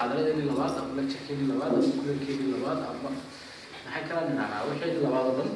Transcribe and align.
muxaadaradeedii 0.00 0.46
labaad 0.48 0.78
ama 0.78 0.92
lecturekeedii 0.96 1.46
labaad 1.52 1.72
ama 1.74 1.92
kulankeedii 2.00 2.52
labaad 2.54 2.78
ama 2.90 3.10
maxay 3.84 4.02
kala 4.08 4.20
dhinaanaa 4.28 4.62
wixii 4.68 5.02
labaad 5.04 5.26
oo 5.28 5.34
dhan 5.38 5.50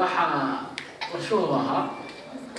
waxaa 0.00 0.70
qorshuhu 1.10 1.54
ahaa 1.58 1.82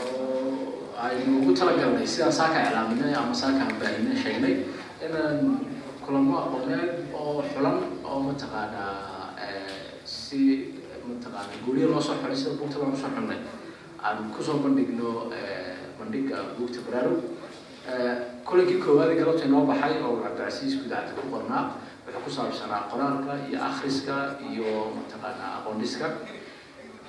oo 0.04 0.96
aynu 1.06 1.32
ugu 1.40 1.52
talagalnay 1.60 2.08
sidaan 2.08 2.34
saaka 2.40 2.58
iclaaminay 2.68 3.14
ama 3.22 3.34
saaka 3.42 3.64
baahinay 3.80 4.18
sheegnay 4.24 4.56
inaan 5.06 5.38
kulamo 6.06 6.34
aqooneed 6.44 6.92
oo 7.20 7.44
xulan 7.54 7.78
oo 8.10 8.20
mataqaanaa 8.28 8.94
si 10.04 10.40
mataqaanaa 11.08 11.64
guuriya 11.66 11.88
loo 11.92 12.02
soo 12.08 12.16
xulay 12.22 12.36
sida 12.40 12.52
buugta 12.60 12.78
loogu 12.84 12.98
soo 13.02 13.12
xulnay 13.16 13.40
aan 14.06 14.18
ku 14.36 14.44
soo 14.44 14.58
bandhigno 14.64 15.10
bandhiga 16.00 16.38
buugta 16.60 16.80
baraarug 16.88 17.22
kulankii 18.48 18.80
koowaad 18.84 19.10
ee 19.12 19.18
galabta 19.22 19.46
inoo 19.50 19.64
baxay 19.70 19.94
oo 20.06 20.14
cabdicasiis 20.24 20.74
gudacda 20.82 21.12
ku 21.18 21.24
qornaa 21.34 21.64
wuxuu 22.06 22.22
ku 22.26 22.30
saabsanaa 22.38 22.82
qoraalka 22.92 23.32
iyo 23.50 23.58
akhriska 23.70 24.16
iyo 24.50 24.70
mataqaanaa 24.98 25.52
aqoondhiska 25.60 26.08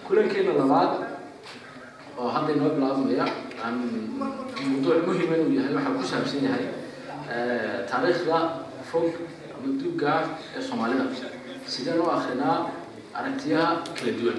kulankeena 0.07 0.53
labaad 0.61 0.93
oo 2.21 2.29
hadda 2.35 2.51
inoo 2.57 2.71
bilaabmaya 2.77 3.25
aan 3.65 3.77
mawduuc 4.71 5.01
muhima 5.09 5.35
inuu 5.41 5.53
yahay 5.59 5.73
waxaa 5.77 5.97
ku 5.99 6.05
saabsan 6.13 6.43
yahay 6.47 6.65
taariikhda 7.91 8.39
fog 8.91 9.07
ama 9.55 9.69
duugga 9.81 10.13
ee 10.57 10.63
soomaalida. 10.69 11.05
Sideen 11.73 12.01
u 12.01 12.07
akrinaa 12.17 12.57
aragtiyaha 13.19 13.71
kala 13.97 14.13
duwan? 14.19 14.39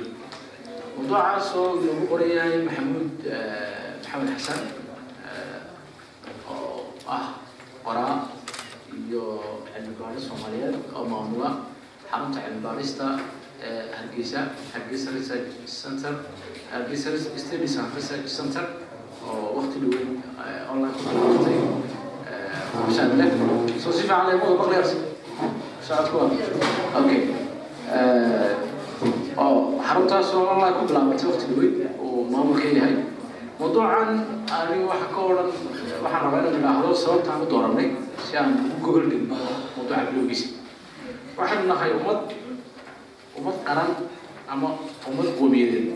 Mawduucaas 0.96 1.48
oo 1.60 1.68
inoogu 1.82 2.06
qoran 2.12 2.30
yahay 2.38 2.56
maxamuud 2.68 3.12
maxamed 4.02 4.30
xasan 4.36 4.60
ah 7.16 7.26
qoraa 7.86 8.16
iyo 9.00 9.24
cilmi 9.74 9.94
baaris 10.00 10.24
soomaaliyeed 10.30 10.76
oo 10.98 11.04
maamula 11.14 11.50
xarunta 12.12 12.40
cilmi 12.46 12.62
baarista 12.68 13.06
ee 13.68 13.82
hargeysa 13.98 14.40
hargeysa 14.74 15.10
research 15.18 15.50
center 15.82 16.14
hargeysa 16.72 17.10
studies 17.44 17.76
and 17.82 17.90
research 18.00 18.28
center 18.38 18.66
oo 19.28 19.46
waqti 19.58 19.78
dhaweyn 19.84 20.10
online 20.72 20.94
ku 20.94 21.02
qabatay 21.10 21.58
mashaad 22.88 23.12
leh. 23.20 23.30
Soo 23.84 23.92
si 23.98 24.02
fiican 24.02 24.28
leemada 24.30 24.56
baqleers 24.62 24.92
shaadku 25.88 26.16
waa 26.18 26.30
okay 27.00 27.20
oo 29.44 29.80
xaruntaas 29.88 30.28
oo 30.38 30.44
online 30.54 30.76
ku 30.80 30.84
bilaabatay 30.90 31.28
waqti 31.32 31.46
dhaweyn 31.52 31.74
uu 32.06 32.24
maamulka 32.34 32.68
yahay. 32.80 32.96
Waxa 33.60 35.08
ka 35.16 35.20
odhan 35.30 35.50
waxaan 36.08 36.24
rabaa 36.26 36.40
inaan 36.42 36.56
idhaahdo 36.60 36.90
sababtaan 37.04 37.42
u 37.44 37.46
dooranay 37.52 37.88
si 38.26 38.38
aan 38.40 38.50
ugu 38.64 38.78
gogol 38.86 39.06
mawduuca 39.32 39.98
bilowgiisa 40.12 40.48
waxaynu 41.38 41.66
nahay 41.72 41.92
ummad 42.00 42.20
ummad 43.38 43.58
qaran 43.68 43.90
ama 44.54 44.70
ummad 45.10 45.28
qoomiyadeed 45.40 45.88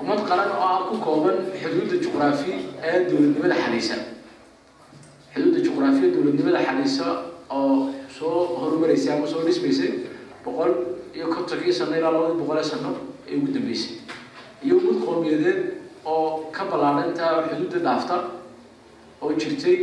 ummad 0.00 0.20
qaran 0.28 0.48
oo 0.56 0.60
ah 0.68 0.80
ku 0.88 0.94
kooban 1.06 1.36
xuduudda 1.62 1.96
juqraafi 2.04 2.52
ee 2.88 2.96
dowladnimada 3.08 3.56
xaniisa 3.64 3.96
xuduudda 5.34 5.60
juqraafiya 5.66 6.08
dowladnimada 6.14 6.60
xaniisa 6.68 7.06
oo 7.58 7.90
soo 8.18 8.38
horumareysay 8.60 9.12
ama 9.16 9.26
soo 9.32 9.42
dhismaysay 9.48 9.90
boqol 10.44 10.72
iyo 11.16 11.26
kontonkii 11.34 11.72
sano 11.78 11.92
ilaa 11.98 12.12
labadii 12.14 12.38
boqol 12.42 12.58
ee 12.62 12.66
sano 12.72 12.90
ee 13.28 13.34
ugu 13.38 13.48
dambeysay 13.56 13.94
iyo 14.64 14.74
ummad 14.80 14.98
qoomiyadeed 15.06 15.60
oo 16.12 16.22
ka 16.56 16.62
ballaaran 16.70 17.06
intaa 17.10 17.32
xuduudda 17.50 17.78
dhaafta 17.86 18.16
oo 19.24 19.32
jirtay 19.40 19.78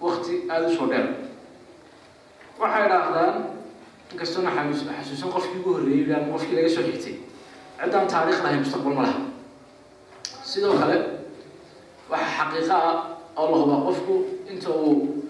wakti 0.00 0.34
aada 0.50 0.66
u 0.68 0.74
soo 0.76 0.86
dheer. 0.90 1.06
Waxay 2.60 2.84
idhaahdaan 2.86 3.34
inkastoona 4.12 4.50
xasuusan 4.98 5.30
qofkii 5.34 5.58
ugu 5.60 5.70
horreeyey 5.76 6.14
ama 6.14 6.32
qofkii 6.34 6.56
laga 6.56 6.68
soo 6.76 6.84
xigtay. 6.88 7.14
Ciddaan 7.82 8.06
taariikh 8.12 8.42
lahayn 8.44 8.60
mustaqbal 8.62 8.94
ma 8.98 9.02
laha 9.06 9.20
sidoo 10.50 10.74
kale 10.80 10.96
waxaa 12.10 12.34
xaqiiqa 12.38 12.76
ah 12.76 12.96
oo 13.40 13.46
la 13.52 13.56
hubaa 13.62 13.80
qofku 13.88 14.14
inta 14.52 14.70
uu 14.70 15.24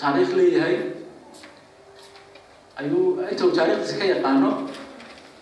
taariikh 0.00 0.32
leeyahay 0.38 0.76
ayuu 2.80 3.04
inta 3.30 3.44
uu 3.46 3.52
taariikhdiisa 3.56 3.96
ka 4.00 4.04
yaqaano 4.12 4.50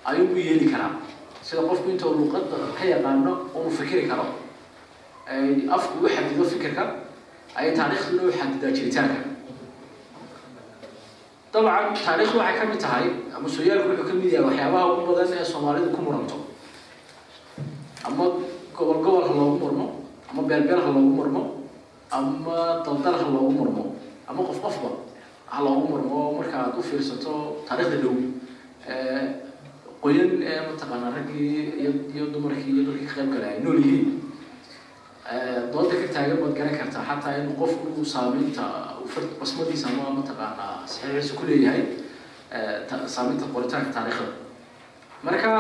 ayuu 0.05 0.27
u 0.35 0.37
yeeli 0.47 0.67
karaa. 0.73 0.93
Sida 1.43 1.63
qofku 1.69 1.91
inta 1.91 2.07
uu 2.07 2.17
luqadda 2.21 2.57
ka 2.79 2.85
yaqaano 2.95 3.33
uu 3.59 3.71
fikiri 3.79 4.05
karo 4.11 4.25
afku 5.77 6.05
u 6.05 6.09
xadido 6.09 6.45
fikirka 6.45 6.83
ayay 7.59 7.73
taariikhduna 7.77 8.23
u 8.29 8.33
xadidaa 8.39 8.71
jiritaanka 8.77 9.19
waxay 11.55 12.55
ka 12.59 12.77
tahay 12.79 13.05
ama 13.37 13.49
sooyaalku 13.49 13.89
wuxuu 13.91 14.23
yahay 14.23 14.43
waxyaabaha 14.47 14.85
ugu 14.93 15.03
badan 15.13 15.33
ee 15.39 15.45
soomaalidu 15.53 15.91
ku 15.97 16.01
muranto 16.03 16.37
ama 18.07 18.25
gobol 18.77 18.99
gobol 19.05 19.23
ha 19.29 19.33
loogu 19.35 19.57
murmo 19.63 19.87
ama 20.31 20.43
beel 20.49 20.63
beel 20.69 20.81
ha 20.85 20.91
loogu 20.95 21.11
murmo 21.19 21.43
ama 22.11 22.57
daldal 22.87 23.15
ha 23.21 23.27
loogu 23.35 23.51
murmo 23.59 23.85
ama 24.29 24.41
qof 24.49 24.59
qofba 24.65 24.91
ha 25.53 25.59
loogu 25.67 25.87
murmo 25.91 26.19
u 26.79 26.83
fiirsato 26.83 27.33
taariikhda 27.69 27.97
dhow 28.03 28.15
qoyan 30.03 30.31
ee 30.51 30.59
mataqaanaa 30.71 31.13
raggii 31.17 31.83
iyo 32.15 32.25
dumarkii 32.35 32.73
iyo 32.75 32.83
dadkii 32.89 33.07
ka 33.11 33.15
qayb 33.19 33.31
galay 33.35 33.51
ay 33.55 33.61
nool 33.65 33.79
yihiin 33.85 34.09
dooda 35.73 35.95
ka 36.03 36.07
taagan 36.15 36.39
baad 36.43 36.55
garan 36.59 36.77
kartaa. 36.81 37.03
Xataa 37.09 37.35
in 37.39 37.55
qofku 37.61 38.05
saameynta 38.05 38.65
basmadiisa 39.41 39.87
ama 39.89 40.11
mataqaanaa 40.21 40.87
saxiixiisa 40.87 41.35
ku 41.39 41.45
leeyahay 41.47 41.83
saameynta 43.07 43.47
qoritaanka 43.55 43.91
taariikhda. 43.97 44.33
Marka 45.23 45.51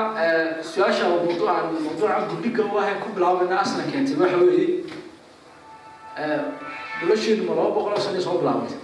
su'aasha 0.73 1.05
mawduucan 1.13 1.67
mawduuca 1.85 2.27
gudhiga 2.31 2.65
waxay 2.77 2.97
ku 3.03 3.09
bilaabayna 3.17 3.57
aslan 3.63 3.87
keentay 3.93 4.17
waxa 4.23 4.37
weeye 4.45 4.69
nolosheedu 7.03 7.43
ma 7.49 7.55
laba 7.59 7.71
boqol 7.77 7.93
oo 7.97 8.01
sano 8.01 8.21
soo 8.21 8.39
bilaabantay. 8.41 8.79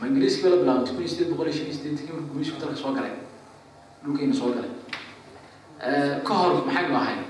Ma 0.00 0.06
ingiriiskii 0.08 0.48
la 0.50 0.56
bilaabantay 0.62 0.94
kun 0.94 1.02
iyo 1.04 1.10
sideed 1.12 1.30
boqol 1.32 1.46
iyo 1.48 1.54
shan 1.56 1.66
iyo 1.68 1.74
siddeetankii 1.76 2.12
markuu 2.14 2.30
gumeysku 2.32 2.56
dalka 2.60 2.76
soo 2.82 2.92
galay 2.96 3.14
dhulkayna 4.04 4.34
soo 4.40 4.50
galay. 4.56 4.70
Ka 6.26 6.32
hor 6.40 6.52
maxaynu 6.66 6.96
ahayn 7.02 7.20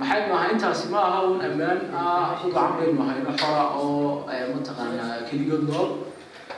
maxaynu 0.00 0.32
ahay 0.34 0.50
intaasi 0.54 0.86
ma 0.92 1.00
aha 1.08 1.18
un 1.32 1.40
ammaan 1.48 1.78
ah. 1.94 2.40
Ugacan 2.44 2.72
baynu 2.78 3.00
ahayno 3.04 3.30
xora 3.40 3.64
oo 3.76 4.24
mataqaanaa 4.54 5.24
keligood 5.28 5.64
nool. 5.70 5.88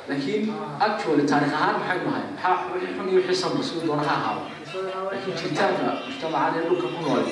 Laakiin 0.08 0.42
actually 0.86 1.24
taarikh 1.30 1.54
ahaan 1.58 1.76
maxaynu 1.80 2.08
ahay 2.12 2.24
maxaa 2.32 2.54
xun 2.96 3.06
iyo 3.10 3.18
wixii 3.20 3.38
sanba 3.42 3.60
siduu 3.66 3.86
doona 3.88 4.04
ha 4.08 4.14
ahaaba 4.20 4.42
laakiin 5.10 5.34
jiritaanka 5.40 5.86
mujtamacaan 6.06 6.54
ee 6.58 6.62
dhulka 6.68 6.86
ku 6.94 7.00
nool 7.06 7.24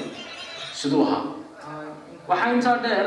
siduu 0.81 1.03
ahaa. 1.07 1.23
Waxaa 2.31 2.51
intaa 2.57 2.77
dheer 2.85 3.07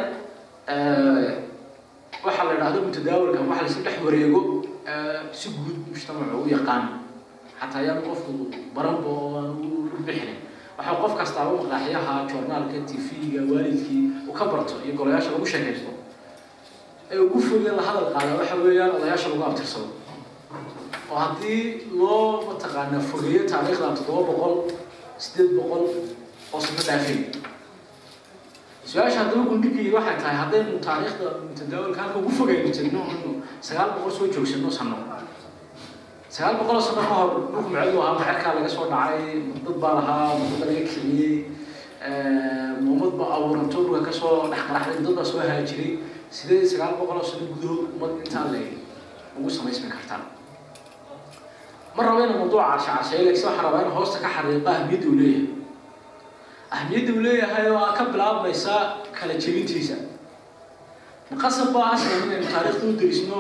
waxaa 2.26 2.46
la 2.50 2.54
idhahdo 2.58 2.80
mutadaawilka 2.88 3.40
waxa 3.50 3.62
laysu 3.66 3.80
dhex 3.86 3.98
wareego 4.06 4.40
si 5.40 5.48
guud 5.56 5.78
mujtamacu 5.92 6.38
u 6.46 6.48
yaqaan. 6.56 6.84
Xataa 7.60 7.80
ayaan 7.84 8.02
qofku 8.08 8.32
baranba 8.76 9.10
oo 9.10 9.30
aan 9.40 9.50
u 9.56 10.00
bixinin 10.08 10.40
waxaa 10.78 10.96
qof 11.02 11.14
kastaaba 11.20 11.52
maqaaxyaha 11.62 12.14
joornaalka 12.32 12.78
tv-ga 12.90 13.42
waalidkii 13.52 14.04
uu 14.28 14.34
ka 14.40 14.46
barto 14.52 14.76
iyo 14.86 14.94
golayaasha 15.00 15.32
lagu 15.36 15.46
sheekaysto 15.54 15.90
ee 17.12 17.20
ugu 17.26 17.40
fogee 17.48 17.74
la 17.78 17.84
hadal 17.88 18.08
qaada 18.16 18.34
waxa 18.40 18.56
weeyaan 18.64 18.92
odayaasha 18.98 19.28
lagu 19.32 19.44
abtirsado. 19.50 19.88
Oo 21.12 21.18
haddii 21.24 21.62
loo 22.00 22.44
mataqaanaa 22.50 23.00
fogeeyo 23.10 23.42
taariikhda 23.52 23.88
toddoba 23.98 24.22
boqol 24.30 24.54
sideed 25.24 25.52
boqol 25.58 25.84
oo 26.54 26.60
sano 26.66 26.82
dhaafay 26.88 27.18
su'aasha 28.90 29.20
haddaba 29.24 29.44
gundhigii 29.52 29.92
waxay 29.98 30.18
tahay 30.22 30.36
haddaynu 30.42 30.80
taariikhda 30.88 31.26
mutadaawilka 31.50 32.00
halka 32.02 32.18
ugu 32.20 32.32
tegno 32.78 33.02
inu 33.16 33.32
sagaal 33.68 33.90
boqol 33.96 34.12
soo 34.18 34.28
joogsano 34.34 34.70
sano 34.78 34.98
sagaal 36.36 36.56
boqol 36.60 36.80
sano 36.86 37.02
ka 37.02 37.14
hor 37.20 37.30
dhulku 37.52 37.70
macadu 37.72 37.98
ahaa 38.04 38.18
macerkaa 38.20 38.54
laga 38.58 38.70
soo 38.76 38.86
dhacay 38.92 39.24
dad 39.66 39.78
baa 39.84 39.94
lahaa 40.00 40.36
ummadda 40.36 40.66
laga 40.70 40.82
kiciyey 40.88 41.36
ummad 42.92 43.14
ba 43.20 43.26
abuuranto 43.36 43.78
dhulka 43.86 44.02
ka 44.08 44.14
soo 44.20 44.50
dhex 44.52 44.62
qaraxday 44.68 45.00
dad 45.06 45.16
baa 45.18 45.26
soo 45.32 45.40
haajiray. 45.40 45.92
Sidee 46.36 46.66
sagaal 46.72 46.94
boqol 47.00 47.18
oo 47.22 47.28
sano 47.32 47.46
gudahood 47.54 47.88
ummad 47.96 48.12
intaa 48.26 48.46
le 48.54 48.62
ugu 49.38 49.50
samaysmi 49.58 49.88
kartaa 49.96 50.22
ma 51.96 52.02
rabo 52.06 52.20
ina 52.26 52.36
mawduuca 52.40 52.66
carshacarsheeyo 52.72 53.24
laakiin 53.26 53.46
waxaan 53.48 53.64
rabaa 53.66 53.82
in 53.88 53.92
hoosta 53.98 54.18
ka 54.24 54.30
xariiqa 54.36 54.70
ahmiyadda 54.76 55.08
uu 55.10 55.16
leeyahay. 55.22 55.48
Ahmiyadda 56.76 57.12
uu 57.16 57.22
leeyahay 57.28 57.66
oo 57.72 57.88
ka 57.98 58.04
bilaabmaysa 58.12 58.74
kala 59.18 59.34
jebintiisa. 59.44 59.96
Maqasab 61.32 61.70
baa 61.76 61.88
aslan 61.96 62.20
inaynu 62.28 62.48
taariikhda 62.54 62.86
u 62.92 62.94
derisno 63.00 63.38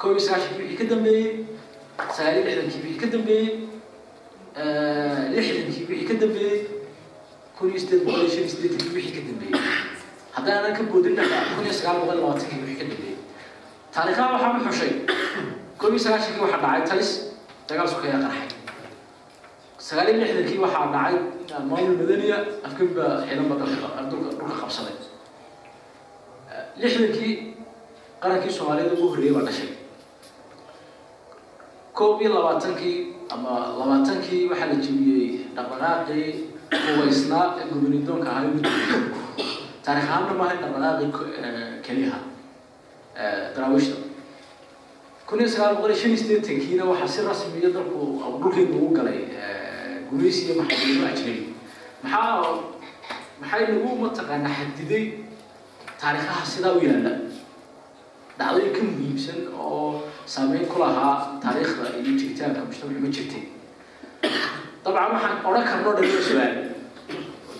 kow 0.00 0.10
iyo 0.10 0.20
sagaashan 0.26 0.58
wixii 0.58 0.78
ka 0.80 0.84
dambeeyey 0.92 1.28
sagaal 2.16 2.34
iyo 2.38 2.44
lixdankii 2.48 2.80
wixii 2.84 3.00
ka 3.02 3.06
dambeeyey 3.14 3.48
lixdankii 26.82 27.32
qarankii 28.22 28.52
soomaaliyeed 28.58 28.92
ugu 28.96 29.06
horreeyay 29.12 29.34
baa 29.36 29.44
dhashay 29.48 29.68
koob 31.98 32.20
iyo 32.22 32.30
labaatankii 32.34 32.96
ama 33.34 33.52
labaatankii 33.78 34.42
waxaa 34.50 34.68
la 34.72 34.76
jebiyey 34.84 35.28
dhaqdhaqaaqii 35.56 36.28
hubaysnaa 36.86 37.46
ee 37.60 37.64
gobonidoonka 37.72 38.28
ahaa 38.30 38.46
ugu 38.48 38.58
jebiyey 38.66 39.02
taarikh 39.84 40.08
ahaanna 40.10 40.34
maaha 40.40 40.54
dhaqdhaqaaqii 40.62 41.08
keliyaha 41.86 42.18
daraawiishta 43.54 43.96
kun 45.28 45.38
iyo 45.40 45.48
sagaal 45.54 45.74
boqol 45.76 45.90
iyo 45.92 45.98
shan 46.02 46.10
iyo 46.12 46.18
siddeetankiina 46.22 46.84
waxaa 46.90 47.10
si 47.14 47.20
rasmiya 47.28 47.70
dalku 47.76 47.98
dhulkeenu 48.40 48.74
ugu 48.78 48.90
galay 48.98 49.20
gumaysi 50.10 50.40
iyo 50.46 50.54
maxkamado 50.62 51.06
ajnabi 51.12 51.34
maxaa 52.02 52.32
maxay 53.40 53.62
nagu 53.70 53.90
mataqaanaa 54.04 54.54
xadiday 54.58 55.04
taariikhaha 56.00 56.44
sidaa 56.52 56.74
u 56.78 56.84
yaalla 56.88 57.12
dhacdooyin 58.38 58.72
ka 58.76 58.82
muhiimsan 58.90 59.38
oo 59.66 60.02
saameyn 60.26 60.66
ku 60.66 60.78
lahaa 60.78 61.38
taariikhda 61.42 61.84
iyo 62.00 62.12
jiritaanka 62.18 62.60
mujtamacu 62.68 63.00
ma 63.04 63.08
jirtay 63.16 63.42
dabcan 64.84 65.10
waxaan 65.14 65.36
odhan 65.48 65.64
karno 65.70 65.90
dhan 65.96 66.06
su'aal 66.28 66.54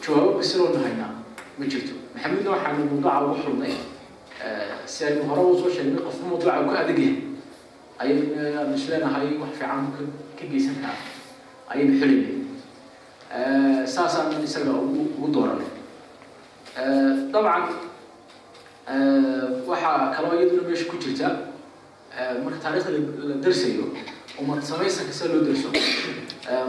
jawaabo 0.05 0.31
basiroonu 0.39 0.79
haynaa 0.85 1.13
ma 1.59 1.65
jirto 1.73 1.93
maxamedna 2.15 2.51
waxaanu 2.55 2.81
mawduuca 2.91 3.13
ugu 3.25 3.37
xulnay 3.45 3.75
si 4.93 5.01
aynu 5.09 5.23
hore 5.29 5.43
u 5.51 5.55
soo 5.61 5.71
sheegnay 5.77 6.01
qofku 6.07 6.25
mawduuca 6.31 6.61
uu 6.65 6.71
ka 6.73 6.79
adag 6.85 6.99
yahay 6.99 7.17
ayaynu 8.03 8.75
isleenahay 8.79 9.27
wax 9.43 9.53
fiican 9.59 9.85
ka 10.39 10.45
geysan 10.53 10.77
karaa 10.83 11.01
ayaynu 11.73 11.93
xulaynay 12.01 12.35
saasaan 13.95 14.45
isaga 14.49 14.73
ugu 14.85 15.01
ugu 15.17 15.29
dooranay 15.35 15.71
dabcan 17.33 17.65
waxaa 19.71 20.13
kaloo 20.17 20.35
iyaduna 20.39 20.63
meesha 20.69 20.87
ku 20.91 20.97
jirta 21.05 21.29
marka 22.45 22.59
taariikhda 22.63 22.91
la 23.31 23.35
darsayo 23.45 23.85
umad 24.41 24.61
samaysanka 24.71 25.13
sida 25.13 25.35
loo 25.35 25.43
darso 25.49 25.69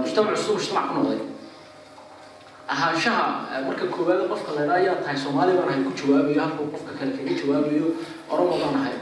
mujtamac 0.02 0.34
cusub 0.38 0.56
mujtamac 0.58 0.86
ku 0.90 0.94
noqday. 1.00 1.22
Ahaanshaha 2.74 3.26
marka 3.68 3.86
koowaad 3.94 4.22
qofka 4.32 4.52
la 4.58 4.62
idhaa 4.66 4.78
ayaa 4.82 4.96
tahay 5.04 5.18
soomaali 5.24 5.54
baan 5.58 5.70
ahay 5.70 5.82
ku 5.86 5.92
jawaabayo 6.00 6.42
halkuu 6.42 6.68
qofka 6.74 6.92
kale 7.00 7.12
kaga 7.18 7.34
jawaabayo 7.40 7.88
oromo 8.32 8.56
baan 8.62 8.76
ahay 8.82 8.96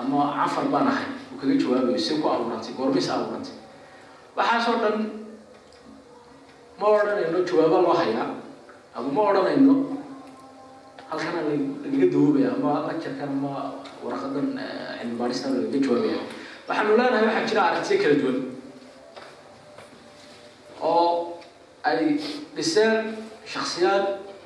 ama 0.00 0.18
cafar 0.40 0.64
baan 0.72 0.88
ahay 0.92 1.06
uu 1.32 1.36
kaga 1.40 1.54
jawaabayo 1.62 1.98
si 2.06 2.12
ku 2.20 2.26
abuurantay 2.32 2.72
goormis 2.78 3.08
abuurantay. 3.14 3.54
Waxaasoo 4.36 4.76
dhan 4.82 4.96
ma 6.80 6.86
odhanayno 6.96 7.38
jawaaba 7.48 7.76
loo 7.84 7.92
hayaa 8.00 8.28
ama 8.96 9.08
ma 9.16 9.20
odhanayno 9.30 9.74
halkana 11.10 11.40
lagaga 11.82 12.06
dawoobaya 12.12 12.48
ama 12.56 12.72
lajarkan 12.88 13.28
ama 13.36 13.54
waraqadan 14.04 14.48
cilmi 15.00 15.14
baadhista 15.20 15.46
lagaga 15.54 15.78
jawaabaya 15.84 16.20
waxaanu 16.68 16.92
leenahay 16.98 17.24
waxaa 17.26 17.46
jira 17.50 17.62
aragtiyo 17.70 17.98
kala 18.02 18.14
duwan. 18.20 18.38
Oo 20.80 21.38
ay 21.88 21.98
dhiseen 22.56 22.94
shaksiyaad 23.52 24.04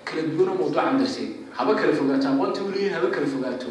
kala 0.08 0.22
duwan 0.32 0.48
oo 0.52 0.56
mawduucan 0.60 0.96
darsay 1.00 1.28
haba 1.56 1.72
kala 1.80 1.92
fogaato 1.98 2.26
aqoonta 2.32 2.60
u 2.66 2.70
leeyihiin 2.72 2.94
haba 2.96 3.08
kala 3.14 3.26
fogaato. 3.34 3.68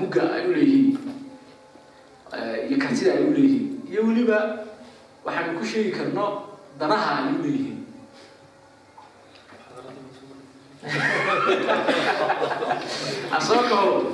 Mugga 0.00 0.22
ay 0.36 0.42
u 0.48 0.52
leeyihiin. 0.56 0.98
Iyo 2.68 2.76
kartida 2.84 3.10
ay 3.18 3.24
u 3.28 3.32
leeyihiin. 3.36 3.66
Iyo 3.90 4.00
weliba 4.08 4.38
waxaanu 5.26 5.58
ku 5.58 5.64
sheegi 5.70 5.90
karno 5.98 6.24
danaha 6.80 7.12
ay 7.26 7.34
u 7.34 7.42
leeyihiin 7.44 7.75
asoo 13.38 13.60
kahoro 13.70 14.12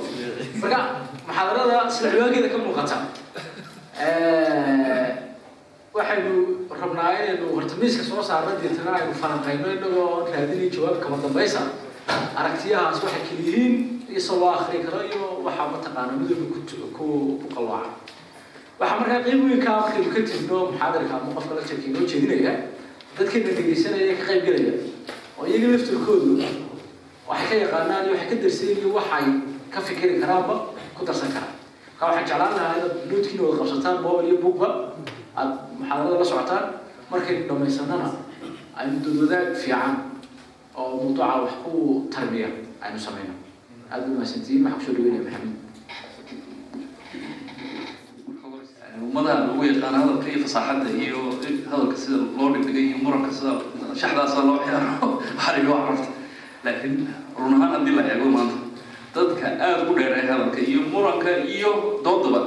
marka 0.61 0.79
muxaadarada 1.27 1.89
sida 1.95 2.09
ciwaankeeda 2.13 2.49
ka 2.53 2.57
muuqata 2.63 2.97
waxaynu 5.93 6.33
rabnaa 6.81 7.11
inaynu 7.21 7.45
horta 7.55 7.75
miiska 7.81 8.03
soo 8.09 8.23
saarno 8.29 8.51
deetana 8.61 8.91
aynu 8.97 9.13
falanqayno 9.21 9.67
inagoo 9.77 10.25
raadinay 10.33 10.69
jawaab 10.75 10.97
kama 11.03 11.17
dambaysa. 11.23 11.61
Aragtiyahaas 12.39 12.97
waxay 13.03 13.21
kala 13.29 13.41
yihiin 13.47 13.73
isoo 14.19 14.37
loo 14.41 14.51
akri 14.57 14.79
karo 14.85 14.99
iyo 15.09 15.23
waxaa 15.45 15.67
mataqaana 15.73 16.11
midooda 16.17 16.45
ku 16.49 16.59
ku 16.97 17.05
qalwaaca. 17.55 17.89
Waxaa 18.79 18.97
markaa 18.99 19.21
qeyb 19.25 19.39
weynkaa 19.45 19.77
markaynu 19.85 20.09
ka 20.15 20.19
tirno 20.29 20.57
muxaadarka 20.73 21.13
ama 21.21 21.29
qofka 21.37 21.53
la 21.57 21.61
jirka 21.69 21.85
inoo 21.89 22.05
jeedinaya 22.09 22.53
dadkeena 23.17 23.51
dhegeysanaya 23.57 24.13
ka 24.19 24.23
qayb 24.29 24.41
gelaya 24.47 24.73
oo 25.39 25.45
iyaga 25.49 25.67
laftirkoodu 25.77 26.31
waxay 27.27 27.47
ka 27.47 27.55
yaqaanaan 27.63 28.03
iyo 28.05 28.13
waxay 28.15 28.29
ka 28.29 28.35
darsayn 28.43 28.77
iyo 28.77 28.89
waxay 28.91 29.25
ka 29.71 29.79
fikiri 29.79 30.19
karaanba 30.19 30.75
ku 30.91 31.01
darsan 31.07 31.31
karaan. 31.31 31.55
Marka 31.95 32.03
waxaan 32.19 32.27
jeclaan 32.27 32.51
lahaa 32.51 32.75
inaad 32.77 32.95
noodkiina 33.07 33.41
wada 33.47 33.57
qabsataan 33.63 33.97
mobile 34.03 34.27
iyo 34.27 34.37
bookba 34.43 34.67
aada 35.39 35.53
muxaadarada 35.79 36.19
la 36.19 36.25
socotaan 36.27 36.65
markaynu 37.07 37.47
dhamaysanana 37.47 38.07
aynu 38.75 38.95
dodwadaag 38.99 39.55
fiican 39.55 39.93
oo 40.75 40.99
mawduuca 40.99 41.47
wax 41.47 41.53
ku 41.63 41.71
tarbiya 42.11 42.49
aynu 42.83 42.99
samayno. 42.99 43.33
Aada 43.87 44.03
u 44.03 44.19
mahadsantihiin 44.19 44.67
waxaan 44.67 44.79
ku 44.79 44.85
soo 44.85 44.95
dhaweynaya 44.99 45.23
maxamed? 45.23 45.55
Ummadaha 48.93 49.47
lagu 49.47 49.63
yaqaan 49.63 49.95
hadalka 49.95 50.27
iyo 50.27 50.39
fasaaxadda 50.43 50.89
iyo 50.91 51.19
hadalka 51.71 51.95
sida 51.95 52.17
loo 52.19 52.49
dhigdhigay 52.53 52.85
iyo 52.91 52.97
muranka 52.99 53.31
sida 53.31 53.63
shaxdaasa 53.95 54.43
loo 54.43 54.59
ciyaaro 54.65 55.07
xariga 55.43 55.71
wax 55.71 55.85
rafta 55.89 56.12
laakiin 56.65 56.95
run 57.39 57.53
ahaan 57.57 57.71
haddii 57.75 57.95
la 57.99 58.03
eego 58.13 58.27
maanta 58.35 58.57
dadka 59.15 59.45
aada 59.65 59.81
ugu 59.83 59.93
dheeray 59.99 60.23
hadalka 60.29 60.59
iyo 60.69 60.81
muranka 60.93 61.31
iyo 61.55 61.71
doodaba 62.05 62.41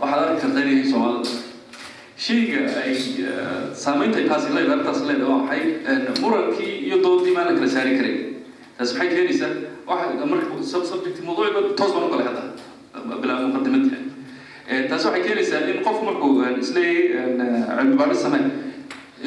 waxaad 0.00 0.22
arki 0.28 0.40
kartaa 0.42 0.62
inay 0.66 0.84
soomaalida 0.92 1.30
shayga 2.24 2.60
ay 2.84 2.92
saameynta 3.84 4.20
taasi 4.30 4.48
leedahay 4.56 4.74
arrintaas 4.76 5.00
leedahay 5.08 5.30
waa 5.32 5.42
maxay? 5.42 5.62
Murankii 6.22 6.72
iyo 6.86 6.96
doodii 7.04 7.34
maan 7.36 7.46
la 7.50 7.54
kala 7.58 7.68
saari 7.74 7.92
karay. 7.98 8.16
Taas 8.78 8.90
maxay 8.94 9.08
keenaysaa? 9.14 9.50
Waxa 9.86 10.26
marka 10.32 10.62
subject 10.90 11.18
mawduuciba 11.26 11.60
toos 11.78 11.92
baan 11.94 12.04
u 12.06 12.10
galay 12.12 12.26
hadda 12.30 13.14
bilaa 13.22 13.38
muqadimada 13.46 13.98
taasi 14.90 15.04
waxay 15.08 15.22
keenaysaa 15.26 15.60
in 15.72 15.78
qofku 15.86 16.02
markuu 16.08 16.30
is 16.62 16.70
leeyahay 16.76 17.34
cilmi 17.78 17.96
baadhis 18.00 18.20
samee 18.26 18.44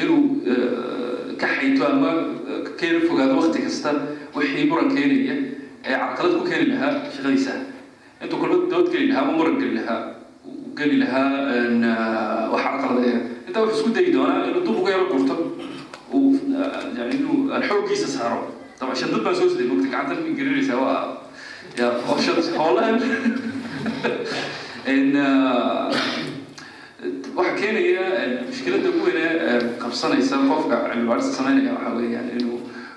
inuu 0.02 0.22
ka 1.42 1.48
xayto 1.58 1.84
ama 1.94 2.12
keena 2.80 3.00
fogaado 3.08 3.36
wakti 3.42 3.60
kasta 3.68 3.90
wixii 4.36 4.66
muran 4.72 4.90
keenaya 4.96 5.36
ee 5.86 5.98
caqalad 6.02 6.34
ku 6.40 6.44
keeni 6.50 6.66
lahaa 6.74 6.92
shaqadiisa. 7.16 7.54
Intuu 8.24 8.40
kulmad 8.40 8.70
doodgeli 8.72 9.08
lahaa 9.10 9.24
ama 9.24 9.38
muran 9.38 9.56
geli 9.62 9.74
lahaa 9.80 10.02
geli 10.78 10.98
lahaa 11.04 11.30
ah, 11.92 12.52
wax 12.54 12.64
caqalad 12.64 13.04
ee 13.06 13.16
ah. 13.18 13.22
intaa 13.48 13.62
wuxuu 13.66 13.80
isku 13.80 13.90
dayi 13.98 14.14
doonaa 14.16 14.48
inuu 14.50 14.64
dub 14.68 14.78
uga 14.82 14.92
yaro 14.96 15.06
gurto 15.14 15.36
uu 16.14 16.30
ah, 16.60 16.84
yani 16.98 17.12
inuu 17.20 17.38
xooggiisa 17.68 18.08
saaro. 18.18 18.40
Dabcan 18.80 18.98
shandad 19.02 19.22
baan 19.24 19.36
soo 19.36 19.50
siday 19.52 19.68
mugta 19.72 19.88
gacanta 19.94 20.22
ma 20.24 20.36
gelinaysaa 20.40 20.80
waa 20.86 21.02
ya 21.80 21.88
option 22.12 22.38
hoolan 22.58 22.96
waxaa 27.36 27.58
keenaya 27.60 28.06
mushkiladda 28.48 28.90
ugu 28.90 29.06
weyne 29.08 29.26
qabsanaysa 29.82 30.36
qofka 30.50 30.76
cilmi 30.90 31.08
baarista 31.10 31.38
samaynaya 31.38 31.74
waxaa 31.76 31.96
weeyaan 32.00 32.30
inuu 32.38 32.55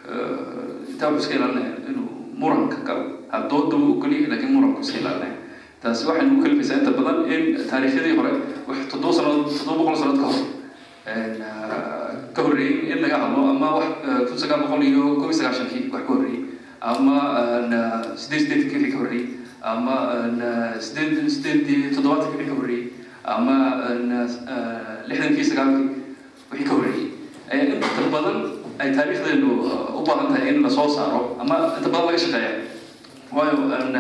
wuxuu 0.09 1.19
iska 1.19 1.35
ilaalinaya 1.39 1.73
inuu 1.91 2.09
muranka 2.41 2.77
galo 2.89 3.05
dooda 3.51 3.77
wuu 3.77 3.93
ogolyahay 3.99 4.27
laakiin 4.33 4.53
muranku 4.57 4.81
iska 4.81 4.99
ilaalinaya. 5.03 5.35
Taasi 5.83 6.07
waxay 6.09 6.25
nagu 6.27 6.43
kalifaysaa 6.43 6.79
inta 6.81 6.91
badan 6.99 7.19
in 7.35 7.43
taariikhyadii 7.71 8.17
hore 8.19 8.31
wax 8.69 8.79
toddoba 8.93 9.13
sanood 9.19 9.47
toddoba 9.59 9.79
boqol 9.79 9.97
sanood 10.03 10.19
ka 10.23 10.27
hor 10.33 10.41
ka 12.35 12.41
horreeyey 12.47 12.91
in 12.93 12.99
laga 13.05 13.19
hadlo 13.25 13.43
ama 13.53 13.69
wax 13.79 13.89
kun 14.29 14.39
sagaal 14.43 14.61
boqol 14.65 14.83
iyo 14.91 15.05
kob 15.21 15.31
sagaashankii 15.39 15.85
wax 15.95 16.03
ka 16.07 16.13
horreeyey 16.15 16.41
ama 16.81 17.17
sideed 18.23 18.43
sideedkii 18.45 18.75
wixii 18.75 18.93
ka 18.95 18.99
horreeyey 19.03 19.27
ama 19.73 19.95
sideed 20.87 21.29
sideed 21.37 21.95
toddobaatankii 21.95 22.39
wixii 22.39 22.51
ka 22.51 22.57
horreeyey 22.61 22.85
ama 23.37 23.57
lixdankii 25.09 25.47
sagaalkii 25.51 25.87
wixii 26.53 26.67
ka 26.69 26.75
horreeyey 26.75 27.07
inta 27.55 28.11
badan 28.17 28.39
ay 28.83 28.89
taariikhdeenu 28.97 29.49
u 29.99 30.01
baahan 30.07 30.29
tahay 30.33 30.49
in 30.55 30.63
la 30.63 30.71
soo 30.71 30.89
saaro 30.97 31.21
ama 31.43 31.57
inta 31.79 31.89
badan 31.95 32.07
laga 32.09 32.19
shaqeeya. 32.25 32.51
Waayo 33.35 33.55
hadaan 33.69 33.93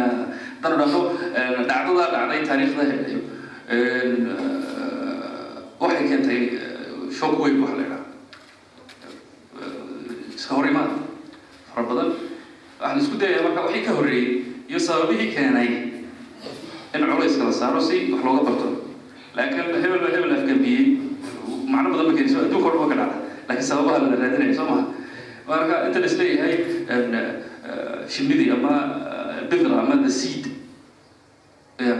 dhahdo 0.62 1.00
dhacdadaa 1.68 2.08
dhacday 2.14 2.40
taariikhda 2.48 2.82
helayo 2.90 3.20
waxay 5.80 6.04
keentay 6.10 6.40
shock 7.18 7.34
wave 7.42 7.58
waxa 7.62 7.76
la 7.78 7.84
yidhaha 7.84 8.02
iska 10.36 10.52
hor 10.56 10.66
imaad 10.70 10.90
fara 11.74 11.82
badan. 11.90 12.08
Waxaan 12.80 12.98
isku 13.02 13.16
dayayaa 13.20 13.44
marka 13.46 13.60
wixii 13.68 13.84
ka 13.86 13.92
horreeyey 13.98 14.26
iyo 14.70 14.78
sababihii 14.88 15.30
keenay 15.34 15.70
in 16.94 17.02
culays 17.10 17.36
saaro 17.60 17.80
si 17.88 17.96
wax 18.12 18.22
looga 18.26 18.42
barto. 18.48 18.68
Laakiin 19.36 19.74
hebel 19.82 20.02
hebel 20.14 20.32
afgambiyey 20.38 20.84
macno 21.72 21.88
badan 21.94 22.06
ma 22.10 22.14
keenayso 22.18 22.38
adduunka 22.46 22.68
o 22.68 22.70
dhan 22.72 22.80
waa 22.82 22.90
ka 22.92 22.96
dhacda 23.02 23.17
laakiin 23.48 23.66
sababaha 23.70 23.98
la 24.04 24.16
raadinaya 24.22 24.54
soo 24.58 24.66
maha 24.70 24.84
marka 25.48 25.74
inta 25.88 25.98
la 26.02 26.06
is 26.10 26.16
leeyahay 26.20 26.54
shinnidii 28.14 28.50
ama 28.56 28.72
bidr 29.50 29.72
ama 29.82 29.94
the 30.04 30.10
seed. 30.20 30.44
Ya 31.88 31.94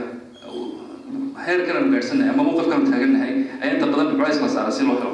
heer 1.47 1.61
kalan 1.67 1.87
gaadhsanahay 1.95 2.31
ama 2.35 2.43
mowqif 2.47 2.67
kalan 2.71 2.85
taagannahay 2.93 3.33
ayaa 3.62 3.75
inta 3.78 3.87
badan 3.93 4.09
culays 4.19 4.38
la 4.45 4.49
saara 4.55 4.71
si 4.76 4.83
loo 4.88 4.97
helo 5.00 5.12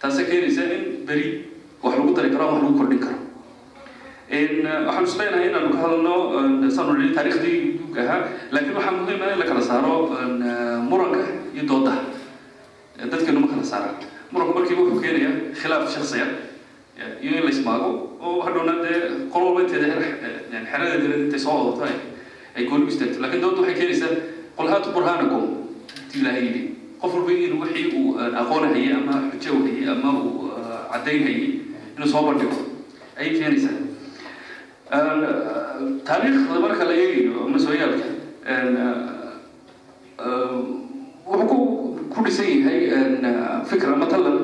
taasay 0.00 0.24
keenaysa 0.30 0.62
in 0.76 0.82
beri 1.08 1.26
wax 1.84 1.94
lagu 1.98 2.12
dari 2.18 2.30
karo 2.34 2.44
ama 2.48 2.54
wax 2.56 2.62
lagu 2.64 2.74
kordhin 2.80 3.00
karo 3.04 3.18
waxaan 4.88 5.04
is 5.10 5.14
leenahay 5.20 5.46
inaanu 5.50 5.68
ka 5.74 5.78
hadalno 5.84 6.14
saanu 6.76 6.92
nidhi 7.00 7.12
taariikhdii 7.18 7.58
duug 7.82 7.96
ahaa 8.02 8.18
laakiin 8.54 8.76
waxaa 8.78 8.94
muhiim 9.00 9.20
ah 9.26 9.30
in 9.34 9.38
la 9.42 9.46
kala 9.50 9.62
saaro 9.70 9.94
muranka 10.90 11.20
iyo 11.54 11.64
doodaha 11.70 12.00
dadkeenu 13.12 13.40
ma 13.44 13.48
kala 13.52 13.64
saara 13.72 13.90
muranku 14.34 14.52
markiiba 14.58 14.82
wuxuu 14.82 15.00
keenaya 15.04 15.30
khilaaf 15.60 15.84
shaksiya 15.94 16.26
iyo 17.24 17.32
in 17.38 17.44
la 17.46 17.50
ismaago 17.54 17.88
oo 18.26 18.40
hadhowna 18.46 18.74
dee 18.84 18.98
qol 19.32 19.42
walba 19.46 19.60
inteeda 19.64 19.86
yani 20.52 20.66
xeradeeda 20.70 21.16
intay 21.24 21.38
soo 21.46 21.56
odato 21.72 21.84
ay 22.56 22.64
gooni 22.70 22.84
u 22.84 22.88
istaagto 22.92 23.18
laakiin 23.22 23.42
dooda 23.44 23.60
waxay 23.62 23.76
keenaysaa 23.80 24.12
qul 24.56 24.68
haatu 24.72 24.88
burhaanakum 24.96 25.42
intii 26.04 26.20
ilaahay 26.22 26.42
yidhi. 26.46 26.62
Qof 27.00 27.12
walba 27.16 27.32
inuu 27.46 27.60
wixii 27.62 27.86
uu 27.98 28.10
aqoon 28.40 28.64
hayay 28.72 28.92
ama 28.98 29.14
xujo 29.42 29.54
hayay 29.66 29.86
ama 29.94 30.10
uu 30.20 30.50
caddayn 30.92 31.22
hayay 31.26 31.48
inuu 31.96 32.08
soo 32.12 32.22
bandhigo 32.28 32.58
ayay 33.18 33.32
keenaysaa. 33.38 33.76
Taariikhda 36.06 36.60
marka 36.64 36.84
la 36.88 36.94
eegayo 37.02 37.32
ama 37.46 37.58
sooyaalka 37.64 38.06
wuxuu 41.26 41.46
ku 41.50 41.56
ku 42.14 42.22
dhisan 42.24 42.46
yahay 42.46 42.80
fikr 43.70 43.88
ama 43.94 44.06
talan 44.06 44.38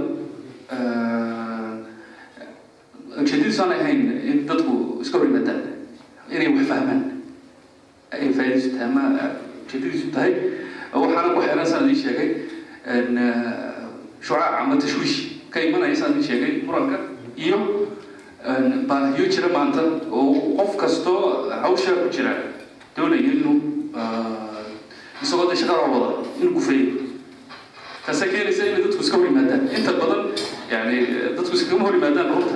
ujeedadiisu 3.21 3.63
aan 3.63 3.73
ahayn 3.75 4.01
in 4.31 4.39
dadku 4.49 4.99
iska 5.03 5.19
hor 5.19 5.27
yimaadaan 5.27 5.61
inay 6.31 6.49
wax 6.55 6.67
fahmaan 6.71 7.01
ay 8.15 8.29
tahay 8.35 8.59
ama 8.87 9.03
ujeedadiisu 9.67 10.11
tahay 10.15 10.33
waxaana 10.95 11.35
ku 11.35 11.41
xeeran 11.47 11.67
saan 11.67 11.85
idiin 11.91 12.01
sheegay 12.03 12.29
shucaac 14.23 14.55
ama 14.63 14.75
tashwiish 14.83 15.17
ka 15.51 15.59
imanaya 15.61 15.95
saan 15.97 16.13
idiin 16.17 16.27
sheegay 16.31 16.53
muranka 16.67 16.99
iyo 17.37 17.59
baahiyo 18.89 19.27
jira 19.35 19.49
maanta 19.57 19.83
oo 20.11 20.55
qof 20.59 20.77
kastoo 20.81 21.51
hawshaa 21.63 21.97
ku 22.03 22.09
jira 22.15 22.33
doonaya 22.97 23.21
inuu 23.21 23.57
isagoo 25.23 25.51
de 25.51 25.57
shaqada 25.57 25.87
wada 25.93 26.11
inuu 26.41 26.55
gufeeyo 26.57 27.00
taase 28.07 28.25
keenaysa 28.33 28.63
inay 28.71 28.83
dadku 28.87 29.03
iska 29.05 29.17
hor 29.19 29.27
yimaadaan 29.31 29.63
inta 29.77 29.93
badan 30.01 30.21
yani 30.73 30.97
dadku 31.37 31.53
iskagama 31.59 31.85
hor 31.87 31.95
yimaadaan 31.99 32.29
runta 32.35 32.55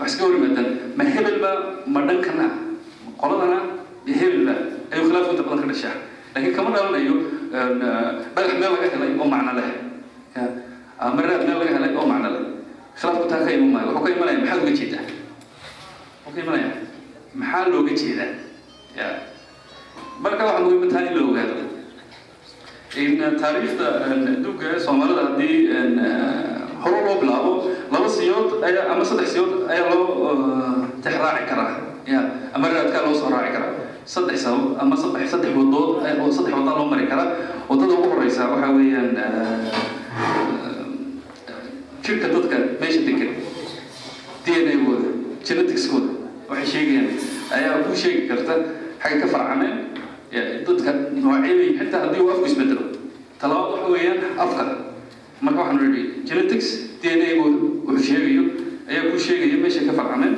wax 0.00 0.08
iska 0.12 0.22
hor 0.26 0.34
yimaadaan 0.38 0.68
ma 0.98 1.04
hebelba 1.14 1.50
ma 1.94 2.00
dhankana 2.08 2.46
qoladana 3.20 3.58
hebelba 4.20 4.54
ayuu 4.92 5.04
khilaafku 5.08 5.32
inta 5.34 5.44
badan 5.48 5.60
ka 5.64 5.68
dhashaa 5.72 5.94
laakiin 6.34 6.54
kama 6.56 6.70
dhalanayo 6.76 7.14
dhagax 8.34 8.52
meel 8.60 8.72
laga 8.76 8.88
helay 8.94 9.10
oo 9.22 9.26
macno 9.34 9.52
leh 9.58 9.70
marinaad 11.16 11.42
meel 11.48 11.58
laga 11.62 11.72
helay 11.76 11.92
oo 12.00 12.06
macno 12.12 12.28
leh 12.34 12.42
khilaafku 12.98 13.24
taa 13.32 13.40
ka 13.46 13.50
iman 13.56 13.68
maayo 13.74 13.88
wuxuu 13.96 14.04
ka 14.06 14.10
imanaya 14.16 14.38
maxaad 14.44 14.60
uga 14.64 14.72
jeedaa 14.80 15.04
wuxuu 16.24 16.34
ka 16.36 16.40
imanaya 16.44 16.68
maxaa 17.40 17.64
looga 17.72 17.92
jeedaa 18.00 18.30
ya 18.98 19.06
marka 20.24 20.42
waxaa 20.48 20.62
muhiima 20.64 20.86
tahay 20.92 21.06
in 21.10 21.14
la 21.18 21.22
ogaado 21.30 21.54
taariikhda 22.92 23.86
adduunka 24.04 24.76
soomaalida 24.84 25.22
haddii 25.32 25.72
hore 26.82 27.00
loo 27.06 27.16
bilaabo 27.20 27.52
laba 27.92 28.08
siyood 28.08 28.60
ayaa 28.68 28.92
ama 28.92 29.04
saddex 29.04 29.28
siyood 29.32 29.52
ayaa 29.72 29.88
loo 29.94 30.04
tixraaci 31.02 31.44
karaa 31.50 31.72
ya 32.06 32.20
ama 32.54 32.68
raadkaa 32.68 33.02
loo 33.06 33.14
soo 33.20 33.30
raaci 33.32 33.52
karaa 33.56 33.72
saddex 34.04 34.38
sabab 34.44 34.76
ama 34.82 34.96
saddex 34.96 35.30
saddex 35.32 35.52
wadood 35.56 36.04
oo 36.04 36.28
saddex 36.36 36.52
wadaa 36.58 36.76
loo 36.78 36.86
mari 36.92 37.06
karaa 37.12 37.28
waddada 37.68 37.92
ugu 37.96 38.08
horeysa 38.12 38.42
waxaa 38.52 38.72
weeyaan 38.76 39.10
jirka 42.04 42.28
dadka 42.34 42.56
meesha 42.80 43.00
degan 43.08 43.32
d 44.44 44.46
n 44.52 44.68
a-gooda 44.74 45.08
geneticskooda 45.46 46.10
waxay 46.50 46.66
sheegayaan 46.72 47.08
ayaa 47.56 47.82
ku 47.88 47.92
sheegi 48.02 48.22
karta 48.30 48.54
xagga 49.02 49.16
ka 49.22 49.26
farcameen 49.34 49.76
dadka 50.66 50.90
noocyabay 51.22 51.68
xitaa 51.78 52.00
haddii 52.04 52.20
uu 52.24 52.30
afku 52.34 52.46
isbedelo 52.50 52.84
talabaad 53.40 53.70
waxa 53.74 53.88
weeyaan 53.94 54.20
afka 54.44 54.62
marka 55.44 55.60
waxaanu 55.60 55.82
nidhi 55.88 56.02
genetics 56.28 56.68
d 57.02 57.04
n 57.18 57.20
a-gooda 57.28 57.58
wuxuu 57.86 58.04
sheegayo 58.08 58.42
ayaa 58.90 59.04
ku 59.12 59.18
sheegaya 59.26 59.56
meeshay 59.62 59.84
ka 59.88 59.92
farcameen 59.98 60.34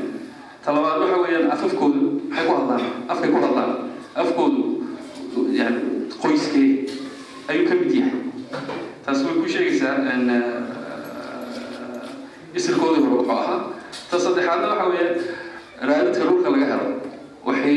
talabaad 0.67 0.99
waxa 1.05 1.17
weeyaan 1.25 1.47
afafkoodu 1.55 2.01
maxay 2.31 2.45
ku 2.49 2.53
hadlaan 2.59 2.83
afkay 3.13 3.29
ku 3.35 3.39
hadlaan 3.45 3.71
afkoodu 4.23 4.63
yani 5.61 5.81
qoyskee 6.23 6.69
ayuu 7.51 7.65
ka 7.69 7.75
mid 7.81 7.91
yahay. 8.01 8.19
Taas 9.05 9.21
way 9.27 9.35
ku 9.41 9.47
sheegaysaa 9.55 9.95
isirkooda 12.59 12.99
hore 13.03 13.15
wuxuu 13.19 13.31
ahaa 13.35 13.59
ta 14.11 14.17
saddexaadna 14.25 14.67
waxa 14.73 14.87
weeyaan 14.91 15.17
raadadka 15.89 16.25
dhulka 16.29 16.49
laga 16.55 16.67
helo. 16.73 16.87
Waxay 17.47 17.77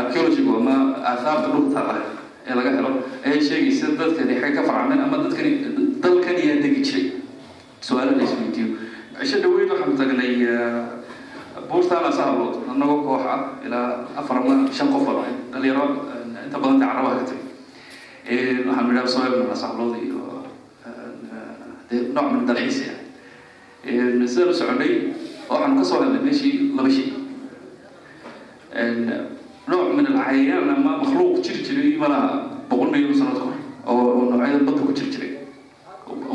archaeologigu 0.00 0.52
ama 0.60 0.74
aahaarta 1.10 1.48
dhulka 1.52 1.70
taala 1.76 2.00
ee 2.48 2.54
laga 2.58 2.70
helo. 2.76 2.90
Ayay 3.26 3.40
sheegaysa 3.48 3.86
dadkani 4.00 4.34
xagga 4.42 4.60
ka 4.62 4.68
farcameen 4.68 5.00
ama 5.06 5.16
dadkani 5.24 5.50
dalkan 6.04 6.36
yaa 6.48 6.58
degi 6.64 6.80
jiray. 6.86 7.06
Su'aala 7.86 8.12
la 8.18 8.22
isweydiiyo 8.26 8.68
cisho 9.20 9.38
dhaweyd 9.44 9.68
waxaanu 9.72 9.94
tagnay 10.00 10.32
buurtaana 11.70 12.10
sahablood 12.18 12.54
annagoo 12.72 12.98
koox 13.06 13.22
ah 13.34 13.40
ilaa 13.66 13.88
afar 14.20 14.36
ama 14.40 14.54
shan 14.76 14.88
qof 14.94 15.02
baa 15.08 15.26
dhalinyaro 15.52 15.86
inta 16.46 16.56
badan 16.62 16.78
dee 16.80 16.86
carabaha 16.90 17.14
ka 17.20 17.24
tagay 17.30 17.42
waxaanu 18.68 18.90
idhaha 18.94 19.08
soo 19.14 19.22
eegnana 19.26 19.56
sahablood 19.62 19.94
iyo 20.06 20.20
dee 21.90 22.00
nooc 22.16 22.26
min 22.34 22.42
dalxiis 22.48 22.78
ah. 22.92 22.96
Sidaan 24.32 24.50
u 24.50 24.54
soconay 24.60 24.92
waxaanu 25.50 25.74
ka 25.80 25.84
soo 25.90 25.98
helnay 26.02 26.22
meeshii 26.26 26.54
laba 26.78 26.90
shay 26.96 27.08
nooc 29.70 29.88
min 29.96 30.06
alcayayaan 30.12 30.68
ama 30.76 30.92
makhluuq 31.02 31.36
jiri 31.44 31.60
jiray 31.66 31.90
malaha 32.02 32.28
boqol 32.70 32.88
milyan 32.94 33.14
sanad 33.20 33.36
kahor 33.40 33.54
oo 33.86 34.24
noocyada 34.30 34.64
badda 34.68 34.82
ku 34.88 34.92
jiri 34.98 35.10
jiray 35.14 35.32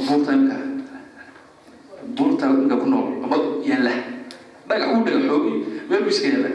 buurta 0.08 0.32
imka 0.38 0.58
buurta 2.18 2.46
imka 2.50 2.76
ku 2.82 2.88
nool 2.94 3.08
ama 3.26 3.38
yaalla 3.70 3.94
dhagax 4.70 4.90
uu 4.96 5.04
dhagaxoobi 5.08 5.52
meel 5.90 6.02
buu 6.06 6.14
iska 6.16 6.28
yaalla 6.34 6.52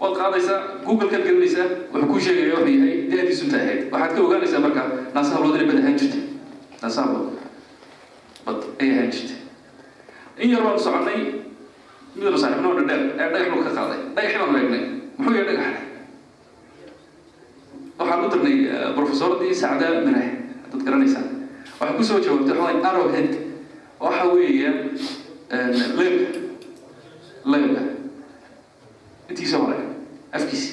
waad 0.00 0.14
qaadaysaa 0.20 0.58
google-kaad 0.86 1.22
gelinaysaa 1.28 1.66
wuxuu 1.92 2.08
kuu 2.10 2.20
sheegaya 2.26 2.54
wuxuu 2.56 2.74
yahay 2.76 2.96
da-diisu 3.10 3.42
inta 3.46 3.58
ahayd 3.64 3.80
waxaad 3.92 4.12
ka 4.16 4.20
ogaanaysaa 4.26 4.60
marka 4.66 4.82
naasa 5.14 5.30
hablood 5.36 5.54
inay 5.56 5.66
bad 5.70 5.78
ahaan 5.82 5.96
jirtay 6.00 6.22
naasa 6.82 6.98
hablood 7.04 7.28
bad 8.46 8.58
ay 8.82 8.88
ahaan 8.94 9.10
jirtay 9.14 9.38
in 10.42 10.48
yar 10.54 10.62
baanu 10.66 10.80
soconay 10.86 11.18
midna 12.16 12.38
saaxiibna 12.42 12.68
oo 12.70 12.76
dhadheer 12.80 13.02
ee 13.22 13.28
dhagax 13.34 13.48
buu 13.54 13.62
ka 13.66 13.70
qaaday 13.78 14.00
dhagaxii 14.16 14.40
baanu 14.42 14.56
eegnay 14.62 14.82
muxuu 15.18 15.34
yahay 15.38 15.46
dhagax 15.50 15.74
waxaan 17.98 18.24
u 18.24 18.28
dirnay 18.32 18.56
professoradii 18.96 19.54
sacda 19.54 19.86
mirax 20.06 20.28
dad 20.72 20.82
garanaysaa 20.86 21.24
waxay 21.80 21.96
ku 21.98 22.02
soo 22.04 22.18
jawaabtay 22.24 22.56
waxaa 22.58 22.88
arrowhead 22.90 23.30
waxa 24.00 24.24
weeye 24.34 24.70
leebka 25.98 26.28
leebka 27.52 27.82
intiisa 29.30 29.56
hore 29.62 29.76
afkiisi 30.36 30.70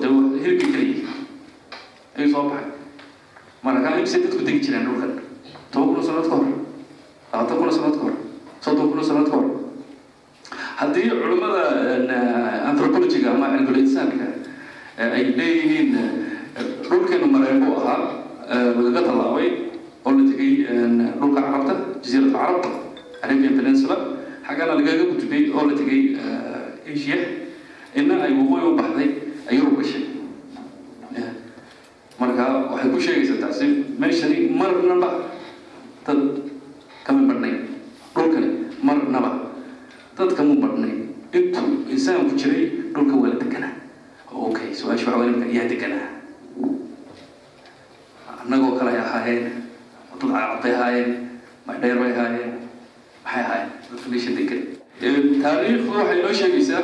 de 0.00 0.06
hilibka 0.42 0.66
keliya 0.74 1.08
ayuu 2.16 2.30
soo 2.34 2.44
baxay. 2.50 2.66
Marka 3.64 3.98
imse 4.00 4.18
dadku 4.22 4.44
degi 4.46 4.60
jireen 4.64 4.84
dhulkan 4.86 5.12
toban 5.72 5.88
kun 5.88 5.96
oo 6.00 6.04
sanad 6.08 6.26
ka 6.30 6.36
hor. 6.36 6.46
Labaatan 7.32 7.56
kun 7.58 7.68
oo 7.68 7.72
sanad 7.78 7.94
ka 7.96 8.02
hor. 8.06 8.14
Soddon 8.64 8.88
kun 8.92 8.98
oo 9.00 9.06
sanad 9.08 9.26
ka 9.30 9.36
hor. 9.40 9.48
Haddii 10.78 11.08
culimmada 11.10 11.62
anthropologiga 12.70 13.30
ama 13.34 13.48
cilmul 13.56 13.78
insaanka 13.82 14.26
ay 14.98 15.24
leeyihiin 15.38 15.90
dhulkeenu 16.86 17.26
mareen 17.34 17.60
buu 17.64 17.76
ahaa 17.82 18.00
lagaga 18.76 19.00
tallaabay 19.08 19.48
oo 20.06 20.10
la 20.18 20.22
tegay 20.30 20.52
dhulka 21.20 21.40
carabta 21.46 21.74
jasiirat 22.02 22.30
carab 22.36 22.62
arabian 23.24 23.54
peninsula 23.58 23.96
xaggana 24.46 24.72
lagaga 24.78 25.04
gudbay 25.10 25.42
oo 25.56 25.62
la 25.70 25.74
tegay 25.80 26.00
asia 26.92 27.18
ina 28.00 28.14
ay 28.26 28.32
waqooyi 28.38 28.64
u 28.70 28.76
baxday 28.80 29.08
ay 29.50 29.54
yurub 29.58 29.76
gashay 29.80 30.04
marka 32.20 32.44
waxay 32.72 32.88
ku 32.94 32.98
sheegaysaa 33.06 33.40
taasi 33.44 33.66
meeshani 34.02 34.38
marnaba 34.60 35.10
dad 36.06 36.20
kama 37.06 37.22
badhnay 37.30 37.54
dhulkani 38.14 38.48
marnaba 38.88 39.30
dad 40.18 40.30
kama 40.38 40.54
badhnay 40.62 40.94
intuu 41.38 41.66
insaanku 41.94 42.32
jiray 42.40 42.62
dhulka 42.94 43.14
waa 43.22 43.30
la 43.34 43.38
deganaa 43.42 43.73
okay 44.34 44.74
su'aasha 44.74 45.06
waxa 45.06 45.18
way 45.20 45.26
nimankan 45.30 45.50
yaa 45.56 45.68
deganaa 45.72 46.08
annagoo 48.42 48.76
kale 48.78 48.90
ay 48.92 49.00
ahaayeen 49.00 49.44
dad 50.20 50.30
cacabtay 50.32 50.72
ahaayeen 50.78 51.10
maydheer 51.66 51.96
bay 52.02 52.12
ahaayeen 52.16 52.52
maxay 53.24 53.42
ahaayeen 53.44 53.70
dadka 53.90 54.06
meesha 54.12 54.30
degan 54.38 54.62
taariikhdu 55.44 55.90
waxay 55.98 56.18
noo 56.24 56.32
sheegaysaa 56.40 56.82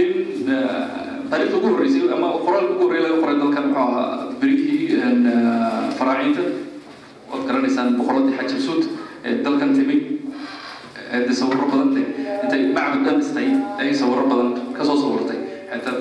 in 0.00 0.08
taarikhda 1.30 1.56
ugu 1.58 1.68
horreysay 1.74 2.02
ama 2.16 2.28
qoraalka 2.46 2.72
ugu 2.76 2.84
horrey 2.86 3.02
laga 3.06 3.16
qoray 3.22 3.36
dalkan 3.42 3.64
muxuu 3.68 3.84
ahaa 3.88 4.06
birigii 4.40 4.78
faraaciinta 5.98 6.42
waad 7.30 7.42
garanaysaan 7.50 7.88
boqoradii 8.00 8.34
xajabsuud 8.40 8.82
ee 9.28 9.34
dalkan 9.46 9.70
timid 9.78 10.02
de 11.28 11.32
sawiro 11.40 11.66
badan 11.72 11.90
de 11.96 12.02
intay 12.44 12.62
macbud 12.78 13.02
dhan 13.06 13.16
dhistay 13.20 13.48
ayay 13.82 13.94
sawiro 14.00 14.24
badan. 14.32 14.48
Kasoo 14.78 14.96
sawirtay 15.02 15.38
xataa 15.70 15.94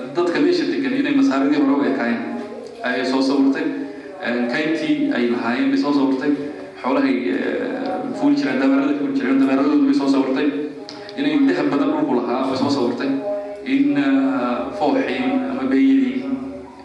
masaaridii 1.30 1.62
hore 1.62 1.74
u 1.82 1.86
ekaayeen 1.94 2.24
ayay 2.90 3.06
soo 3.12 3.22
sawirtay 3.30 3.66
kayntii 4.54 4.96
ay 5.16 5.24
lahaayeen 5.34 5.70
bay 5.74 5.80
soo 5.84 5.94
sawirtay 5.98 6.32
xoolahay 6.82 7.16
fuuli 8.20 8.36
jireen 8.40 8.60
dameerada 8.64 8.94
fuuli 9.00 9.14
jireen 9.20 9.40
dameeradoodu 9.42 9.86
bay 9.90 9.98
soo 10.02 10.10
sawirtay 10.16 10.48
inay 11.20 11.34
dahab 11.50 11.68
badan 11.74 11.90
dhulku 11.96 12.14
lahaa 12.20 12.42
bay 12.50 12.58
soo 12.64 12.72
sawirtay 12.78 13.12
in 13.76 13.84
fooxii 14.80 15.20
ama 15.52 15.64
beeyadii 15.74 16.18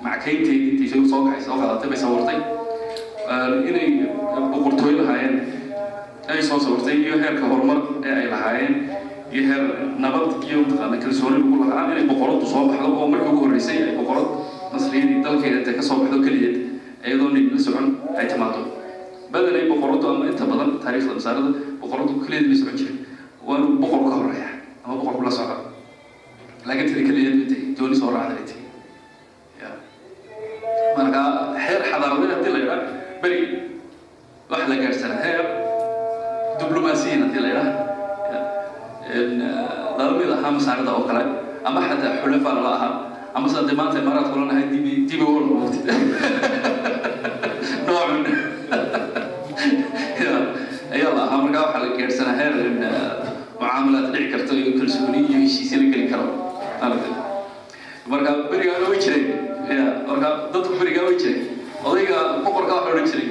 mackaynteedii 0.07 0.71
intay 0.83 1.09
soo 1.13 1.21
kaxay 1.29 1.43
soo 1.49 1.57
qaadatay 1.63 1.89
bay 1.95 2.01
sawirtay 2.05 2.39
inay 3.71 3.89
boqortooy 4.53 4.93
lahaayeen 5.01 5.35
ay 6.35 6.41
soo 6.51 6.59
sawirtay 6.67 6.97
iyo 7.07 7.15
heerka 7.25 7.45
horumar 7.53 7.79
ee 8.09 8.15
ay 8.21 8.27
lahaayeen 8.35 8.75
iyo 9.35 9.43
heer 9.51 9.63
nabad 10.05 10.31
iyo 10.49 10.57
mataqaana 10.65 10.97
kalsooni 11.05 11.37
lagu 11.43 11.57
lahaa 11.71 11.91
inay 11.93 12.07
boqoradu 12.11 12.47
soo 12.53 12.63
baxdo 12.71 12.89
oo 13.01 13.07
markii 13.13 13.31
ugu 13.33 13.41
horreysay 13.45 13.79
ay 13.87 13.93
boqorad 14.01 14.27
nasriyadii 14.73 15.19
dalkeeda 15.27 15.57
intay 15.61 15.75
ka 15.79 15.83
soo 15.89 15.97
baxdo 16.03 16.19
keliyeed 16.27 16.57
iyadoo 17.07 17.29
nin 17.35 17.45
la 17.55 17.59
socon 17.67 17.87
ay 18.19 18.27
timaado 18.33 18.61
badan 19.33 19.55
ay 19.61 19.67
boqoradu 19.73 20.05
ama 20.13 20.25
inta 20.33 20.45
badan 20.53 20.71
taariikhda 20.85 21.13
masaarada 21.19 21.51
boqoradu 21.83 22.13
keliyeed 22.25 22.47
bay 22.51 22.57
socon 22.63 22.77
jiray 22.81 22.97
waa 23.47 23.57
inuu 23.61 23.73
boqor 23.83 24.01
ka 24.09 24.15
horreeya 24.19 24.49
ama 24.85 24.95
boqorku 25.01 25.23
la 25.29 25.33
socda 25.39 25.57
laakiin 26.67 26.87
tiri 26.91 27.03
keliyeed 27.09 27.39
tahay 27.51 27.63
dooni 27.79 27.97
soo 28.01 28.11
raacda 28.17 28.35
ay 28.41 28.47
tahay. 28.51 28.63
Marka 30.97 31.21
heer 31.65 31.81
xadaaradeed 31.91 32.31
haddii 32.35 32.53
la 32.55 32.59
yidhaa 32.63 32.81
beri 33.23 33.39
waxa 34.51 34.67
la 34.73 34.77
gaadhsanaa 34.83 35.21
heer 35.27 35.43
diblomaasiyin 36.61 37.21
haddii 37.25 37.43
la 37.45 37.49
yidhaa 37.53 37.69
lala 39.99 40.13
mid 40.19 40.31
ahaa 40.37 40.51
masaarida 40.59 40.91
oo 40.97 41.05
kale 41.09 41.23
ama 41.69 41.81
xataa 41.89 42.13
xulafa 42.23 42.51
lala 42.57 42.71
ahaa 42.79 42.93
ama 43.37 43.47
sida 43.51 43.63
dee 43.69 43.77
maanta 43.81 43.97
imaaraad 44.03 44.29
kulan 44.33 44.51
ahay 44.55 44.67
dibi 44.73 45.25
wal 45.25 45.49
waqti 45.61 45.79
noocun 47.87 48.23
ayaa 50.95 51.11
la 51.17 51.23
ahaa. 51.27 51.39
Markaa 51.45 51.63
waxaa 51.67 51.83
la 51.85 51.89
gaadhsanaa 51.99 52.37
heer 52.41 52.55
mucaamalaad 53.61 54.07
dhici 54.15 54.29
karto 54.33 54.53
iyo 54.61 54.71
kalsooni 54.81 55.19
iyo 55.29 55.39
heshiisya 55.45 55.77
la 55.83 55.87
geli 55.93 56.07
karo. 56.13 56.27
Marka 58.11 58.31
berigaana 58.51 58.87
way 58.91 58.99
jireen. 59.05 59.27
Ya 59.79 59.85
marka 60.09 60.29
dadku 60.55 60.73
berigaa 60.81 61.05
way 61.09 61.17
jireen. 61.23 61.43
Odayga 61.89 62.19
boqorka 62.45 62.73
waxa 62.79 62.91
odhan 62.95 63.07
jiray 63.11 63.29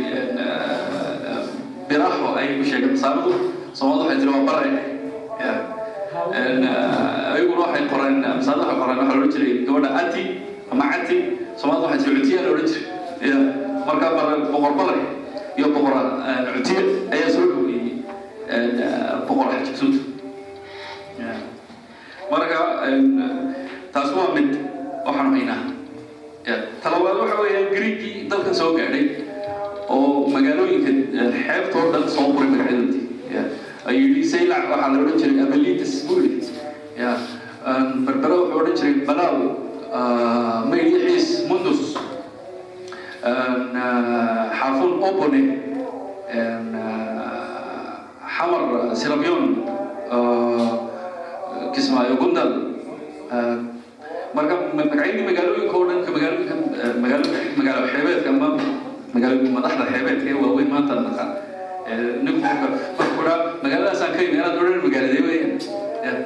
biraaxo 1.90 2.28
ayay 2.40 2.54
ku 2.60 2.66
sheegeen 2.72 2.92
masaaradu 2.96 3.32
soomaalida 3.78 4.04
waxay 4.06 4.18
tiri 4.22 4.32
waa 4.36 4.46
bare 4.50 4.70
ayaguna 7.34 7.62
waxay 7.66 7.84
qoreen 7.92 8.16
masaarada 8.38 8.66
waxay 8.70 8.80
qoreen 8.82 8.98
waxaa 9.00 9.16
la 9.16 9.22
odhan 9.22 9.32
jiray 9.34 9.54
gabadha 9.68 9.90
ati 10.02 10.24
ama 10.72 10.86
cati. 10.94 11.18
Soomaalida 11.60 11.88
waxay 11.88 12.00
tiri 12.04 12.16
cutiya 12.22 12.40
la 12.46 12.50
odhan 12.54 12.68
jiray 12.72 12.86
ya 13.30 13.38
marka 13.88 14.08
bare 14.18 14.34
boqor 14.54 14.74
bare 14.80 14.96
iyo 15.58 15.68
boqor 15.76 15.94
cutiya 16.56 16.82
ayaa 17.14 17.30
soo 17.36 17.46
dhaweeyey 17.52 17.92
boqor 19.28 19.46
xajibsuud 19.54 19.96
marka 22.32 22.60
taas 23.94 24.10
waa 24.18 24.30
mid 24.38 24.50
waxaan 25.06 25.30
haynaa 25.36 25.62
talabaad 26.84 27.18
waxa 27.22 27.36
weeyaan 27.44 27.68
griigii 27.76 28.16
dalkan 28.32 28.56
soo 28.62 28.72
gaadhay 28.78 29.06
oo 29.94 30.28
magaalooyinka 30.34 30.92
xeebtoo 31.46 31.86
dhan 31.94 32.06
soo 32.16 32.28
qoray 32.36 32.50
magacyadoodii 32.54 33.04
ay 33.90 33.96
yidhi 34.02 34.24
saylac 34.34 34.64
waxaa 34.72 34.90
la 34.94 34.98
odhan 35.04 35.18
jiray 35.22 35.40
abalitis 35.46 35.94
buu 36.08 36.20
yidhi 36.26 36.48
ya 37.02 37.12
berbera 38.08 38.36
wuxuu 38.42 38.60
odhan 38.62 38.76
jiray 38.80 38.96
balaaw 39.10 39.36
maylixiis 40.72 41.28
mundus. 41.50 41.82
Xaafun 44.60 44.92
opone 45.10 45.42
xamar 48.36 48.62
sirabyon 49.02 49.44
kismaayo 51.76 52.16
gundal 52.22 52.52
marka 54.36 54.56
magacyadii 54.78 55.24
magaalooyinka 55.30 55.76
oo 55.78 55.86
dhan 55.90 56.00
ka 56.06 56.10
magaalooyinka 56.16 56.56
magaalo 57.04 57.26
magaalo 57.58 57.86
xeebeedka 57.94 58.30
ama 58.34 58.48
magaalo 59.14 59.36
madaxda 59.56 59.84
xeebeedka 59.94 60.28
ee 60.34 60.38
waaweyn 60.44 60.70
maanta 60.74 60.94
naqa 61.06 61.26
ninku 62.26 62.40
marka 62.46 62.68
marka 62.98 63.14
kudhaa 63.18 63.38
magaaladaasaan 63.64 64.12
ka 64.16 64.20
yimi 64.26 64.36
inaad 64.42 64.56
odhan 64.62 64.80
magaaladee 64.86 65.22
weeyaan 65.28 66.18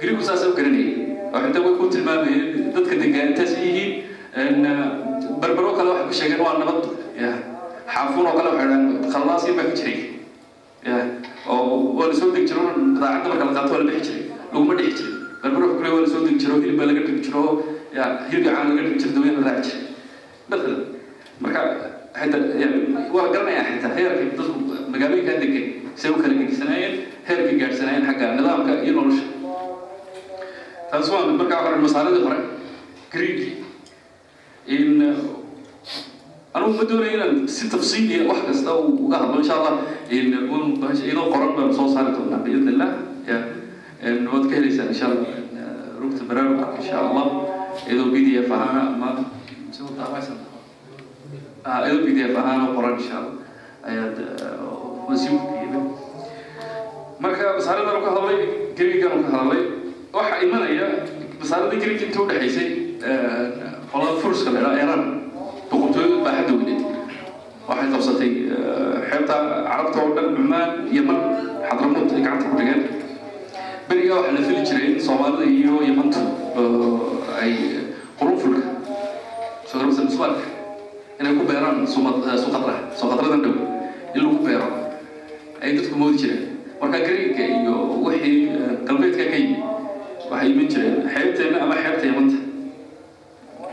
garigu 0.00 0.22
saasa 0.28 0.44
u 0.52 0.56
garanayay 0.58 0.92
oo 1.34 1.40
xitaa 1.46 1.62
way 1.66 1.74
ku 1.80 1.84
tilmaamayeen 1.94 2.44
dadka 2.76 2.94
degaantaas 3.02 3.52
yihiin 3.64 4.60
berbero 5.42 5.70
kale 5.78 5.88
waxay 5.96 6.06
ku 6.10 6.14
sheegeen 6.20 6.40
waa 6.46 6.54
nabad 6.60 6.80
xaafuun 7.94 8.26
oo 8.30 8.34
kale 8.38 8.48
waxay 8.52 8.68
dhahaan 8.70 8.84
khallaasiin 9.12 9.54
baa 9.58 9.66
ka 9.70 9.74
jiray 9.80 9.98
oo 11.48 11.96
waa 11.98 12.06
la 12.12 12.14
soo 12.20 12.28
degi 12.36 12.46
jiro 12.52 12.62
daacadda 13.00 13.28
marka 13.32 13.44
la 13.48 13.52
qaato 13.56 13.72
waa 13.74 13.82
la 13.82 13.88
dhexi 13.92 14.12
jiray 14.12 14.24
laguma 14.52 14.74
dhexi 14.80 14.94
jiray 15.00 15.12
berbero 15.42 15.66
kule 15.78 15.88
waa 15.94 16.02
la 16.04 16.08
soo 16.12 16.20
degi 16.26 16.36
jiro 16.42 16.54
hilib 16.62 16.76
baa 16.80 16.86
laga 16.90 17.02
dhigi 17.06 17.20
jiro 17.26 17.42
hilibka 18.28 18.50
caan 18.56 18.66
laga 18.70 18.82
dhigi 18.86 18.98
jiro 19.02 19.12
daween 19.16 19.34
la 19.38 19.42
raaci 19.48 19.70
jiray 19.72 19.84
mathalan 20.50 20.80
marka 21.44 21.60
xitaa 22.20 22.40
waa 23.16 23.26
garanayaa 23.34 23.64
xitaa 23.70 23.92
heerka 23.98 24.22
dadku 24.38 24.52
magaalooyinkaa 24.92 25.36
degan 25.44 25.64
say 26.00 26.08
u 26.14 26.16
kala 26.24 26.34
gegsanaayeen 26.40 26.94
heerkay 27.28 27.56
gaadhsanaayeen 27.62 28.04
xagga 28.08 28.26
nidaamka 28.38 28.72
iyo 28.86 28.92
nolosha 28.98 29.26
taas 30.90 31.08
waa 31.14 31.22
mid 31.28 31.36
markaa 31.42 31.60
hore 31.66 31.78
masaaladii 31.86 32.22
hore 32.28 32.40
greegi 33.12 33.48
in 34.76 34.86
anugu 36.56 36.72
ma 36.78 36.84
doonayo 36.90 37.12
inaan 37.18 37.34
si 37.54 37.64
tafsiiliya 37.72 38.20
wax 38.30 38.40
kasta 38.48 38.70
uga 39.04 39.16
hadlo 39.22 39.36
insha 39.42 39.54
allah 39.58 39.74
iyadoo 40.16 41.26
qoran 41.34 41.50
baan 41.56 41.70
soo 41.78 41.88
saari 41.94 42.10
doonaa 42.16 42.40
biidn 42.46 42.68
illah 42.74 42.90
waad 44.32 44.44
ka 44.50 44.54
helaysaan 44.58 44.88
insha 44.94 45.06
allah 45.10 45.32
rugta 46.02 46.22
baraarugka 46.30 46.66
insha 46.80 46.96
allah 47.04 47.24
iyadoo 47.88 48.08
b 48.14 48.22
d 48.26 48.38
f 48.46 48.50
ahaana 48.58 48.80
ama 48.94 49.08
ahaana 52.54 52.74
qoran 52.76 52.94
insha 52.98 53.14
allah 53.18 53.34
ayaad 53.90 54.16
wasiibka 55.08 55.43
yimi 89.42 89.56
waxay 90.30 90.48
iman 90.52 90.66
jireen 90.72 90.96
xeebteena 91.14 91.56
ama 91.64 91.74
xeebta 91.84 92.04
yamanta 92.10 92.38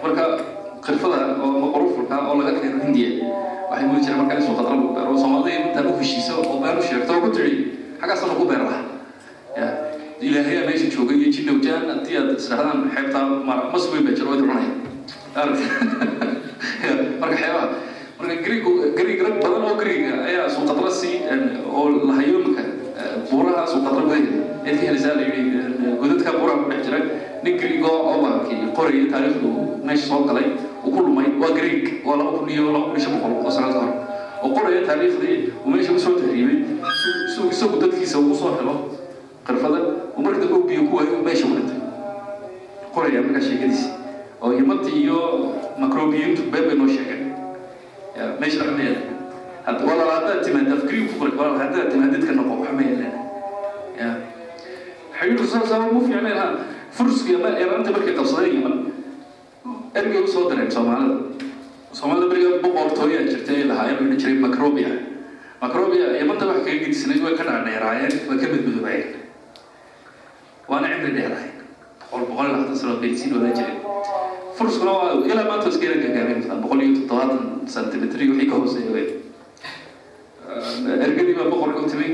marka 0.04 0.24
khirfada 0.86 1.18
oo 1.44 1.50
maqrufulka 1.66 2.16
oo 2.30 2.36
laga 2.40 2.54
keeno 2.62 2.78
hindiya 2.86 3.10
waxay 3.70 3.86
muli 3.90 4.02
jireen 4.06 4.20
marka 4.22 4.34
in 4.40 4.44
suuqadra 4.48 4.72
lagu 4.76 4.88
beero. 4.96 5.12
Soomaalida 5.22 5.52
intaan 5.68 5.88
u 5.88 5.94
heshiiso 6.02 6.34
oo 6.48 6.56
been 6.64 6.78
u 6.78 6.84
sheegto 6.90 7.12
oo 7.16 7.22
ku 7.26 7.30
tiri 7.36 7.54
xaggaasana 8.02 8.34
ku 8.40 8.46
beer 8.50 8.62
laha 8.68 8.82
ilaahayaa 10.28 10.66
meesha 10.70 10.88
joogay 10.94 11.18
iyo 11.22 11.30
jinowjaan 11.36 11.86
haddii 11.92 12.18
aad 12.20 12.30
isdhahdaan 12.42 12.80
xeebtaa 12.96 13.24
mas 13.74 13.86
weyn 13.92 14.04
baa 14.08 14.14
jiro 14.18 14.30
waad 14.32 14.42
cunaya 14.44 14.72
marka 17.22 17.36
xeebaha 17.42 17.66
marka 18.20 18.36
greeg 18.46 18.64
greeg 18.98 19.20
rag 19.26 19.36
badan 19.44 19.64
oo 19.70 19.76
greega 19.82 20.14
ayaa 20.30 20.48
suuqadra 20.56 20.92
si 21.00 21.12
oo 21.78 21.86
lahayo 22.10 22.36
imika 22.42 22.64
buuraha 23.30 23.64
suuqadra 23.72 24.02
gudaheeda 24.06 24.31
cid 24.64 24.74
eh, 24.74 24.78
ka 24.80 24.86
helsaa 24.92 25.16
la 25.16 25.22
yii 25.22 25.98
godadka 26.02 26.32
qura 26.40 26.54
ku 26.62 26.66
dhex 26.70 26.86
jiray 26.86 27.04
nin 27.44 27.58
grigo 27.58 27.92
obarkii 28.14 28.70
qorayay 28.78 29.06
taariikhdu 29.14 29.50
meesha 29.86 30.08
soo 30.08 30.24
galay 30.30 30.48
uu 30.86 30.92
ku 30.92 31.00
dhumay 31.06 31.28
waa 31.42 31.52
greeg 31.58 32.06
waa 32.06 32.18
laba 32.18 32.32
kun 32.38 32.50
iyo 32.50 32.72
laba 32.72 32.86
kun 32.90 32.96
iyo 32.98 33.04
shan 33.06 33.14
boqol 33.18 33.34
oo 33.46 33.52
sanaad 33.52 33.76
hore 33.80 33.94
oo 34.44 34.50
qoraya 34.56 34.82
taariikhdii 34.90 35.38
uu 35.66 35.70
meesha 35.70 35.94
u 35.94 36.00
soo 36.00 36.16
tahriibay 36.18 36.58
si 37.32 37.42
uu 37.42 37.50
isagu 37.50 37.82
dadkiisa 37.82 38.20
ugu 38.20 38.36
soo 38.36 38.56
helo. 38.58 38.76
Qirfada 39.46 39.80
uu 40.18 40.22
marka 40.22 40.46
dambe 40.46 40.68
biyo 40.70 40.86
ku 40.90 40.96
waayo 40.98 41.22
meesha 41.26 41.46
u 41.50 41.54
dhintay 41.58 41.80
qoraya 42.94 43.22
markaa 43.26 43.42
sheekadiisi 43.48 43.90
oo 44.42 44.52
himadii 44.58 44.98
iyo 45.06 45.20
macrobiyintu 45.82 46.50
been 46.52 46.66
bay 46.70 46.76
noo 46.76 46.88
sheegeen. 46.88 47.34
Meesha 48.40 48.64
dhacmeeda 48.66 49.02
waa 49.66 49.96
lala 49.96 50.14
haddaad 50.18 50.46
timaada 50.46 50.76
fikriinku 50.82 51.14
qoray 51.20 51.34
waa 51.38 51.48
lala 51.48 51.60
haddaad 51.64 51.90
timaadidka 51.94 52.32
noqo 52.38 52.54
waxmeeleen 52.62 53.21
mu 55.30 56.02
fiicnayn 56.02 56.58
furski 56.92 57.36
ama 57.36 57.50
eraanta 57.64 57.92
markay 57.92 58.14
qabsadeen 58.20 58.56
yaman 58.62 58.76
ergay 59.94 60.24
u 60.24 60.28
soo 60.28 60.50
dareen 60.50 60.72
soomaalida 60.72 61.16
soomaalida 61.94 62.28
beriga 62.32 62.50
boqortooyaa 62.66 63.24
jirta 63.30 63.52
ay 63.58 63.64
lahaayeen 63.72 63.98
oo 64.00 64.06
odhan 64.08 64.18
jiray 64.22 64.38
macrobia 64.46 64.90
macrobia 65.62 66.06
yamanta 66.20 66.46
wax 66.50 66.58
kaga 66.66 66.78
gedisnayd 66.84 67.22
way 67.26 67.34
ka 67.40 67.44
dhacdheeraayeen 67.50 68.14
way 68.30 68.38
ka 68.42 68.48
badbadobaayeen 68.54 69.10
waana 70.72 70.88
cimri 70.94 71.12
dheerahay 71.18 71.50
boqol 72.12 72.24
boqol 72.30 72.46
iyo 72.48 72.54
labaatan 72.56 72.78
sanood 72.82 73.00
bay 73.04 73.12
sii 73.20 73.30
dhoolaa 73.34 73.54
jireen 73.60 73.78
furskuna 74.58 74.92
waa 75.00 75.12
ilaa 75.32 75.46
maanta 75.52 75.68
iskayna 75.74 75.96
gaagaabeen 76.04 76.40
kartaa 76.42 76.60
boqol 76.66 76.82
iyo 76.86 76.92
toddobaatan 76.98 77.40
sentimitir 77.76 78.20
wixii 78.32 78.50
ka 78.52 78.56
hooseeya 78.58 79.06
ergadii 81.08 81.36
baa 81.40 81.48
boqorka 81.54 81.80
u 81.86 81.90
timay 81.94 82.12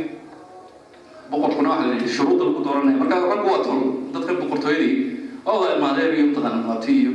boqorkuna 1.32 1.70
ah 1.74 1.80
waa 1.84 1.96
l 2.00 2.08
shuruudal 2.16 2.52
ku 2.56 2.62
dooranaya 2.66 2.98
markaa 3.02 3.20
raggu 3.32 3.48
waa 3.54 3.62
tun 3.66 3.80
dadkan 4.13 4.36
boqortooyada 4.42 4.88
waa 5.46 5.56
wada 5.62 5.74
imaadeen 5.80 6.12
iyo 6.18 6.26
mataqaana 6.32 6.60
marti 6.70 6.92
iyo 7.02 7.12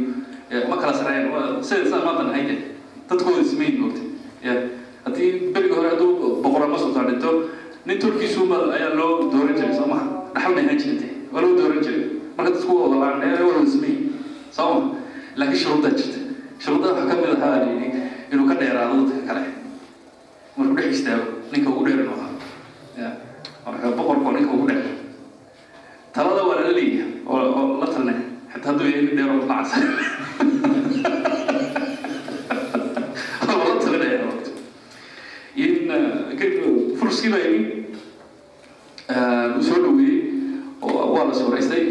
ma 0.70 0.76
kala 0.82 0.92
sareen 1.00 1.24
sidasaa 1.68 2.00
maanta 2.06 2.22
nahay 2.28 2.44
de 2.50 2.56
dadkooda 3.08 3.42
smayn 3.52 3.74
moogtay 3.80 4.06
haddii 5.04 5.28
berigi 5.54 5.74
hore 5.76 5.88
hadduu 5.92 6.10
boqorama 6.44 6.76
sultaan 6.82 7.06
dhinto 7.10 7.30
nin 7.86 7.98
turkiisuba 8.02 8.56
ayaa 8.76 8.92
loo 9.00 9.12
dooran 9.32 9.54
jiray 9.58 9.74
soo 9.78 9.86
maha 9.92 10.04
dhaxalna 10.34 10.60
ahaan 10.64 10.78
jirte 10.82 11.06
waa 11.32 11.40
loo 11.44 11.52
dooran 11.58 11.80
jiray. 11.86 12.02
Marka 12.36 12.50
dadku 12.56 12.72
waa 12.80 12.88
walaanee 12.92 13.32
waa 13.42 13.48
wada 13.58 13.70
smayn 13.76 13.96
soo 14.56 14.68
ma 14.80 14.86
laakiin 15.38 15.60
shuruuddaa 15.62 15.92
jirta. 15.98 16.18
Shuruuddaa 16.62 16.92
waxaa 16.96 17.08
ka 17.10 17.14
mid 17.20 17.30
ahaa 17.36 17.56
layidhi 17.64 17.88
inuu 18.32 18.46
ka 18.50 18.54
dheeraado 18.60 18.94
dadka 19.08 19.22
kale. 19.28 19.42
Markuu 20.56 20.76
dhex 20.78 20.90
istaago 20.96 21.24
ninka 21.52 21.68
ugu 21.72 21.82
dheerin 21.86 22.08
ahaa 22.14 22.30
wuxuu 23.66 23.92
boqolkoo 23.96 24.32
ninka 24.32 24.52
ugu 24.54 24.66
dhacay 24.68 24.94
talada 26.12 26.42
waa 26.48 26.56
lala 26.60 26.72
leeya 26.78 27.04
oo 27.26 27.78
la 27.80 27.86
talne 27.86 28.14
xataa 28.52 28.72
hadduu 28.72 28.86
yahay 28.90 29.02
nin 29.06 29.16
dheer 29.16 29.30
oo 29.30 29.46
macasa 29.46 29.76
lala 33.48 33.74
talinaya 33.84 34.18
waqti 34.26 34.50
in 35.64 35.90
eh, 35.90 36.96
furskii 36.98 37.30
baa 37.34 37.42
yimi 37.46 37.62
eh, 39.14 39.56
uu 39.56 39.62
soo 39.68 39.78
dhaweeyey 39.84 40.20
oo 40.82 41.04
waa 41.14 41.24
la 41.30 41.34
suuraystay 41.40 41.84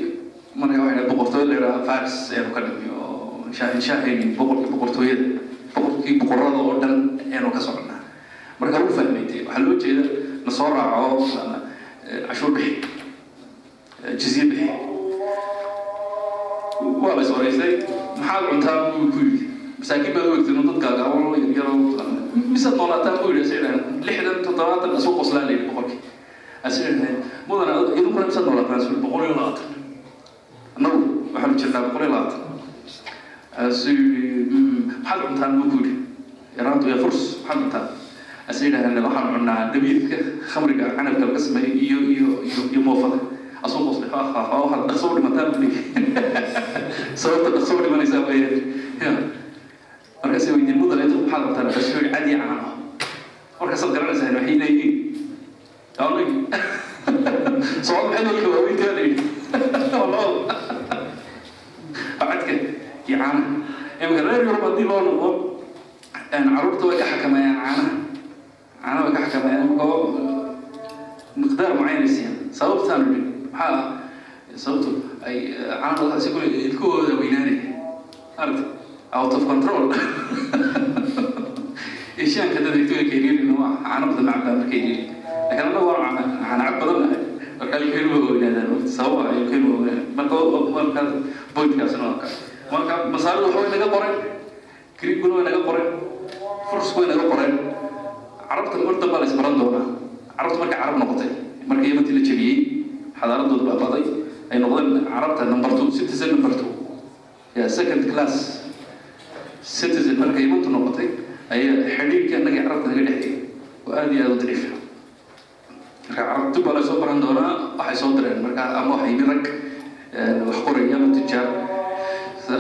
marka 0.56 0.84
waxay 0.84 1.06
boqortooyada 1.12 1.50
la 1.52 1.56
yidhaha 1.56 1.86
faris 1.90 2.16
ayaanu 2.32 2.54
ka 2.56 2.62
dhigni 2.68 2.90
oo 2.92 3.48
shaahaynin 3.88 4.36
boqorkii 4.36 4.72
boqortooyada. 4.74 5.26
Boqorkii 5.76 6.20
boqor 6.20 6.41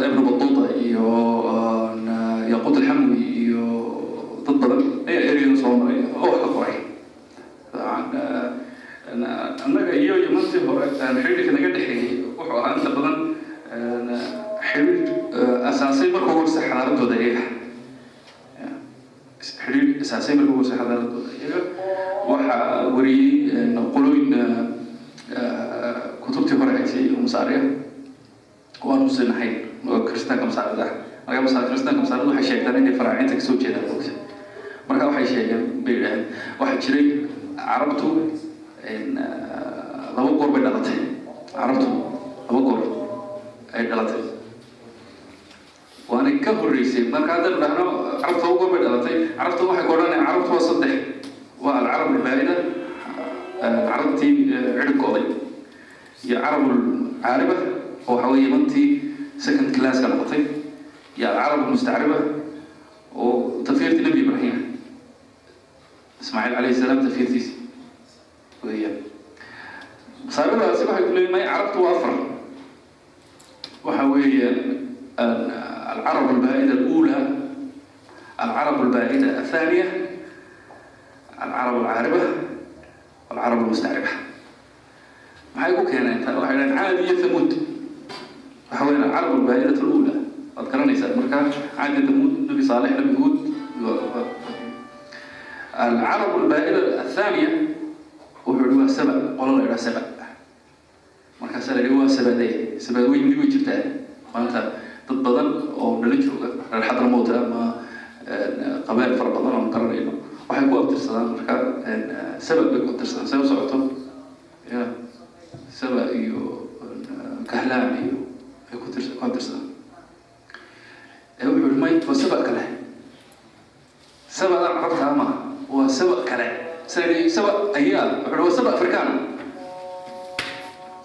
ابن 0.05 0.17
بطوطه 0.27 0.65
iyo 0.85 1.07
yaquud 2.53 2.75
alxamwi 2.77 3.30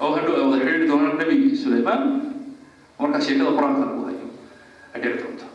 oo 0.00 0.10
hadhow 0.16 0.34
ay 0.38 0.42
wada 0.48 0.58
xidhiiri 0.64 0.86
doonaan 0.90 1.16
nebi 1.20 1.36
suleymaan 1.62 2.02
markaa 3.00 3.20
sheekada 3.26 3.50
qur'aanka 3.56 3.82
lagu 3.88 4.00
hayo 4.08 4.26
ay 4.94 4.98
dhici 5.02 5.18
doonto 5.24 5.46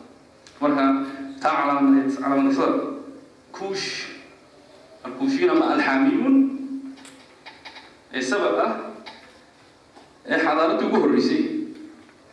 marka 0.62 0.84
taa 1.42 1.52
calaamadeed 1.58 2.10
calaamadasada 2.22 2.76
kuush 3.56 3.86
alkuushiyiin 5.06 5.50
ama 5.54 5.64
alxaamiyuun 5.74 6.36
ee 8.16 8.22
sabab 8.30 8.56
ah 8.66 8.70
ee 10.32 10.38
xadaaradii 10.46 10.86
ugu 10.88 10.98
horreysay 11.04 11.42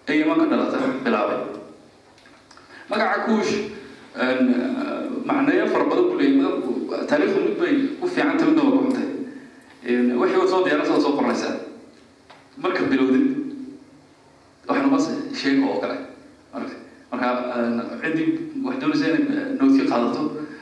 ee 0.09 0.15
yaman 0.21 0.39
dhalata 0.51 0.77
bilaabay 1.05 1.39
magaca 2.91 3.17
kuush 3.27 3.53
macneeyo 5.29 5.65
fara 5.73 5.85
badan 5.91 6.05
ku 6.11 6.15
leeyahay 6.21 7.27
mid 7.47 7.55
bay 7.61 7.73
u 8.01 8.07
fiican 8.13 8.37
tahay 8.39 8.49
midna 8.53 8.63
waa 10.21 10.27
ku 10.41 10.47
soo 10.53 10.61
diyaarinaysaa 10.65 10.99
soo 11.05 11.13
qoranaysaa 11.19 11.53
marka 12.61 12.81
bilowdid 12.91 13.25
waxna 14.67 14.87
bas 14.93 15.05
sheego 15.39 15.65
oo 15.71 15.79
kale. 15.81 15.97
Marka 16.53 16.75
marka 17.11 17.27
ciddii 18.01 18.27
wax 18.65 18.75
doonaysa 18.81 19.05
inay 19.09 19.23
noodki 19.59 19.83
qaadato 19.91 20.21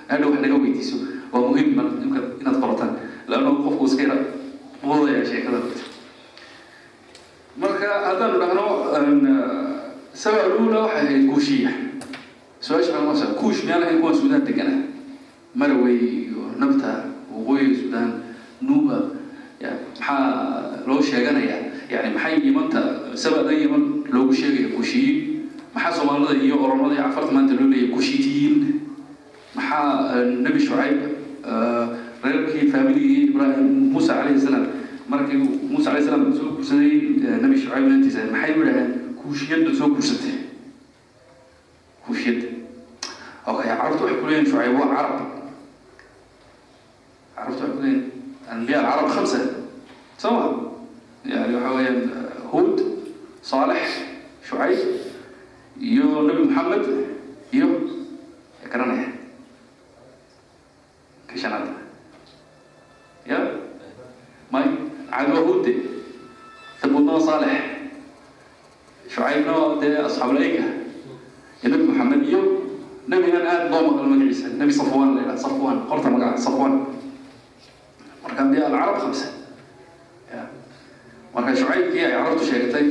hadha 0.09 0.25
wax 0.27 0.39
naga 0.41 0.55
weydiiso. 0.63 0.97
Waa 1.31 1.41
muhiim 1.47 1.69
imka 2.03 2.19
inaad 2.41 2.57
qorataan 2.61 2.91
laanno 3.27 3.51
qofku 3.63 3.85
iska 3.85 4.03
yara 4.03 4.17
wadaya 4.83 5.23
sheekada. 5.25 5.59
Marka 7.61 7.87
haddaanu 8.07 8.37
dhahno 8.41 8.65
sabac 10.13 10.45
luula 10.59 10.79
waxay 10.87 11.01
ahayd 11.07 11.27
kuushiya. 11.29 11.71
Su'aasha 12.61 12.91
noqonaysaa 12.93 13.33
kuush 13.39 13.63
miyaan 13.65 13.83
ahayn 13.83 13.99
kuwan 14.01 14.15
suudaan 14.15 14.45
degana 14.45 14.75
marawey 15.55 16.29
nabta 16.61 16.91
waqooyiga 17.33 17.73
suudaan 17.79 18.09
nuuba 18.61 18.97
maxaa 19.61 20.85
loo 20.87 21.01
sheeganayaa 21.01 21.70
yani 21.93 22.09
maxay 22.15 22.35
yimanta 22.45 22.81
sabada 23.23 23.51
yiman 23.59 23.83
loogu 24.13 24.33
sheegaya 24.39 24.69
kushiyiin 24.77 25.17
maxaa 25.75 25.91
soomaalida 25.97 26.33
iyo 26.45 26.55
oromada 26.63 26.93
iyo 26.95 27.03
cafarta 27.07 27.31
maanta 27.35 27.53
loo 27.59 27.67
leeyahay 27.71 27.91
kushitiyiin 27.95 28.55
maxaa 29.55 30.15
nebi 30.43 30.59
shucayb 30.65 30.97
reerkii 32.23 32.65
faamiligii 32.71 33.21
ibrahim 33.29 33.67
muusa 33.93 34.13
calayhi 34.17 34.39
salaam 34.45 34.65
markii 35.11 35.37
muusa 35.71 35.87
calayhi 35.91 36.05
salaam 36.07 36.25
soo 36.37 36.49
guursaday 36.55 36.91
nebi 37.43 37.55
shucayb 37.61 37.85
nantiisa 37.91 38.19
maxay 38.33 38.53
u 38.59 38.61
idhaheen 38.63 38.89
kuushiyadda 39.21 39.71
soo 39.79 39.87
guursatay 39.93 40.35
kuushiyadda 42.05 42.47
okay 43.51 43.67
carabtu 43.79 44.01
waxay 44.03 44.17
ku 44.21 44.25
leeyihiin 44.29 44.47
shucayb 44.51 44.73
waa 44.79 44.89
carab. 44.95 45.17
Carabtu 47.35 47.59
waxay 47.61 47.71
ku 47.75 47.79
leeyihiin 47.83 48.03
anbiya 48.53 48.77
alcarab 48.85 49.09
khamsa. 49.15 49.39
Soma 50.21 50.43
يعني 51.26 51.56
وحويا 51.56 52.08
هود 52.52 52.98
صالح 53.42 53.88
شعيب 54.50 54.78
يو 55.80 56.22
نبي 56.28 56.42
محمد 56.42 57.06
يو 57.52 57.68
كرنا 58.72 59.08
كشنات 61.28 61.68
يا 63.26 63.60
ماي 64.52 64.64
عاد 65.12 65.36
هود 65.36 65.74
ثبوتنا 66.80 67.18
صالح 67.18 67.76
شعيب 69.08 69.46
نو 69.46 69.80
ده 69.80 70.06
أصحاب 70.06 70.30
الأيكة 70.30 70.64
يا 71.64 71.68
نبي 71.68 71.82
محمد 71.82 72.28
يو 72.28 72.60
نبي 73.08 73.36
أنا 73.36 73.66
آد 73.66 73.70
ضوم 73.70 73.98
المجلس 73.98 74.44
نبي 74.44 74.72
صفوان 74.72 75.16
لا 75.18 75.36
صفوان 75.36 75.80
قرطة 75.80 76.10
مقعد 76.10 76.38
صفوان 76.38 76.84
مركب 78.24 78.50
بيا 78.50 78.66
العرب 78.66 78.98
خمسة 78.98 79.26
marka 79.26 79.39
shucaybkii 81.35 82.03
ay 82.05 82.11
carabtu 82.11 82.43
sheegtay 82.45 82.85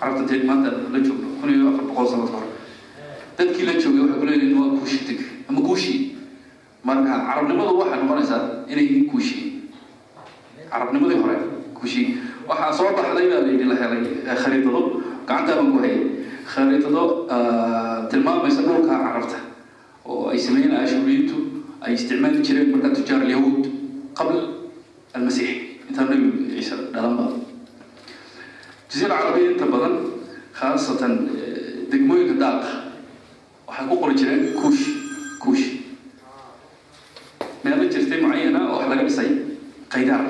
carabta 0.00 0.22
teed 0.28 0.44
maanta 0.44 0.70
la 0.92 0.98
joogno 1.00 1.28
kun 1.40 1.48
iyo 1.50 1.68
afar 1.72 1.84
boqol 1.88 2.06
sano 2.08 2.26
hore 2.26 2.48
dadkii 3.38 3.64
la 3.66 3.72
joogay 3.80 4.00
waxay 4.04 4.18
ku 4.20 4.26
leeyihiin 4.26 4.58
waa 4.58 4.76
kuushi 4.78 4.98
teg 5.08 5.18
ama 5.48 5.60
kuushi. 5.60 5.94
Marka 6.84 7.14
carabnimadu 7.28 7.78
waxay 7.78 7.98
noqonaysaa 8.02 8.40
inay 8.68 8.84
yihiin 8.84 9.06
kuushi. 9.10 9.38
Carabnimadii 10.70 11.18
hore 11.22 11.36
kuushi. 11.74 12.18
Waxaa 12.48 12.72
soo 12.72 12.92
baxday 12.96 13.26
baa 13.30 13.40
layidhi 13.46 13.64
la 13.64 13.74
helay 13.80 14.02
khariidado 14.42 14.80
gacantaa 15.26 15.56
baan 15.56 15.72
ku 15.72 15.78
hayay. 15.78 16.00
Khariidado 16.44 17.02
tilmaamaysa 18.10 18.62
dhulka 18.66 18.92
carabta 18.98 19.38
oo 20.04 20.28
ay 20.30 20.38
sameeyeen 20.38 20.74
ashuriyiintu 20.76 21.36
ay 21.80 21.94
isticmaali 21.94 22.42
jireen 22.46 22.68
marka 22.74 22.88
tujaar 22.96 23.22
alyahuud 23.22 23.64
qabl 24.18 24.36
almasiix. 25.14 25.50
Intaan 25.88 26.08
nabi 26.10 26.26
ciise 26.54 26.74
dhalanba 26.94 27.24
jasiira 28.92 29.16
carabiya 29.16 29.50
inta 29.56 29.66
badan 29.72 29.94
khaasatan 30.52 31.12
degmooyinka 31.90 32.36
daaqa 32.42 32.70
waxay 33.68 33.84
ku 33.88 33.94
qori 34.02 34.14
jireen 34.20 34.42
kuush 34.60 34.82
kuush 35.42 35.64
meelo 37.64 37.84
jirtay 37.88 38.20
mucayana 38.20 38.60
oo 38.68 38.76
wax 38.78 38.86
laga 38.92 39.04
dhisay 39.08 39.28
qaydaar 39.92 40.24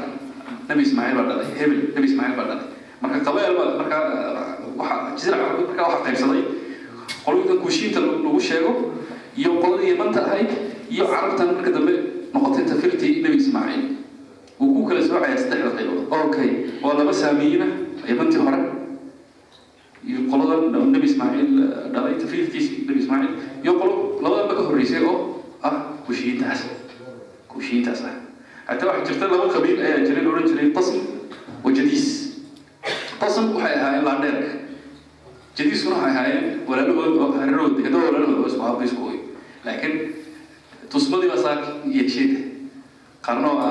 nabi 0.68 0.82
ismaaciil 0.86 1.16
baa 1.18 1.26
dhalay 1.30 1.48
hebel 1.58 1.78
nabi 1.96 2.06
ismaaciil 2.10 2.36
baa 2.38 2.46
dhalay 2.50 2.66
marka 3.02 3.18
qabeel 3.26 3.52
baa 3.58 3.68
marka 3.80 3.98
waxa 4.78 4.96
jasiira 5.16 5.36
carabiya 5.42 5.66
marka 5.70 5.82
waxaa 5.88 6.04
qaybsaday 6.06 6.42
qolooyinka 7.24 7.54
kuushiinta 7.62 7.98
lagu 8.04 8.40
sheego 8.48 8.72
iyo 9.40 9.50
qoladii 9.62 9.90
yamanta 9.96 10.20
ahayd 10.28 10.50
iyo 10.94 11.04
carabtan 11.12 11.48
marka 11.58 11.70
dambe 11.76 11.94
noqotay 12.34 12.64
tafirtii 12.70 13.12
nabi 13.24 13.36
ismaaciil. 13.42 13.84
Wuu 14.60 14.72
ku 14.76 14.82
kala 14.88 15.00
soocayaa 15.02 15.36
saddexda 15.42 15.70
qaybood. 15.78 16.00
Okay 16.08 16.50
waa 16.84 16.94
laba 16.98 17.12
saamiyina 17.22 17.66
yamantii 18.08 18.40
hore 18.44 18.58
iyo 20.08 20.18
qolada 20.30 20.82
nebi 20.94 21.06
ismaaciil 21.10 21.50
dhalay 21.94 22.14
tafiirkiisii 22.22 22.84
nebi 22.88 23.00
ismaaciil 23.04 23.32
iyo 23.62 23.72
qolo 23.80 23.94
labadanba 24.22 24.54
ka 24.58 24.62
horreysay 24.68 25.04
oo 25.10 25.16
ah 25.62 25.74
kushiyiintaas 26.06 26.60
kushiyiintaas 27.48 28.02
ah. 28.10 28.14
Hataa 28.66 28.86
waxaa 28.88 29.06
jirta 29.06 29.26
laba 29.30 29.46
qabiil 29.54 29.78
ayaa 29.86 30.06
jiray 30.06 30.26
odhan 30.26 30.46
jiray 30.50 30.68
tasm 30.76 30.98
wa 31.64 31.70
jadiis. 31.76 32.06
Tasm 33.20 33.44
waxay 33.54 33.74
ahaayeen 33.78 34.04
laandheerka 34.06 34.48
jadiiskuna 35.58 35.96
waxay 35.98 36.10
ahaayeen 36.14 36.46
walaalahood 36.68 37.14
oo 37.22 37.28
hareerahood 37.38 37.74
degadoo 37.78 38.02
walaalahood 38.06 38.38
oo 38.38 38.46
isku 38.50 38.82
isku 38.86 39.02
oy. 39.10 39.18
Laakiin 39.66 39.94
tusmadii 40.90 41.30
baa 41.32 41.42
saa 41.44 41.56
yeesheeda 41.96 42.40
qaarna 43.26 43.48
waa 43.58 43.70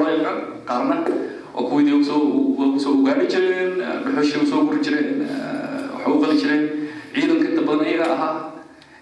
loo 0.00 0.08
yaqaan 0.14 0.38
qaarna 0.68 0.96
oo 1.56 1.62
kuwii 1.68 1.92
u 1.92 2.04
soo 2.84 2.92
ugaari 3.00 3.26
jireen 3.32 3.72
dhuxushii 4.04 4.42
u 4.44 4.46
soo 4.50 4.60
guri 4.68 4.80
jireen 4.84 5.08
waxa 5.94 6.10
u 6.14 6.20
qali 6.22 6.36
jireen 6.42 6.64
ciidanka 7.14 7.46
inta 7.50 7.62
badan 7.68 7.86
iyaga 7.90 8.06
ahaa 8.16 8.34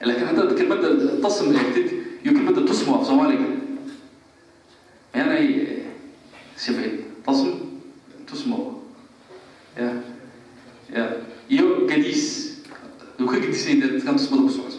lakiin 0.08 0.26
haddaad 0.28 0.50
kelmadda 0.58 0.88
tasm 1.24 1.46
eegtid 1.60 1.88
iyo 2.24 2.32
kelmadda 2.36 2.60
tusmo 2.70 2.90
af 3.00 3.06
soomaaliga 3.08 3.46
miyaanay 5.14 5.46
sibayn 6.62 6.94
tasm 7.26 7.48
tusmo 8.30 8.58
ya 9.80 9.88
ya 10.96 11.04
iyo 11.54 11.66
gadiis 11.90 12.24
uu 13.20 13.26
ka 13.30 13.36
gadisnay 13.42 13.74
dee 13.80 13.88
dadkan 13.94 14.16
tusmada 14.18 14.42
ku 14.46 14.50
socoto 14.56 14.73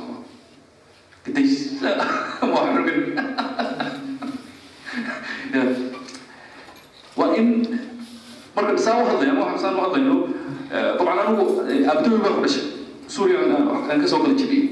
u 9.01 9.05
hadlayno 9.09 9.39
waxaan 9.43 9.59
saan 9.63 9.75
u 9.79 9.81
hadlayno 9.85 10.15
dabcan 10.97 11.19
anigu 11.23 11.43
abdooy 11.93 12.19
baa 12.23 12.33
ku 12.37 12.41
dhashay 12.45 12.65
suuriya 13.15 13.39
aan 13.45 14.01
ka 14.01 14.07
soo 14.11 14.19
kala 14.23 14.33
jebiyey 14.41 14.65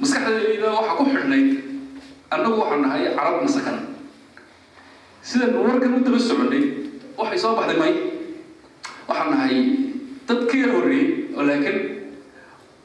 maskaxdayda 0.00 0.68
waxaa 0.78 0.96
ku 0.98 1.04
xidhnayd 1.12 1.48
annagu 2.34 2.56
waxaan 2.62 2.80
nahay 2.84 3.02
carab 3.16 3.42
masakan 3.46 3.76
sidan 5.22 5.52
warkan 5.60 5.94
u 5.96 6.00
daba 6.06 6.18
soconay 6.28 6.62
waxay 7.18 7.38
soo 7.38 7.52
baxday 7.58 7.76
may 7.82 7.92
waxaan 9.08 9.28
nahay 9.34 9.56
dad 10.28 10.40
ka 10.48 10.54
yar 10.62 10.70
horreeyey 10.76 11.06
oo 11.36 11.42
laakiin 11.48 11.78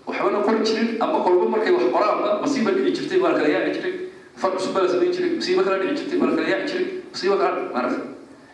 waxbana 0.08 0.39
qori 0.47 0.60
jirin 0.67 0.89
ama 1.03 1.17
kolba 1.25 1.45
markay 1.53 1.71
wax 1.77 1.86
qoraanba 1.95 2.29
masiiba 2.43 2.71
dhici 2.75 2.91
jirtay 3.01 3.19
baa 3.23 3.31
la 3.34 3.38
kala 3.39 3.49
yaaci 3.55 3.71
jiray 3.79 3.93
far 4.41 4.51
cusub 4.55 4.73
baa 4.75 4.84
la 4.86 4.89
samayn 4.93 5.12
jiray 5.15 5.31
masiibo 5.39 5.62
kala 5.67 5.77
dhici 5.84 5.95
jirtay 6.03 6.17
baa 6.21 6.29
la 6.31 6.36
kala 6.38 6.47
yaaci 6.53 6.67
jiray 6.73 6.86
masiibo 7.13 7.36
kala 7.41 7.51
maaragta 7.73 7.99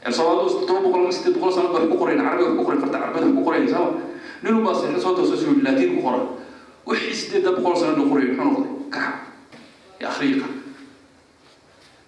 soomaalidu 0.10 0.66
todoba 0.66 0.82
boqol 0.90 1.12
sideed 1.14 1.36
boqol 1.38 1.54
sano 1.54 1.70
bay 1.74 1.82
wax 1.86 1.90
ku 1.94 1.98
qoreen 2.02 2.18
carabiga 2.26 2.50
ku 2.58 2.64
qoreen 2.66 2.82
farta 2.82 2.98
carabeed 3.04 3.24
wax 3.28 3.34
ku 3.38 3.44
qoreen 3.48 3.68
sama 3.70 3.90
nin 4.44 4.64
baa 4.66 4.74
sixna 4.80 5.00
soo 5.00 5.14
tooso 5.18 5.36
soo 5.38 5.54
laakiin 5.66 5.92
ku 5.98 6.02
qoran 6.08 6.24
wixii 6.90 7.16
sideedda 7.22 7.52
boqol 7.58 7.76
sano 7.82 7.94
la 8.00 8.04
qorayay 8.12 8.32
muxuu 8.34 8.50
noqday 8.50 8.74
kaca 8.90 9.12
ya 10.02 10.08
akhriiqa 10.10 10.48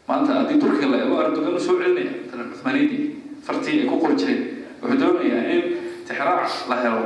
maanta 0.07 0.31
haddii 0.39 0.57
turkiga 0.61 0.87
la 0.93 0.97
eego 1.05 1.15
erdogan 1.25 1.59
soo 1.65 1.75
celinaya 1.81 2.11
matalan 2.25 2.47
cuthmaaniyadii 2.51 3.01
fartii 3.45 3.75
ay 3.81 3.85
ku 3.91 3.95
qori 4.03 4.15
jireen 4.21 4.41
wuxuu 4.81 4.97
doonayaa 5.01 5.43
in 5.53 5.61
tixraac 6.07 6.49
la 6.69 6.75
helo 6.83 7.01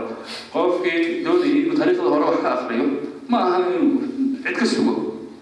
qofkii 0.56 1.24
doonayay 1.26 1.56
inuu 1.68 1.76
taariikhda 1.80 2.10
hore 2.14 2.26
wax 2.32 2.40
ka 2.46 2.50
akhriyo 2.58 2.86
ma 3.32 3.38
aha 3.48 3.58
inuu 3.76 3.92
cid 4.44 4.56
ka 4.60 4.66
sugo 4.74 4.94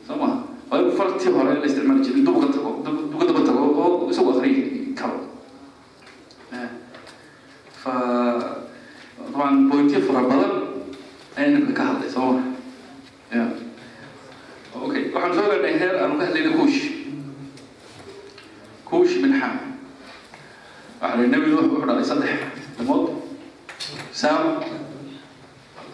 soo 0.07 0.17
maha 0.21 0.35
waa 0.71 0.79
inuu 0.81 0.95
fartii 0.99 1.31
hore 1.37 1.53
la 1.61 1.65
isticmaali 1.69 2.01
jiray 2.05 2.23
dub 2.27 2.37
ka 2.43 2.47
tago 2.55 2.69
dub 2.85 3.13
ka 3.21 3.25
daba 3.29 3.41
tago 3.47 3.63
oo 3.83 4.09
isagu 4.11 4.29
akhriyi 4.35 4.61
karo 4.99 5.17
fa 7.83 7.93
طبعا 10.14 10.14
بوينتين 10.14 10.14
فرا 10.14 10.22
بدل 10.22 10.52
ayaan 11.40 11.72
ka 11.72 11.82
hadlay 11.88 12.10
soo 12.10 12.36
ma 12.36 12.42
ya 13.32 13.44
okay 14.76 15.08
waxaan 15.14 15.32
soo 15.34 15.46
gaadhnay 15.50 15.74
heer 15.80 15.94
aanu 16.02 16.14
ka 16.20 16.24
hadlayna 16.28 16.50
kuush 16.58 16.80
kuush 18.84 19.14
min 19.22 19.32
xam 19.40 19.54
waxaa 21.00 21.16
la 21.16 21.24
nabi 21.32 21.46
nuux 21.50 21.64
wuxuu 21.70 21.86
dhalay 21.88 22.04
saddex 22.04 22.34
ilmood 22.82 23.04
saam 24.12 24.60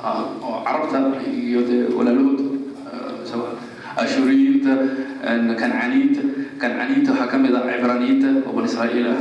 oo 0.03 0.57
carabta 0.66 0.99
iyo 1.31 1.61
dee 1.69 1.85
walaalahood 1.97 2.40
ashuriyiinta 4.03 4.73
kancaniinta 5.61 6.23
kancaniinta 6.59 7.11
waxaa 7.12 7.31
ka 7.33 7.37
mid 7.38 7.55
ah 7.55 7.62
cibraniyiinta 7.71 8.29
oo 8.49 8.53
ban 8.57 8.64
israa'iil 8.66 9.09
ah 9.14 9.21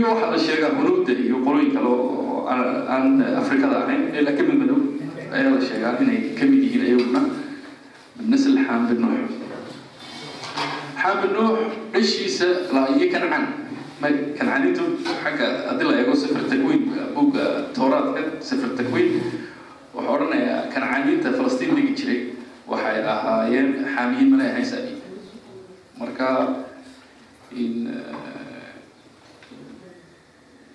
Iyo 0.00 0.08
waxaa 0.14 0.30
la 0.34 0.38
sheegaa 0.46 0.72
hunuudda 0.78 1.12
iyo 1.26 1.36
qolooyin 1.46 1.72
kale 1.76 1.88
oo 1.92 2.46
aan 2.94 3.08
afrikada 3.42 3.76
ahayn 3.84 4.02
ee 4.16 4.22
laakiin 4.26 4.48
mid 4.50 4.58
madow 4.64 4.78
ayaa 5.36 5.50
la 5.56 5.60
sheegaa 5.68 5.92
inay 6.04 6.20
ka 6.38 6.44
mid 6.50 6.60
yihiin 6.66 6.84
ayaguna 6.88 7.20
nasl 8.32 8.54
xaam 8.66 8.82
bin 8.90 8.98
nuux 9.04 9.18
xaam 11.02 11.16
bin 11.22 11.32
nuux 11.36 11.52
dhashiisa 11.92 12.48
la 12.76 12.82
iyo 12.96 13.06
kancan 13.14 13.44
kancanintu 14.38 14.84
xagga 15.22 15.46
haddii 15.68 15.86
la 15.90 15.94
eego 16.00 16.14
sifir 16.22 16.44
takwiin 16.52 16.82
buugga 17.14 17.44
towraadka 17.76 18.22
sifir 18.48 18.70
takwiin 18.78 19.10
wuxuu 19.94 20.12
odhanayaa 20.16 20.60
kancaniinta 20.74 21.28
falastiin 21.38 21.72
degi 21.78 21.92
jiray 22.00 22.20
waxay 22.72 22.98
ahaayeen 23.14 23.68
xaamiyiin 23.94 24.28
mana 24.32 24.44
ahayn 24.52 24.66
saabi 24.72 24.92
marka 26.00 26.28
in 27.62 27.74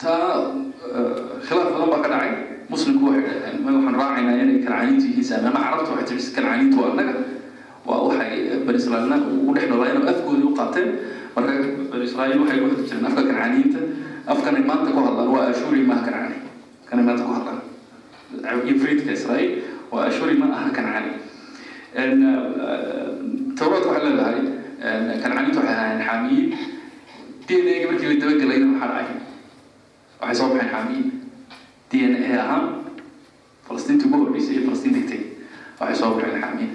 taa 0.06 0.30
khilaaf 1.46 1.68
badan 1.74 1.90
baa 1.94 2.02
ka 2.06 2.10
dhacay. 2.14 2.32
Muslimku 2.72 3.04
waxay 3.10 3.24
dhaheen 3.26 3.58
ma 3.66 3.70
waxaan 3.78 3.96
raacaynaa 4.02 4.36
inay 4.44 4.58
kancaaniintu 4.66 5.06
yihiin 5.10 5.26
saami 5.30 5.48
ama 5.52 5.60
carabtu 5.66 5.90
waxay 5.94 6.06
tiri 6.10 6.22
kancaaniintu 6.38 6.76
waa 6.82 6.90
annaga. 6.94 7.14
Waa 7.88 8.00
waxay 8.08 8.32
bani 8.66 8.78
israa'iilna 8.82 9.18
ugu 9.36 9.52
dhex 9.56 9.66
noolaayeen 9.72 10.02
oo 10.02 10.10
afkoodii 10.14 10.48
u 10.50 10.54
qaateen. 10.60 10.90
Marka 11.36 11.52
bani 11.92 12.04
israa'iil 12.10 12.40
waxay 12.42 12.58
ku 12.62 12.66
hadli 12.72 12.86
jireen 12.90 13.06
afka 13.10 13.22
kancaaniinta 13.30 13.80
afkanay 14.34 14.64
maanta 14.70 14.90
ku 14.96 15.00
hadlaan 15.08 15.30
waa 15.36 15.46
ashuri 15.54 15.82
maaha 15.90 16.02
kancaani 16.08 16.38
kanay 16.90 17.04
maanta 17.08 17.24
ku 17.28 17.34
hadlaan. 17.38 17.60
Ifriidka 18.74 19.12
israa'iil 19.20 19.52
waa 19.94 20.04
ashuri 20.10 20.34
ma 20.42 20.46
aha 20.58 20.70
kancaani 20.78 21.12
towraadku 23.58 23.90
waxay 23.94 24.04
leedahay 24.10 24.40
kancaaniintu 25.22 25.60
waxay 25.62 25.76
ahaayeen 25.76 26.02
xaamiyiin 26.08 26.48
d 27.46 27.50
n 27.62 27.68
a-ga 27.74 27.86
markii 27.92 28.10
la 28.12 28.16
dabagelayna 28.22 28.66
maxaa 28.74 28.90
dhacay 28.96 29.08
waxay 30.26 30.36
soo 30.42 30.50
baxeen 30.54 30.72
xaamiyiin 30.74 31.08
d 31.90 31.92
n 32.10 32.14
a 32.18 32.34
ahaan 32.44 32.64
falastiinta 33.68 34.06
ugu 34.10 34.18
horreysay 34.26 34.54
iyo 34.58 34.64
falastiin 34.68 34.94
degtay 34.98 35.22
waxay 35.80 35.96
soo 36.02 36.10
baxeen 36.18 36.42
xaamiyiin 36.44 36.72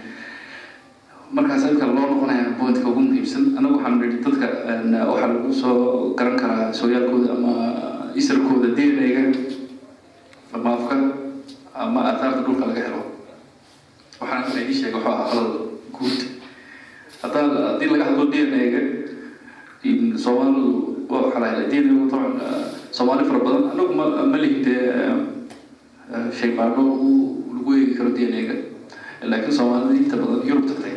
markaas 1.37 1.63
dadka 1.67 1.87
loo 1.87 2.07
noqonaya 2.11 2.45
pointka 2.59 2.87
ugu 2.91 3.01
muhiimsan 3.07 3.45
anagu 3.59 3.75
waxaan 3.79 3.95
nidhi 4.03 4.19
dadka 4.25 4.47
waxaa 5.11 5.29
lagu 5.35 5.51
soo 5.63 5.77
garan 6.19 6.37
karaa 6.43 6.71
sooyaalkooda 6.79 7.29
ama 7.37 7.53
isarkooda 8.21 8.69
d 8.75 8.79
n 8.95 8.99
a-ga 9.07 9.25
ama 10.57 10.69
afka 10.79 10.97
ama 11.85 12.01
aataarta 12.11 12.41
dhulka 12.47 12.65
laga 12.71 12.83
helo 12.87 13.03
waxaan 14.21 14.43
ina 14.51 14.61
idin 14.67 14.75
sheegay 14.79 14.95
wuxuu 14.99 15.11
ahaa 15.15 15.27
qalad 15.31 15.51
guud 15.95 16.19
haddaa 17.23 17.45
haddii 17.79 17.89
laga 17.95 18.05
hadlo 18.11 18.25
d 18.33 18.35
n 18.51 18.53
a-ga 18.63 18.81
soomaalidu 20.25 20.67
waxaa 21.11 21.41
la 21.43 21.49
helay 21.53 21.67
d 21.73 21.75
n 21.83 21.87
a-gu 21.93 22.07
taban 22.13 22.33
soomaali 22.97 23.25
fara 23.29 23.41
badan 23.47 23.63
anagu 23.73 23.93
ma 24.01 24.05
ma 24.33 24.37
lihin 24.43 24.61
dee 24.67 24.81
shaybaadho 26.39 26.83
lagu 27.55 27.71
eegi 27.79 27.95
karo 27.99 28.11
d 28.17 28.21
n 28.31 28.35
a-ga 28.41 28.55
laakiin 29.31 29.55
soomaalida 29.59 29.95
inta 30.03 30.17
badan 30.23 30.41
yurub 30.49 30.65
tagtay 30.71 30.95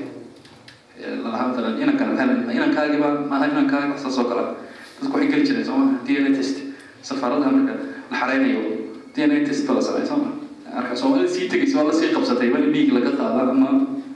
lalahaa 1.23 1.47
matalan 1.51 1.75
inankan 1.83 2.09
kan 2.19 2.29
inankaagiba 2.57 3.09
maaha 3.31 3.45
inankaaga 3.53 3.95
saas 4.03 4.17
oo 4.21 4.25
kale 4.31 4.43
dadku 5.01 5.13
waxay 5.15 5.29
geli 5.33 5.43
jireen 5.47 5.65
sooma 5.69 5.85
d 6.05 6.09
n 6.23 6.27
a 6.29 6.31
test. 6.37 6.57
Safaaradaha 7.09 7.51
marka 7.57 7.73
la 8.11 8.15
xareynayo 8.21 8.61
d 9.13 9.17
n 9.27 9.31
a 9.35 9.37
test 9.47 9.61
baa 9.67 9.75
la 9.77 9.81
sameey 9.87 10.05
sooma 10.11 10.29
marka 10.75 10.93
soomaalida 11.01 11.29
sii 11.35 11.45
tegaysa 11.51 11.75
waa 11.79 11.87
la 11.91 11.93
sii 11.99 12.09
qabsatay 12.15 12.49
ba 12.53 12.57
in 12.63 12.71
dhiig 12.73 12.89
laga 12.97 13.11
qaado 13.19 13.39
ama 13.53 13.69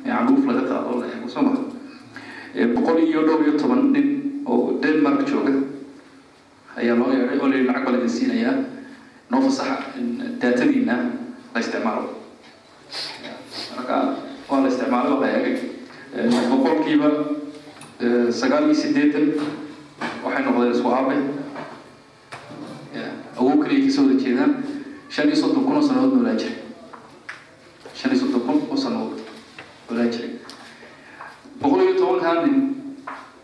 caluuf 0.08 0.44
laga 0.50 0.64
qaado 0.72 0.92
la 1.02 1.06
eego 1.14 1.28
sooma 1.36 1.52
boqol 2.76 2.98
iyo 3.10 3.22
dhowr 3.28 3.42
iyo 3.46 3.54
toban 3.62 3.82
nin 3.94 4.08
oo 4.52 4.80
denmark 4.84 5.20
jooga 5.30 5.54
ayaa 6.80 6.96
loo 7.00 7.10
yeedhay 7.16 7.40
oo 7.42 7.48
la 7.52 7.58
lacag 7.68 7.84
baa 7.86 7.94
laidin 7.96 8.10
siinayaa 8.18 8.56
noo 9.32 9.42
fasaxa 9.46 9.76
in 10.00 10.08
daatadiina 10.42 10.96
la 11.54 11.60
isticmaalo. 11.64 12.04
Marka 13.76 13.96
waa 14.50 14.60
la 14.64 14.68
isticmaalay 14.72 15.12
waa 15.14 15.22
la 15.24 15.30
eegay 15.38 15.56
boqolkiiba 16.52 17.10
sagaal 18.40 18.64
iyo 18.70 18.76
siddeetan 18.84 19.28
waxay 20.24 20.44
noqdeen 20.46 20.72
isku 20.76 20.90
aabe 20.98 21.16
awow 23.40 23.56
kaliya 23.62 23.86
ka 23.86 23.92
soo 23.96 24.04
wada 24.08 24.18
jeedaan. 24.24 24.52
Shan 25.14 25.28
iyo 25.30 25.38
soddon 25.42 25.64
kun 25.66 25.76
oo 25.80 25.82
sanadood 25.88 26.14
noolaa 26.20 26.36
jiray 26.42 26.58
shan 27.98 28.12
iyo 28.12 28.20
soddon 28.22 28.42
kun 28.46 28.58
oo 28.72 28.78
sanadood 28.84 29.20
noolaa 29.90 30.10
jiray 30.14 30.32
boqol 31.62 31.82
iyo 31.86 31.94
tobankaa 32.00 32.36
nin 32.46 32.56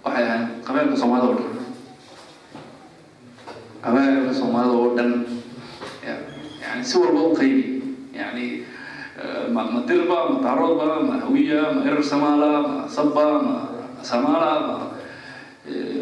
waxay 0.05 0.25
ahayn 0.27 0.43
qabeelka 0.65 0.95
soomaalida 1.01 1.27
oo 1.29 1.35
dhan 1.39 1.55
qabeelka 3.83 4.33
soomaalida 4.39 4.75
oo 4.79 4.89
dhan 4.97 5.11
yani 6.63 6.83
si 6.89 6.95
walba 6.99 7.21
u 7.21 7.35
qaybi 7.39 7.63
yani 8.19 8.45
ma 9.55 9.61
ma 9.73 9.79
dirba 9.87 10.17
ma 10.31 10.37
daaroodba 10.45 10.85
ma 11.07 11.15
hawiya 11.23 11.61
ma 11.75 11.81
erer 11.87 12.03
samaala 12.93 13.39
ma 13.47 13.55
sabba 14.09 14.39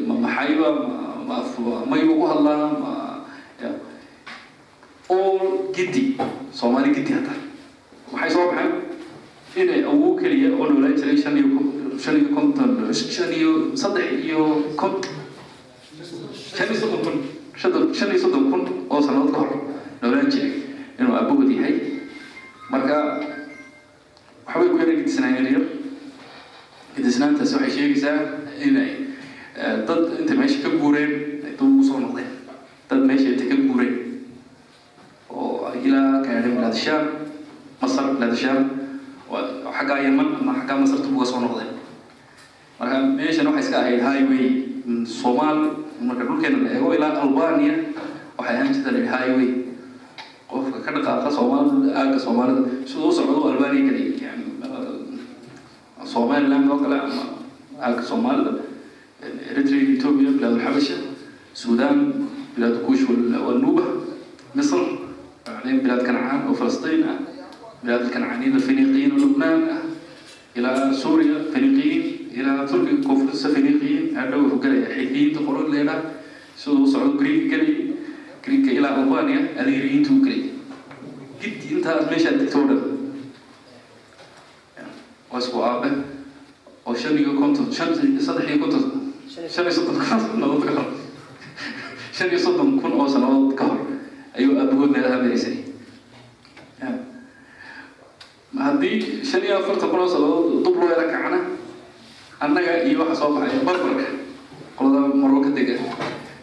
ma 0.08 0.14
maxayba 0.24 0.68
ma 0.82 0.98
ma 1.28 1.36
mayba 1.92 2.14
ku 2.20 2.26
hadlaa 2.32 2.66
ma 2.84 2.92
all 5.10 5.72
giddi 5.76 6.16
soomaali 6.52 6.90
giddi 6.96 7.12
hadda. 7.18 7.34
Maxay 8.12 8.30
soo 8.32 8.46
baxeen 8.52 8.72
inay 9.56 9.82
awow 9.84 10.16
keliya 10.20 10.50
oo 10.56 10.66
noolaan 10.72 10.96
jiray 11.00 11.18
shan 11.24 11.36
iyo 11.36 11.48
shan 12.00 12.16
iyo 12.20 12.30
konton 12.36 12.70
shan 12.96 13.32
iyo 13.40 13.52
saddex 13.76 14.08
iyo 14.24 14.42
kont 14.80 15.04
soddon 16.80 17.20
shan 17.94 18.10
iyo 18.12 18.20
soddon 18.24 18.44
kun 18.52 18.62
oo 18.90 19.00
sannadood 19.04 19.32
ka 19.36 19.40
hor 19.44 19.52
noolaan 20.02 20.32
jiray 20.32 20.52
inuu 21.00 21.16
aabbahood 21.20 21.52
yahay 21.52 21.76
marka 22.72 22.98
waxbay 24.48 24.68
ku 24.72 24.76
yara 24.80 24.94
gidisnaayeen 24.96 25.48
yar 25.56 25.66
gidisnaantaasi 26.96 27.54
waxay 27.60 27.72
sheegaysaa 27.76 28.18
inay 28.64 28.92
dad 29.88 30.02
intay 30.24 30.36
meesha 30.40 30.64
ka 30.64 30.72
guureen 30.80 31.12
ay 31.44 31.52
dib 31.60 31.68
ugu 31.68 31.84
soo 31.84 32.00
noqdeen 32.00 32.32
dad 32.88 33.04
meesha 33.04 33.28
intay 33.36 33.48
ka 33.52 33.58
guureen 33.68 33.96
oo 35.28 35.68
ilaa 35.84 36.24
gaadhay 36.24 36.52
bilaad 36.56 36.76
shaam 36.86 37.04
masar 37.84 38.16
bilaad 38.16 38.36
shaam 38.44 38.60
xaggaa 39.78 40.00
yaman 40.08 40.28
ama 40.40 40.52
xaggaa 40.60 40.78
masar 40.84 41.00
dib 41.04 41.14
uga 41.16 41.26
soo 41.32 41.40
noqdeen 41.46 41.72
marka 42.80 42.98
meeshan 43.18 43.48
waxay 43.48 43.64
iska 43.66 43.78
ahayd 43.84 44.02
highway 44.08 44.46
soomaal 45.20 45.60
marka 46.08 46.24
dhulkeena 46.28 46.58
la 46.66 46.70
eego 46.76 46.90
ilaa 46.98 47.14
albania 47.24 47.76
waxay 48.38 48.56
ahaan 48.58 48.74
jirta 48.76 48.90
la 48.96 49.01
highway. 49.12 49.50
Qofka 50.50 50.80
ka 50.86 50.92
dhaqaaqa 50.96 51.30
soomaalida 51.38 51.96
aaga 52.00 52.20
soomaalida. 52.20 52.62
Sida 52.90 53.06
u 53.08 53.12
socdo 53.12 53.50
albania 53.52 53.84
kaliya 53.92 54.12
yani 54.28 54.46
uh, 54.64 56.06
somaliland 56.14 56.72
oo 56.72 56.80
kale 56.84 56.98
ama 57.00 57.24
aaga 57.82 58.02
soomaalida. 58.04 58.52
Eritrea 59.52 59.82
ethiopia 59.96 60.32
bilaadulxabasha 60.38 60.98
sudan 61.54 61.98
bilaad 62.56 62.76
kuush 62.86 63.06
wanuba 63.48 63.82
uh, 63.82 64.02
misr 64.56 65.02
بعدين 65.48 65.78
بلاد 65.80 66.06
كنعان 66.06 66.48
وفلسطين 66.50 67.06
بلاد 67.84 68.02
الكنعانيين 68.02 68.56
الفينيقيين 68.56 69.12
ولبنان 69.12 69.62
إلى 70.58 70.94
سوريا 70.94 71.38
فينيقيين 71.54 72.04
إلى 72.34 72.68
تركيا 72.70 73.04
كونفرنس 73.08 73.48
فينيقيين 73.48 74.18
هذا 74.18 74.36
هو 74.36 74.62
قال 74.62 74.86
حيثيين 74.96 75.34
تقولون 75.34 75.76
لنا 75.76 75.96
سودو 76.58 76.86
سعود 76.86 77.18
جريك 77.20 77.54
قال 77.54 77.66
greegka 78.44 78.72
ilaa 78.78 78.94
albania 79.02 79.40
adeeriyiintuu 79.62 80.18
greeg 80.26 80.44
giddi 81.42 81.66
intaas 81.76 82.06
meeshaad 82.12 82.38
degtoo 82.42 82.64
dhan 82.70 82.82
waa 85.32 85.40
isku 85.44 85.58
aabe 85.70 85.90
oo 86.88 86.96
shan 87.02 87.18
iyo 87.22 87.32
konton 87.42 87.68
saddex 87.78 88.48
iyo 88.50 88.58
konton 88.64 88.84
shan 89.54 89.64
iyo 89.66 89.74
soddon 89.78 89.96
kun 89.98 90.62
ka 90.66 90.72
hor 90.78 90.88
shan 92.18 92.28
iyo 92.32 92.40
soddon 92.46 92.70
kun 92.82 92.94
oo 93.00 93.08
sanadood 93.14 93.54
ka 93.60 93.64
hor 93.70 93.80
ayuu 94.38 94.54
aabbahood 94.62 94.92
meelaha 94.96 95.18
maraysay 95.24 95.56
haddii 98.66 99.24
shan 99.30 99.42
iyo 99.46 99.56
afartan 99.62 99.90
kun 99.92 100.00
oo 100.04 100.10
sanadood 100.14 100.64
dub 100.66 100.76
loo 100.82 100.90
yaro 100.94 101.06
kacana 101.14 101.40
annaga 102.44 102.74
iyo 102.90 102.98
waxa 103.02 103.16
soo 103.22 103.30
baxaya 103.36 103.64
barbarka 103.68 104.06
qolada 104.78 105.00
maroo 105.22 105.42
ka 105.46 105.50
dega 105.58 105.76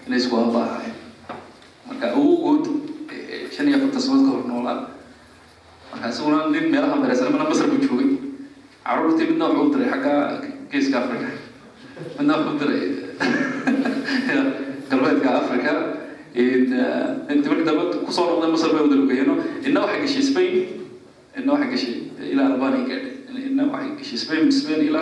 inay 0.07 0.19
isku 0.23 0.35
aabaha 0.41 0.78
shan 4.08 4.08
iyo 4.08 4.08
afartan 4.08 4.08
sanadood 4.08 4.26
ka 4.26 4.32
hor 4.32 4.44
noolaa 4.48 4.78
marka 5.92 6.08
isaguna 6.10 6.38
nin 6.54 6.66
meelaha 6.72 6.96
mareysan 7.02 7.32
mana 7.34 7.50
masar 7.50 7.68
buu 7.72 7.80
joogay 7.86 8.10
caruurtii 8.86 9.28
midna 9.32 9.46
wuxuu 9.50 9.68
u 9.70 9.74
diray 9.76 9.90
xagga 9.92 10.14
geeska 10.72 10.98
africa 11.04 11.28
midna 12.18 12.34
wuxuu 12.38 12.56
u 12.56 12.60
diray 12.62 12.82
galbeedka 14.90 15.30
africa 15.42 15.74
inta 16.36 17.50
markii 17.50 17.66
dambe 17.68 17.84
kusoo 18.08 18.26
noqday 18.30 18.52
masar 18.56 18.70
bay 18.74 18.82
wadalugeeyeen 18.86 19.32
inna 19.68 19.80
waxay 19.86 20.00
gashay 20.06 20.24
spain 20.32 20.56
إنه 21.34 21.50
واحد 21.54 21.74
قشي 21.74 21.94
إلى 22.30 22.42
ألبانيا 22.48 22.86
قاعد 22.86 23.06
إنه 23.50 23.66
واحد 23.74 23.98
قشي 24.00 24.18
سبين 24.22 24.54
سبين 24.54 24.80
إلى 24.94 25.02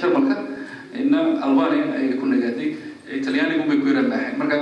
شرملكا 0.00 0.36
إنه 0.96 1.20
ألبانيا 1.36 2.16
يكون 2.16 2.30
قاعدين 2.40 2.72
إيطالياني 3.12 3.54
هم 3.60 3.68
بيكون 3.68 3.92
رباحين 4.08 4.40
مركا 4.40 4.58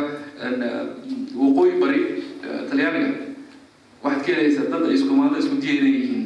وقوي 1.38 1.70
بري 1.71 1.71
إيطالياني 1.71 1.71
das 5.33 5.49
mit 5.49 5.63
dir 5.63 5.81
denken. 5.81 6.22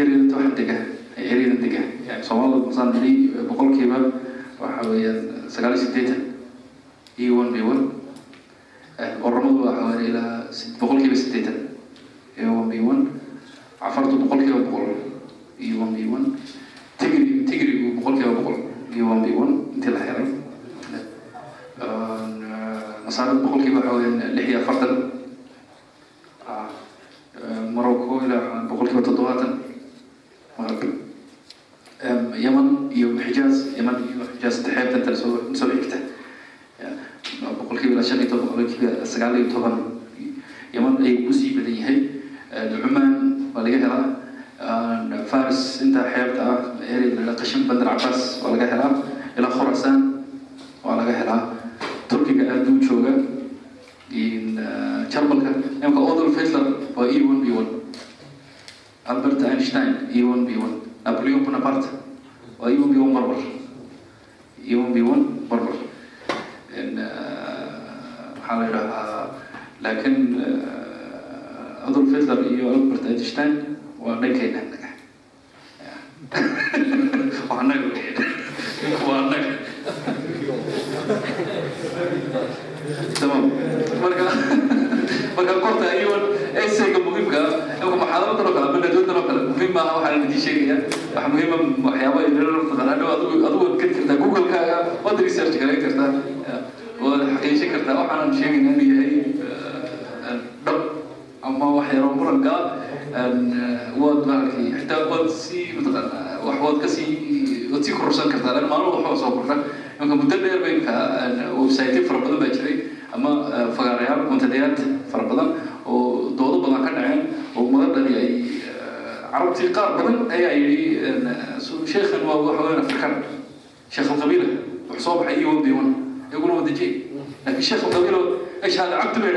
Eriyada 0.00 0.34
waxaan 0.36 0.54
dega 0.60 0.76
eriyada 1.16 1.56
dega 1.64 1.82
yani 2.08 2.22
soomaalida 2.28 2.66
masaan 2.68 2.88
nidhi 2.96 3.12
boqolkiiba 3.48 3.98
waxa 4.62 4.82
weeyaan 4.90 5.18
sagaal 5.54 5.74
iyo 5.76 5.82
siddeetan. 5.84 6.20
E 7.20 7.28
one 7.30 7.50
b 7.52 7.56
one. 7.72 7.82
Oramadu 9.26 9.60
waxa 9.66 9.82
weeye 9.90 10.08
ilaa 10.10 10.48
boqolkiiba 10.80 11.16
siddeetan. 11.22 11.56
E 12.38 12.42
one 12.46 12.68
b 12.72 12.74
one. 12.90 13.02
Cafartu 13.80 14.14
boqolkiiba 14.22 14.60
boqol. 14.68 14.88
E 15.60 15.68
one 15.82 15.92
b 15.96 15.98
one. 16.16 16.26
Tigri 16.98 17.44
tigrigu 17.48 17.86
boqolkiiba 18.00 18.32
boqol. 18.40 18.56
E 18.96 19.02
one 19.12 19.20
b 19.26 19.28
one 19.42 19.52
intii 19.76 19.92
la 19.96 20.00
helay 20.06 20.28
masaarad 23.06 23.38
boqolkiiba 23.44 23.80
waxa 23.80 23.92
weeyaan 23.96 24.34
lix 24.36 24.46
iyo 24.48 24.58
afartan 24.62 24.92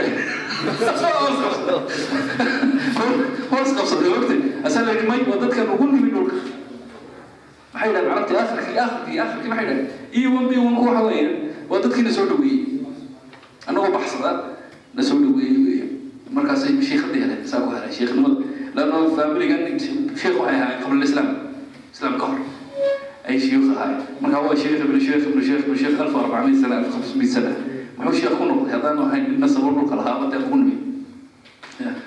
هذا 0.02 1.06
عبد 1.06 1.38
بيده 1.48 1.80
هوس 3.52 3.68
قصد 3.78 4.06
وقتي 4.06 4.40
اسال 4.66 4.86
لك 4.86 5.10
مي 5.10 5.32
وددك 5.34 5.58
نقول 5.58 5.92
من 5.92 6.10
دولك 6.14 6.32
maxay 7.74 7.92
dhahan 7.94 8.06
carabti 8.10 8.34
akhirkii 8.42 8.78
akhirkii 8.84 9.18
akhirkii 9.22 9.48
maxay 9.52 9.66
dhahan 9.68 9.86
iyo 10.18 10.28
wan 10.34 10.44
bi 10.50 10.56
wan 10.58 10.74
waxa 10.82 11.02
weeyaan 11.06 11.34
waa 11.70 11.78
dadkii 11.84 12.02
na 12.06 12.10
soo 12.16 12.24
dhaweeyey 12.26 12.82
annagoo 13.68 13.92
baxsada 13.94 14.30
na 14.96 15.02
soo 15.08 15.18
dhaweeyey 15.22 15.56
weeyaan 15.66 15.90
markaasay 16.36 16.74
shiikhadii 16.88 17.20
heleen 17.24 17.42
saa 17.50 17.60
ku 17.64 17.70
helay 17.74 17.92
shiikhnimada 17.92 18.36
lanno 18.76 18.98
faamiligan 19.16 19.62
sheekh 20.20 20.36
waxay 20.40 20.56
ahaayeen 20.58 20.80
qabla 20.82 20.98
lislaam 21.04 21.28
islaam 21.94 22.14
ka 22.20 22.26
hor 22.30 22.40
ay 23.28 23.36
shiyuukh 23.44 23.70
ahaayeen 23.76 24.02
markaa 24.24 24.42
waa 24.48 24.56
sheekh 24.62 24.80
ibnu 24.86 24.98
sheekh 25.06 25.24
ibnu 25.30 25.42
sheekh 25.48 25.62
ibnu 25.64 25.76
sheekh 25.82 26.00
alf 26.04 26.14
arbacamiya 26.22 26.56
sana 26.62 26.74
alf 26.82 26.88
khamsmiya 26.94 27.30
sana 27.36 27.52
muxuu 28.03 28.19
sheekh 28.21 28.35
ku 28.39 28.43
noqday 28.51 28.71
haddaan 28.75 28.99
ahayn 29.05 29.23
midna 29.31 29.47
sabab 29.55 29.73
dhulka 29.77 29.95
lahaaba 29.99 30.25
dee 30.31 30.39
lagu 30.43 30.55
nimi 30.61 30.75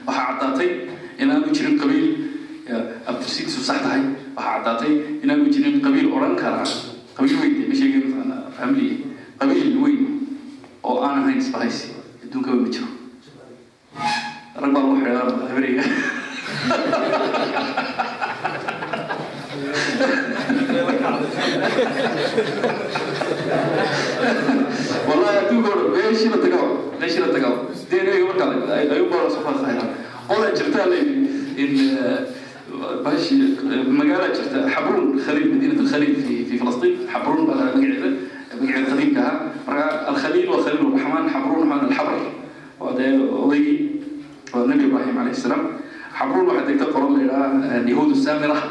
waxaa 0.06 0.24
caddaatay 0.38 0.70
inaanu 1.22 1.48
jirin 1.56 1.76
qabiil 1.80 2.06
abtirsigiisu 3.10 3.60
sax 3.68 3.78
tahay. 3.84 4.02
Waxaa 4.36 4.52
caddaatay 4.64 4.92
inaanu 5.24 5.44
jirin 5.54 5.76
qabiil 5.84 6.08
odhan 6.16 6.34
kara 6.42 6.62
qabiil 7.16 7.36
weyn 7.42 7.54
ma 7.70 7.74
sheegin 7.80 8.04
family 8.58 8.88
qabiil 9.40 9.70
weyn 9.84 10.00
oo 10.88 10.96
aan 11.06 11.16
ahayn 11.22 11.38
isbahaysi 11.44 11.88
adduunkaba 12.24 12.56
ma 12.64 12.68
jiro. 12.74 12.88
Rag 14.62 14.70
baa 14.74 14.82
lagu 14.84 14.94
xidhaa 15.00 15.24
habeeriga 15.50 15.84
Thank 24.26 24.60
you 24.60 24.65
أدوك 26.15 26.15
ليش 26.15 26.23
لا 26.27 26.37
تقاو 26.37 26.77
ليش 27.01 27.17
لا 27.19 27.27
تقاو 27.27 27.53
دين 27.91 27.99
أيوة 27.99 28.27
مركز 28.27 28.69
أيوة 28.69 29.09
برا 29.09 29.29
سبحان 29.29 29.53
الله 29.55 29.95
قول 30.29 30.53
جرتها 30.53 30.85
لي 30.85 30.99
إن 31.59 31.99
باش 33.05 33.33
مقالة 33.87 34.27
جرت 34.27 34.67
حبرون 34.67 35.19
خليل 35.19 35.55
مدينة 35.55 35.79
الخليل 35.79 36.15
في 36.15 36.45
في 36.45 36.57
فلسطين 36.57 36.97
حبرون 37.09 37.47
مقعدة 37.47 37.75
مقعدة 38.61 38.93
قديم 38.93 39.13
كها 39.13 39.51
الخليل 40.09 40.49
وخليل 40.49 40.79
الرحمن 40.87 41.29
حبرون 41.29 41.71
هذا 41.71 41.87
الحبر 41.87 42.31
وهذا 42.79 43.21
وضي 43.21 43.89
والنبي 44.53 44.85
إبراهيم 44.85 45.17
عليه 45.17 45.31
السلام 45.31 45.67
حبرون 46.13 46.47
واحد 46.47 46.69
يتقرأ 46.69 47.15
إلى 47.15 47.51
اليهود 47.81 48.09
السامرة 48.09 48.63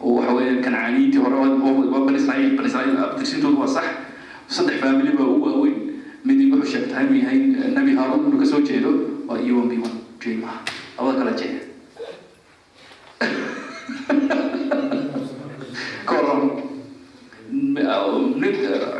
وحوالي 0.00 0.62
كنعانيتي 0.62 1.18
هو 1.18 2.06
بني 2.06 2.16
إسرائيل 2.16 2.56
بني 2.56 2.66
إسرائيل 2.66 2.96
أبتكسيتو 2.96 3.48
هو 3.48 3.66
صح 3.66 3.84
saddex 4.50 4.80
faamili 4.82 5.12
baa 5.18 5.24
ugu 5.24 5.46
waaweyn 5.48 5.83
midii 6.25 6.47
wuxuu 6.51 6.71
sheegtaa 6.73 7.01
inuu 7.05 7.19
yahay 7.23 7.39
nebi 7.77 7.91
haaruun 7.99 8.25
inuu 8.27 8.39
ka 8.43 8.47
soo 8.51 8.61
jeedo 8.69 8.91
waa 9.29 9.39
iyo 9.45 9.55
one 9.61 9.69
b 9.71 9.83
one 9.87 9.97
jeymaha 10.23 10.57
labada 10.97 11.17
kala 11.19 11.33
jeeda 11.41 11.61
koran 16.09 16.41
nin 18.41 18.53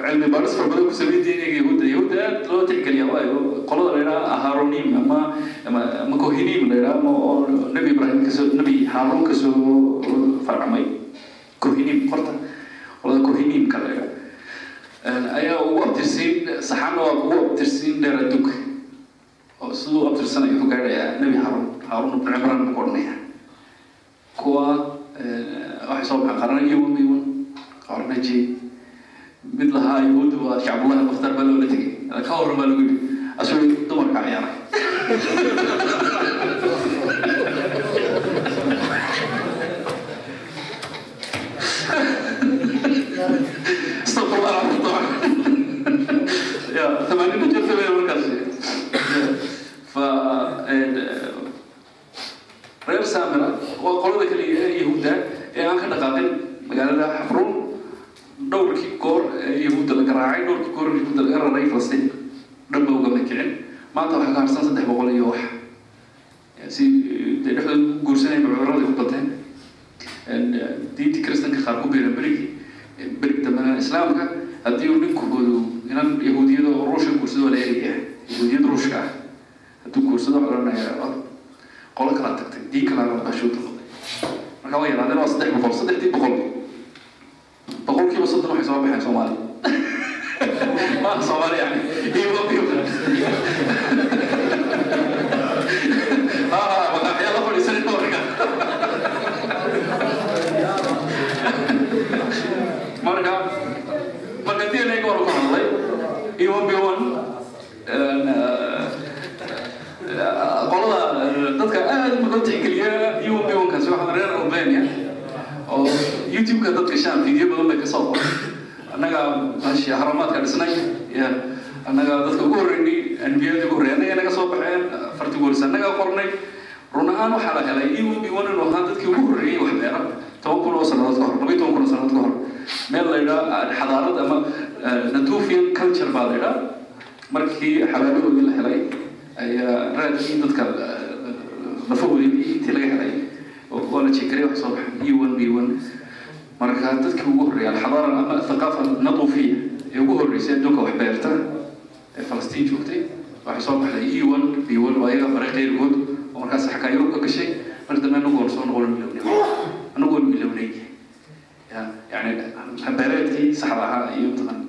cilmi 0.06 0.28
baaris 0.34 0.54
fara 0.58 0.68
badan 0.72 0.86
ku 0.90 0.94
sameyn 1.02 1.22
diiniga 1.26 1.56
yahuudda 1.60 1.86
yahuudda 1.94 2.16
aad 2.28 2.38
loo 2.50 2.62
tixgeliya 2.70 3.06
waayo 3.14 3.38
qolada 3.70 3.92
la 3.96 4.00
yidhaha 4.02 4.36
haarunim 4.44 4.88
ama 5.02 5.20
ama 5.70 6.16
kohinim 6.24 6.70
la 6.70 6.76
yidhaha 6.80 6.96
ama 7.02 7.12
oo 7.30 7.36
nebi 7.76 7.90
ibraahim 7.96 8.22
ka 8.28 8.32
soo 8.38 8.48
nebi 8.60 8.74
haaruun 8.94 9.24
ka 9.30 9.34
soo 9.42 10.02
farcamay 10.48 10.86
kohinim 11.64 12.00
qorta 12.12 12.34
qolada 13.02 13.20
kohinimka 13.28 13.78
la 13.86 13.90
yidhaha 13.94 14.14
ayaa 15.06 15.62
ugu 15.62 15.84
abtirsiin 15.86 16.50
saxaana 16.60 17.02
waa 17.02 17.14
ugu 17.14 17.34
abtirsiin 17.46 18.02
dheer 18.02 18.18
adduunka 18.26 18.54
oo 19.62 19.74
siduu 19.74 20.08
abtirsanayo 20.10 20.54
wuxuu 20.54 20.70
gaadhayaa 20.74 21.20
nebi 21.22 21.38
haarun 21.38 21.66
haarun 21.90 22.12
ibnu 22.18 22.32
cimraan 22.34 22.66
buu 22.66 22.74
ku 22.74 22.82
odhanaya 22.82 23.14
kuwa 24.38 24.66
waxay 25.90 26.06
soo 26.10 26.26
iyo 26.66 26.78
wami 26.84 27.04
wan 27.12 27.24
qarana 27.88 28.18
jey 28.26 28.58
mid 29.54 29.70
lahaa 29.78 30.02
yahuudda 30.08 30.38
waa 30.42 30.60
shacbullahi 30.66 31.06
mukhtar 31.06 31.32
baa 31.38 31.46
loola 31.46 31.68
tegay. 31.70 31.92
Ka 32.10 32.34
waran 32.42 32.58
baa 32.58 32.68
lagu 32.72 32.82
yidhi 32.82 32.98
asuu 33.38 33.86
dumarka 33.90 34.26
ciyaaray 34.26 34.58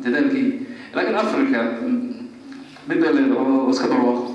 dadaalkii 0.07 0.47
laakiin 0.95 1.19
africa 1.25 1.61
midbay 2.89 3.13
leedaho 3.19 3.55
iska 3.73 3.87
barwaaqo 3.93 4.26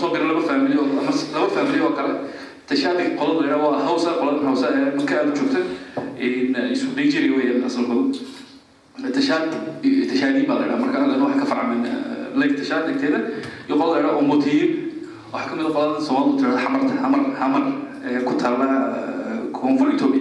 ku 0.00 0.06
soo 0.08 0.12
garan 0.16 0.32
laba 0.32 0.40
family 0.40 0.72
ama 0.80 1.12
laba 1.36 1.48
family 1.52 1.80
oo 1.84 1.92
kale 1.92 2.12
tashaabih 2.64 3.20
qolada 3.20 3.52
la 3.52 3.56
waa 3.60 3.84
hausa 3.84 4.16
qoladan 4.16 4.48
hausa 4.48 4.72
ee 4.72 4.96
marka 4.96 5.14
aad 5.20 5.36
joogta 5.36 5.60
isu 6.72 6.86
nigeria 6.96 7.36
weeyaan 7.36 7.68
asalkooda 7.68 9.12
tashaad 9.12 9.52
tashaadiin 10.12 10.46
baa 10.48 10.56
la 10.60 10.64
dhaha 10.72 10.80
marka 10.80 10.98
adan 11.04 11.20
wax 11.20 11.36
ka 11.40 11.46
facmin 11.52 11.84
eh, 11.84 12.32
lake 12.40 12.56
tashaad 12.56 12.88
dhegteeda 12.88 13.20
iyo 13.68 13.76
qolada 13.76 14.00
la 14.00 14.08
dhaha 14.08 14.22
omotiyin 14.24 14.70
waxaa 15.32 15.50
ka 15.50 15.56
mid 15.56 15.64
a 15.64 15.68
ah 15.68 15.74
qolada 15.76 16.00
soomaalidu 16.08 16.36
tirada 16.40 16.60
xamarta 16.64 16.92
xamar 17.02 17.20
xamar 17.40 17.62
ku 18.28 18.32
taala 18.42 18.68
eh, 18.96 19.38
koonfur 19.52 19.88
ethiopia 19.94 20.19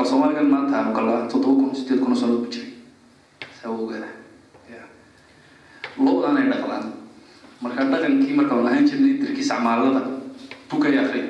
kal 0.00 0.08
soomaaligan 0.08 0.48
maanta 0.48 0.80
mukala 0.88 1.28
toddoba 1.28 1.60
kun 1.68 1.76
sideed 1.76 2.00
kun 2.00 2.16
oo 2.16 2.16
sano 2.16 2.40
ku 2.40 2.48
jiray 2.48 2.72
saa 3.60 3.68
ogaada 3.68 4.08
lo-daan 6.00 6.40
marka 7.60 7.84
dhaqankii 7.92 8.32
marka 8.32 8.52
aan 8.56 8.66
ahaan 8.66 8.88
jirnay 8.88 9.20
darkiisa 9.20 9.60
camaalada 9.60 10.00
bukay 10.72 10.96
akri 10.96 11.20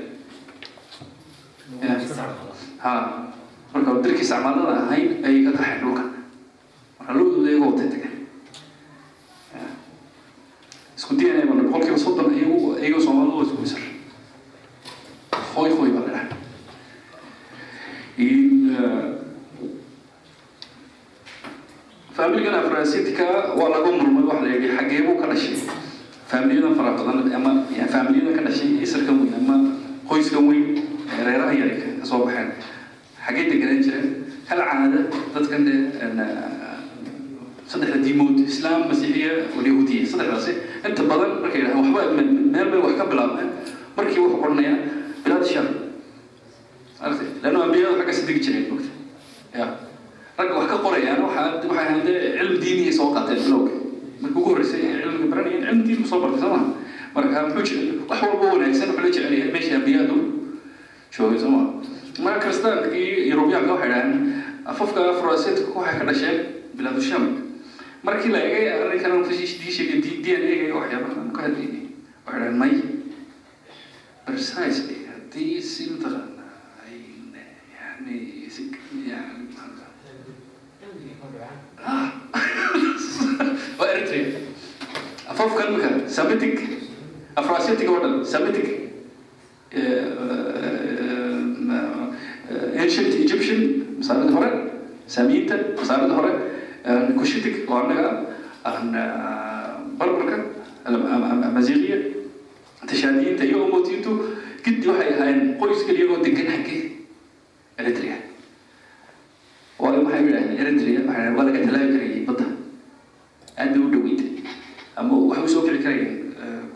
ha 2.78 2.92
marka 3.74 3.90
darkiisa 4.06 4.38
camaalada 4.38 4.86
ahayn 4.86 5.18
ayay 5.26 5.42
ka 5.46 5.50
kaxeen 5.58 5.82
dhulka 5.82 6.04
marka 7.02 7.10
lo-dooda 7.18 7.50
iyaga 7.50 7.66
watay 7.74 7.88
tageen 7.90 8.14
isku 10.94 11.12
diyanaya 11.18 11.50
boqol 11.50 11.82
soddon 11.98 12.30
iyagu 12.38 12.78
iyaga 12.78 12.98
isku 13.42 13.62
isar 13.66 13.82
hoy 15.58 15.70
hoy 15.74 15.89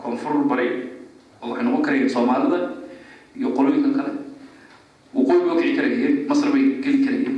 koonfur 0.05 0.33
bari 0.51 0.67
oo 1.41 1.49
waxay 1.51 1.63
noqon 1.67 1.81
karayeen 1.85 2.09
soomaalida 2.15 2.59
iyo 3.39 3.49
qolooyinka 3.57 3.89
kale 3.97 4.11
waqooyi 5.17 5.41
bay 5.45 5.53
ukici 5.57 5.73
karayeen 5.79 6.13
masr 6.29 6.49
bay 6.55 6.63
geli 6.83 6.99
karayeen 7.05 7.35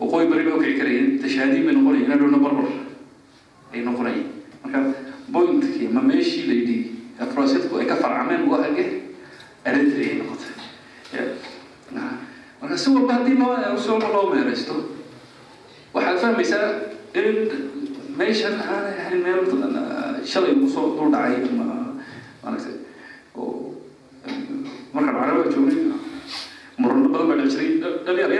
waqooyi 0.00 0.26
bari 0.32 0.42
bay 0.46 0.54
ukici 0.58 0.74
karayeen 0.80 1.06
tashaadiin 1.22 1.64
bay 1.66 1.74
noqonayeen 1.78 2.12
adhowna 2.16 2.38
barbar 2.44 2.68
ay 3.74 3.80
noqonayeen 3.88 4.26
marka 4.64 4.78
pointkii 5.34 5.88
ma 5.96 6.00
meeshii 6.10 6.44
la 6.48 6.54
yidhi 6.60 6.78
afrosidku 7.24 7.74
ay 7.80 7.86
ka 7.90 7.96
farcameen 8.02 8.42
waa 8.50 8.62
hage 8.64 8.86
eritrea 9.68 10.08
ay 10.12 10.16
noqotay 10.22 10.52
marka 12.60 12.76
si 12.82 12.88
walba 12.94 13.12
haddii 13.20 13.36
soo 13.86 13.98
loo 14.14 14.26
meeraysto 14.34 14.74
waxaad 15.94 16.18
fahmaysaa 16.24 16.66
in 17.14 17.28
meeshan 18.18 18.54
aanay 18.60 18.94
ahayn 19.02 19.20
meel 19.26 19.40
shalay 20.32 20.52
ugu 20.56 20.68
dul 20.98 21.10
dhacay 21.14 21.36
maaragtay 22.46 22.76
oo 23.34 23.74
markaan 24.94 25.16
caraba 25.18 25.42
joognay 25.52 25.76
murano 26.80 27.08
badan 27.12 27.26
baa 27.30 27.38
dhici 27.42 27.56
jiray 27.58 27.70
dhalinyar 28.06 28.30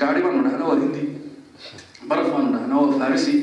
gaari 0.00 0.20
baanu 0.24 0.40
dhahnaa 0.46 0.68
waa 0.70 0.78
hindi 0.84 1.02
baraf 2.08 2.28
baanu 2.34 2.48
dhahnaa 2.54 2.78
waa 2.82 2.98
farisi 3.00 3.34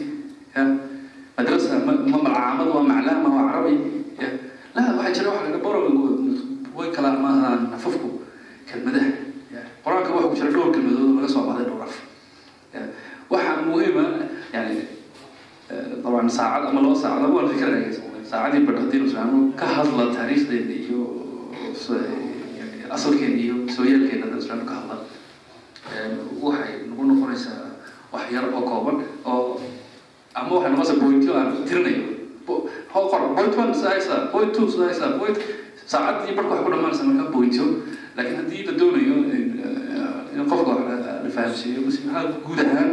bas 41.51 41.97
maxaa 42.05 42.23
guud 42.45 42.59
ahaan 42.65 42.89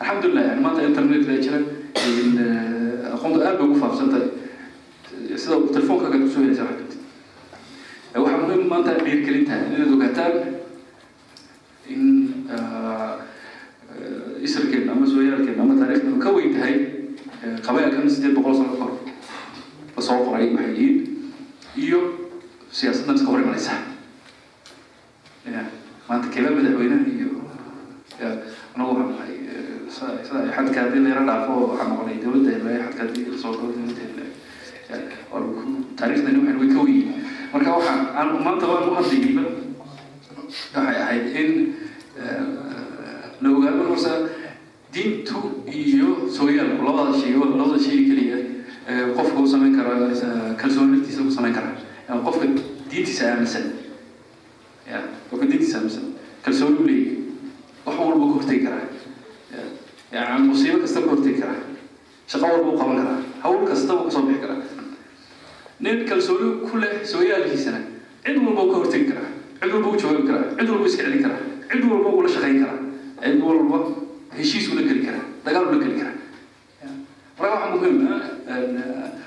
alxamdulilah 0.00 0.44
yani 0.50 0.60
maanta 0.66 0.80
internet 0.90 1.22
la 1.28 1.36
jira 1.44 1.58
aqoonta 3.16 3.38
aad 3.48 3.56
bay 3.58 3.66
ugu 3.68 3.76
faafsantahay 3.82 4.28
sida 5.42 5.56
telefoonkaga 5.74 6.18
ku 6.24 6.28
soo 6.34 6.42
helaysa 6.44 6.64
wax 6.68 6.76
ka 6.78 6.84
mid 8.14 8.22
waxaa 8.24 8.40
muhiim 8.44 8.68
maanta 8.72 8.90
dhiirgelintahay 9.04 9.62
inaad 9.74 9.92
ogaataan 9.96 10.34
in 11.94 12.02
isirkeena 14.46 14.92
ama 14.92 15.06
sooyaalkeena 15.12 15.62
ama 15.66 15.74
taariikhdeenu 15.80 16.18
ka 16.24 16.30
weyn 16.36 16.50
tahay 16.56 16.74
qabailkan 17.66 18.10
sideed 18.14 18.34
boqol 18.38 18.54
sano 18.58 18.72
kahor 18.78 18.92
la 19.96 20.02
soo 20.08 20.18
qoray 20.26 20.46
waxay 20.54 20.72
yihiin 20.78 20.96
iyo 21.84 22.00
siyaasaddan 22.78 23.16
iska 23.18 23.30
hor 23.32 23.40
imanaysa 23.44 23.74
maanta 26.08 26.28
keebaa 26.34 26.54
madaxweynaha 26.58 27.04
iyo 27.16 27.28
anagu 28.74 28.90
waxaan 28.94 29.10
nahay 29.14 29.34
sida 29.94 30.40
xadka 30.56 30.78
haddii 30.84 31.02
la 31.04 31.08
yara 31.12 31.22
dhaafo 31.30 31.52
waxaa 31.70 31.88
noqonay 31.92 32.16
dowladda 32.24 32.50
helay 32.56 32.76
xadka 32.84 33.00
haddii 33.06 33.24
la 33.32 33.38
soo 33.42 33.52
galo 33.58 33.70
dowladda 33.76 34.02
helay 34.10 34.30
taariikhdani 35.98 36.38
waxay 36.42 36.56
way 36.60 36.68
ka 36.76 36.80
weyn 36.86 37.06
marka 37.52 37.70
waxa 37.78 37.92
aan 38.56 38.62
maanta 38.62 38.66
waan 38.66 38.88
u 38.90 38.94
hadlayayba 38.94 39.42
waxay 40.74 40.96
ahayd 41.02 41.36
in 41.36 41.74
la 43.40 43.48
ogaado 43.50 43.82
horsa 43.88 44.12
diintu 44.92 45.62
iyo 45.68 46.28
sooyaalku 46.30 46.84
labada 46.84 47.18
shay 47.20 47.32
labada 47.32 47.78
shay 47.78 47.98
keliya 48.08 48.38
qofka 49.16 49.40
u 49.40 49.46
samayn 49.46 49.76
kara 49.76 50.54
kalsooni 50.56 50.96
naftiisa 50.96 51.22
u 51.22 51.30
samayn 51.30 51.54
kara. 51.54 51.70
Qofka 52.24 52.46
diintiisa 52.90 53.24
aaminsan 53.32 53.64
ya 54.90 55.02
qofka 55.30 55.46
diintiisa 55.46 55.78
aaminsan 55.78 56.04
kalsooni 56.44 56.76
u 56.78 56.86
leeyahay 56.86 57.16
wax 57.86 57.96
walba 57.98 58.24
ka 58.26 58.32
hortegi 58.34 58.64
karaa 58.64 58.86
yani 60.12 60.48
musiibo 60.48 60.78
kasta 60.78 61.00
ka 61.00 61.08
hortegi 61.10 61.40
karaa 61.40 61.60
shaqo 62.30 62.46
walba 62.46 62.70
u 62.72 62.78
qaban 62.78 62.96
karaa 63.02 63.18
hawl 63.42 63.66
kastaba 63.68 64.04
ka 64.04 64.10
soo 64.10 64.22
bixi 64.22 64.40
karaa 64.40 64.62
nin 65.80 66.06
kalsooni 66.08 66.48
ku 66.70 66.76
leh 66.78 66.94
sooyaalkiisana 67.12 67.80
cid 68.25 68.37
walba 68.45 68.61
u 68.65 68.69
ka 68.71 68.77
hortegi 68.81 69.05
karaa 69.11 69.29
cid 69.61 69.71
walba 69.73 69.87
u 69.93 69.97
jawaabi 70.01 70.23
karaa 70.29 70.47
cid 70.59 70.69
walba 70.73 70.85
iska 70.89 71.03
celin 71.05 71.21
karaa 71.25 71.41
cid 71.71 71.83
walba 71.91 72.09
ula 72.19 72.29
shaqayn 72.35 72.57
karaa 72.63 72.79
cid 73.23 73.39
walba 73.47 73.77
heshiis 74.37 74.65
ula 74.73 74.81
geli 74.89 75.01
karaa 75.07 75.25
dagaal 75.45 75.65
ula 75.71 75.77
geli 75.83 75.95
karaa 76.01 76.17
marka 77.39 77.53
waxaa 77.55 77.71
muhiim 77.75 77.95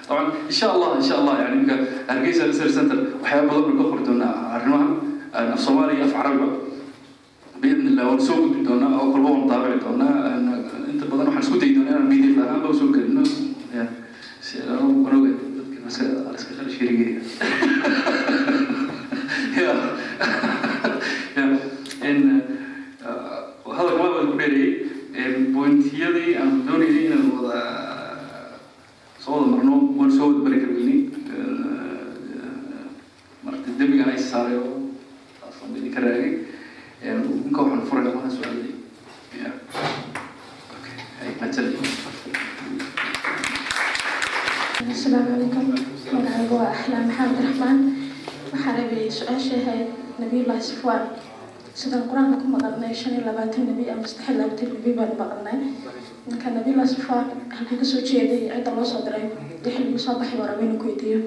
طبعا 0.09 0.25
ان 0.51 0.53
شاء 0.61 0.71
الله 0.77 0.89
ان 1.01 1.03
شاء 1.09 1.19
الله 1.21 1.35
يعني 1.41 1.55
يمكن 1.65 1.77
هرقيسه 2.11 2.43
ريسيرش 2.47 2.71
سنتر 2.77 2.99
وحياه 3.25 3.41
بدل 3.49 3.73
ka 3.81 3.85
qori 3.89 4.03
doonaa 4.05 4.33
arrimaha 4.57 4.87
af 5.33 5.57
soomaaliya 5.65 6.05
af 6.05 6.13
carabiga 6.13 6.49
باذن 7.63 7.87
الله 7.89 8.05
waan 8.09 8.21
soo 8.21 8.37
gudbi 8.45 8.61
doonaa 8.69 9.01
oo 9.01 9.07
kolba 9.13 9.29
waan 9.33 9.49
daabici 9.49 9.81
doonaa 9.81 10.13
inta 10.93 11.05
badan 11.11 11.27
waxaan 11.33 11.41
isku 11.45 11.57
dayi 11.63 11.73
doonaa 11.77 11.93
inaan 11.97 12.09
pdf 12.13 12.37
ahaan 12.45 12.61
ba 12.65 12.69
soo 12.81 12.89
gelino 12.95 13.23
si 14.45 14.55
aan 14.61 14.85
oga 14.85 15.09
dadka 15.57 15.79
iska 15.89 16.05
iska 16.69 16.85
qur-aanka 52.69 52.69
ku 52.69 52.69
maqalnay 52.69 52.93
shan 52.95 53.13
iyo 53.17 53.23
labaatan 53.25 53.63
nebi 53.69 53.85
ama 53.91 54.05
saddex 54.07 54.29
iyo 54.29 54.37
labaatan 54.41 54.69
nebi 54.77 54.91
baan 54.99 55.13
maqalnay 55.17 55.59
marka 56.29 56.49
nabilah 56.57 56.87
safaan 56.87 57.27
halkuu 57.57 57.77
kasoo 57.81 58.03
jeeday 58.09 58.49
cidda 58.53 58.71
loo 58.77 58.85
soo 58.85 59.01
diray 59.07 59.25
dee 59.63 59.71
xilliguu 59.75 59.99
soo 60.05 60.15
baxay 60.21 60.37
waa 60.41 60.49
rabay 60.53 60.67
inuu 60.69 60.81
ku 60.81 60.87
weydiiyo 60.93 61.21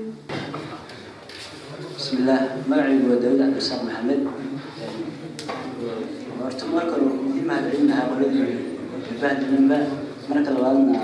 بسم 1.98 2.14
الله 2.22 2.40
magacaygu 2.70 3.06
waa 3.10 3.20
daawud 3.22 3.40
cabdisaaq 3.42 3.82
maxamed 3.88 4.22
horta 6.40 6.66
marka 6.76 6.94
hore 6.96 7.06
muhiim 7.26 7.46
mahad 7.50 7.64
celinahaa 7.74 8.06
qoladii 8.12 8.54
bahdilanba 9.22 9.78
marka 10.30 10.50
labaadna 10.56 11.02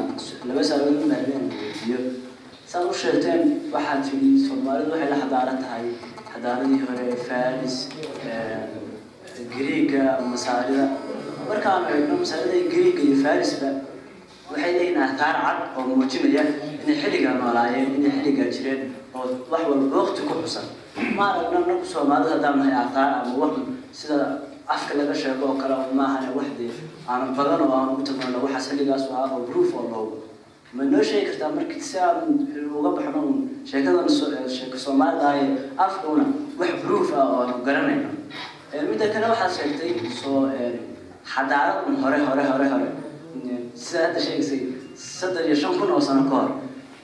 laba 0.47 0.61
saacadood 0.69 1.01
u 1.03 1.07
mahadeen 1.11 1.43
weydiiyo 1.61 1.99
saad 2.71 2.85
u 2.91 2.93
sheegteen 3.01 3.41
waxaad 3.73 3.99
tidhi 4.07 4.29
soomaalidu 4.47 4.89
waxay 4.93 5.09
la 5.13 5.17
xadaaran 5.23 5.57
tahay 5.65 5.85
xadaaradii 6.33 6.79
hore 6.85 7.05
faris 7.27 7.75
griiga 9.54 10.02
masaarida. 10.30 10.84
Markaanu 11.48 11.86
eegno 11.94 12.14
masaarida 12.22 12.58
griiga 12.72 13.00
iyo 13.06 13.16
farisba 13.24 13.70
waxay 14.50 14.72
leeyihiin 14.76 14.98
aataar 15.04 15.36
cad 15.44 15.58
oo 15.76 15.82
muujinaya 15.88 16.42
inay 16.82 16.96
xilligaa 17.02 17.34
noolaayeen 17.40 17.88
inay 17.98 18.12
xilligaa 18.16 18.48
jireen 18.54 18.80
oo 19.16 19.24
wax 19.52 19.62
walba 19.70 19.96
waqti 20.02 20.20
ku 20.28 20.34
xusan. 20.42 20.66
Ma 21.16 21.24
aragna 21.32 21.58
nagu 21.68 21.84
soomaalida 21.92 22.30
haddaan 22.34 22.56
nahay 22.60 22.74
aataar 22.82 23.10
ama 23.22 23.34
wax 23.42 23.54
sida 23.98 24.18
afka 24.74 24.92
laga 24.98 25.14
sheego 25.20 25.44
oo 25.50 25.56
kale 25.60 25.74
maahane 25.98 26.30
wax 26.38 26.48
dee 26.58 26.72
aanan 27.10 27.30
badan 27.36 27.60
oo 27.66 27.72
aan 27.78 27.88
ugu 27.92 28.02
tilmaano 28.08 28.38
waxaas 28.44 28.66
xilligaas 28.72 29.04
ah 29.20 29.28
oo 29.36 29.40
proof 29.50 29.68
oo 29.78 29.84
loogo 29.92 30.16
ma 30.76 30.82
noo 30.92 31.02
sheegi 31.08 31.26
kartaa 31.28 31.50
markii 31.58 31.80
si 31.88 31.96
aan 31.98 32.16
uga 32.78 32.90
baxno 32.96 33.20
un 33.30 33.36
sheekadan 33.68 34.08
sheeko 34.56 34.76
soomaalida 34.84 35.24
ah 35.30 35.36
ee 35.42 35.48
afkuna 35.86 36.24
wax 36.60 36.70
proof 36.84 37.06
ah 37.20 37.24
oo 37.32 37.38
aanu 37.42 37.56
garanayno 37.68 38.08
midda 38.72 39.06
kale 39.12 39.26
waxaad 39.32 39.52
sheegtay 39.56 39.92
soo 40.20 40.50
xadaaradan 41.32 41.96
hore 42.02 42.18
hore 42.28 42.42
hore 42.50 42.66
hore. 42.72 42.88
Sida 43.74 44.00
hadda 44.06 44.20
sheegaysay 44.26 44.60
saddex 44.94 45.44
iyo 45.46 45.56
shan 45.62 45.72
kun 45.78 45.90
oo 45.96 46.00
sano 46.00 46.22
ka 46.30 46.36
hor. 46.40 46.50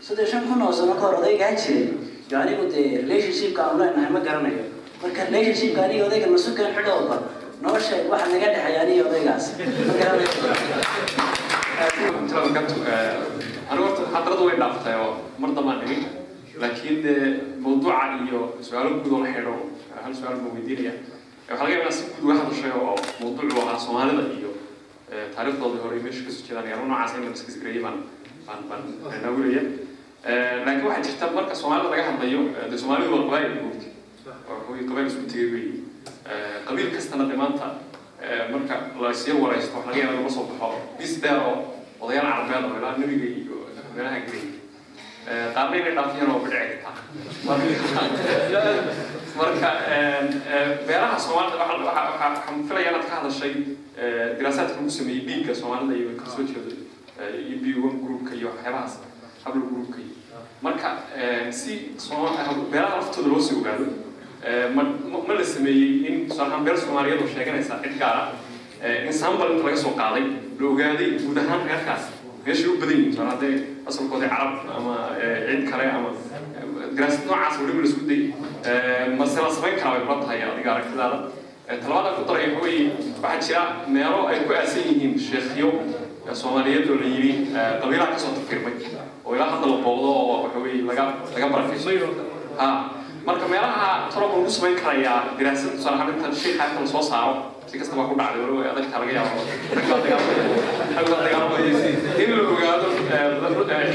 Saddex 0.07 0.27
shan 0.31 0.45
kun 0.49 0.63
oo 0.63 0.73
sano 0.73 0.95
ka 0.95 1.01
hor 1.07 1.15
odaygaa 1.21 1.53
jiray 1.61 1.89
yo 2.31 2.37
anigu 2.43 2.65
dee 2.73 2.87
relationshipka 3.05 3.61
aanu 3.65 3.79
leenahay 3.85 4.11
ma 4.17 4.21
garanayo. 4.27 4.65
Marka 5.03 5.21
relationshipka 5.31 5.81
aniga 5.87 6.05
odayga 6.09 6.27
nasukan 6.35 6.69
xidhowba 6.77 7.17
noo 7.63 7.79
sheeg 7.87 8.03
waxa 8.13 8.27
naga 8.33 8.49
dhexeeya 8.55 8.81
aniga 8.85 9.03
odaygaas. 9.11 9.45
Ma 9.89 9.95
garanayo 10.01 10.29
anigu 13.71 13.85
horta 13.87 14.03
xadaradu 14.15 14.43
way 14.49 14.57
dhaaftay 14.63 14.97
oo 15.05 15.11
mar 15.41 15.51
dambaan 15.57 15.79
dhigin 15.83 16.03
laakiin 16.63 16.97
dee 17.05 17.21
mawduuca 17.65 18.21
iyo 18.29 18.41
su'aalo 18.67 18.91
guud 19.03 19.13
oo 19.17 19.21
la 19.25 19.31
xidho 19.37 19.55
hal 20.05 20.13
su'aal 20.19 20.37
baan 20.43 20.53
weydiinaya 20.57 20.93
waxaa 21.49 21.65
laga 21.65 21.75
yaabaa 21.77 21.93
si 21.99 22.03
guud 22.05 22.25
uga 22.25 22.35
hadashay 22.41 22.73
oo 22.81 22.95
mawduucu 23.21 23.57
ahaa 23.63 23.79
soomaalida 23.87 24.23
iyo 24.39 24.51
taariikhdoodii 25.35 25.83
hore 25.85 25.97
meesha 26.05 26.23
ka 26.27 26.31
soo 26.37 26.45
jeedaan 26.49 26.69
yaaro 26.71 26.85
noocaas 26.91 27.13
in 27.17 27.25
la 27.25 27.31
iskasgareeyay 27.39 27.83
baan 27.87 27.99
baan 28.47 28.61
baan 28.69 28.83
naawilaya 29.25 29.63
laakiin 30.67 30.87
waxaa 30.89 31.05
jirta 31.09 31.27
marka 31.39 31.55
soomaalida 31.63 31.89
laga 31.95 32.05
hadlayo 32.11 32.41
dee 32.71 32.79
soomaalidu 32.83 33.11
waa 33.15 33.23
qabaa'il 33.27 33.55
moogti 33.63 33.89
waa 34.49 34.59
qabaa'il 34.89 35.09
isku 35.13 35.23
tegay 35.33 35.49
weeye 35.55 35.75
qabiil 36.67 36.89
kastana 36.97 37.25
dee 37.31 37.39
maanta 37.43 37.67
marka 38.55 38.75
la 39.05 39.09
isya 39.17 39.35
waraysto 39.45 39.75
waxa 39.77 39.89
laga 39.91 40.01
yaabaa 40.03 40.19
laga 40.21 40.31
soo 40.37 40.45
baxo 40.51 40.69
bis 40.99 41.13
dheer 41.23 41.39
oo 41.49 41.55
odayaal 42.05 42.27
carabeed 42.49 42.65
oo 42.71 42.77
ilaa 42.81 42.95
nebiga 43.01 43.27
iyo 43.41 43.57
meelaha 43.97 44.19
gelay 44.27 44.47
qaarna 45.55 45.75
inay 45.81 45.95
dhaafiyaan 45.99 46.31
oo 46.35 46.41
bidhici 46.45 46.77
kartaa 46.85 48.05
marka 49.37 49.71
beeraha 50.87 51.19
soomaalida 51.19 51.59
waxaan 51.89 52.65
filaya 52.69 52.91
inaad 52.91 53.07
ka 53.11 53.15
hadashay 53.21 53.55
diraasaadka 54.39 54.77
lagu 54.79 54.91
sameeyey 54.99 55.23
dhiigga 55.29 55.55
soomaalida 55.61 55.95
iyo 56.01 56.11
ka 56.21 56.27
soo 56.31 56.43
jeedo 56.51 56.71
iyo 57.49 57.57
b 57.63 57.67
one 57.87 57.97
groupka 58.05 58.33
iyo 58.39 58.49
waxyaabahaas 58.55 58.95
hablo 59.45 59.63
groupka 59.71 59.99
iyo. 59.99 60.15
Marka 60.63 60.89
si 61.51 61.73
beeraha 62.73 62.97
laftooda 63.01 63.29
loo 63.29 63.41
sii 63.41 63.57
ogaado 63.61 63.87
ma 64.75 65.35
la 65.35 65.45
sameeyey 65.45 66.07
in 66.09 66.17
tusaalahaan 66.29 66.65
beer 66.65 66.79
soomaaliyeed 66.79 67.21
oo 67.23 67.29
sheeganaysa 67.35 67.75
cid 67.83 67.99
gaar 67.99 68.19
ah 68.19 69.07
in 69.07 69.13
sambal 69.13 69.51
inta 69.57 69.65
laga 69.67 69.77
soo 69.85 69.95
qaaday 70.01 70.25
la 70.61 70.67
ogaaday 70.73 71.11
guud 71.25 71.39
ahaan 71.43 71.63
reerkaas 71.69 72.05
meeshay 72.47 72.69
u 72.71 72.79
badan 72.81 72.97
yihiin 72.97 73.11
tusaale 73.13 73.31
haddee 73.35 73.55
asalkooda 73.91 74.29
carab 74.29 74.53
ama 74.77 74.95
cid 75.49 75.63
kale 75.71 75.85
ama 75.91 76.11
diraasad 76.97 77.25
noocaas 77.29 77.55
weliba 77.61 77.81
la 77.83 77.89
isku 77.91 78.03
day. 78.11 78.23
Mase 79.19 79.39
la 79.45 79.51
samayn 79.57 79.77
karaa 79.81 79.95
bay 79.99 80.05
kula 80.07 80.17
tahay 80.25 80.41
adiga 80.51 80.71
aragtidaada 80.75 81.19
talabaada 81.85 82.11
ku 82.19 82.23
daray 82.29 82.47
waxa 82.55 82.65
weeye 82.65 82.85
waxaa 83.23 83.41
jira 83.47 83.63
meelo 83.95 84.19
ay 84.31 84.39
ku 84.47 84.53
aasan 84.59 84.83
yihiin 84.89 85.15
sheekhiyo 85.29 85.69
soomaaliyeed 86.41 86.87
oo 86.93 86.97
la 87.03 87.07
yidhi 87.15 87.33
qabiilaha 87.83 88.11
ka 88.13 88.19
soo 88.25 88.33
tafirmay 88.39 88.75
oo 89.25 89.33
ilaa 89.37 89.49
hadda 89.55 89.67
la 89.73 89.77
booqdo 89.87 90.09
oo 90.21 90.37
waxa 90.45 90.59
weeye 90.65 90.83
laga 90.91 91.05
laga 91.35 91.47
barakayso 91.55 91.91
ha 92.61 92.67
marka 93.27 93.47
meelaha 93.53 93.89
torob 94.13 94.31
lagu 94.37 94.51
samayn 94.57 94.77
karayaa 94.83 95.19
diraasad 95.39 95.71
tusaale 95.77 95.97
ahaan 95.97 96.13
inta 96.17 96.29
shay 96.43 96.53
qaybta 96.61 96.81
la 96.85 96.89
soo 96.95 97.03
saaro 97.11 97.33
si 97.69 97.75
kasta 97.81 97.95
waa 97.99 98.09
ku 98.13 98.15
dhacday 98.21 98.41
waliba 98.45 98.71
adagtaa 98.77 98.99
laga 99.03 99.13
yaabo. 99.19 99.41
In 102.23 102.31
la 102.37 102.43
ogaado 102.55 102.87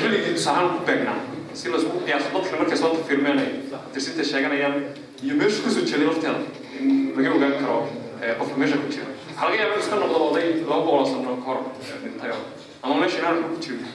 xilligii 0.01 0.33
tusaale 0.37 0.67
ku 0.73 0.79
beegnaa 0.87 1.17
si 1.59 1.65
la 1.71 1.77
isku 1.81 1.97
qiyaaso 2.07 2.27
dadka 2.35 2.55
markay 2.61 2.77
soo 2.81 2.91
tafirmeen 2.97 3.37
ay 3.43 3.49
tirsinta 3.93 4.23
sheeganayaan 4.31 4.75
iyo 5.25 5.33
meesha 5.39 5.59
ku 5.63 5.69
soo 5.75 5.83
jeeday 5.89 6.07
lafteeda 6.09 6.39
in 6.79 6.87
laga 7.15 7.29
ogaan 7.37 7.55
karo 7.63 7.77
qofka 8.39 8.55
meesha 8.61 8.77
ku 8.83 8.87
jira 8.93 9.07
waxaa 9.09 9.45
laga 9.49 9.57
yaaba 9.63 9.75
iska 9.83 9.95
noqdo 10.03 10.17
oday 10.29 10.47
laba 10.69 10.81
boqol 10.85 10.99
oo 11.01 11.07
sano 11.11 11.31
ka 11.43 11.47
hor 11.49 11.59
dhintay 12.03 12.31
ama 12.83 12.93
meesha 13.01 13.17
inaan 13.21 13.37
ku 13.51 13.55
jirin 13.63 13.87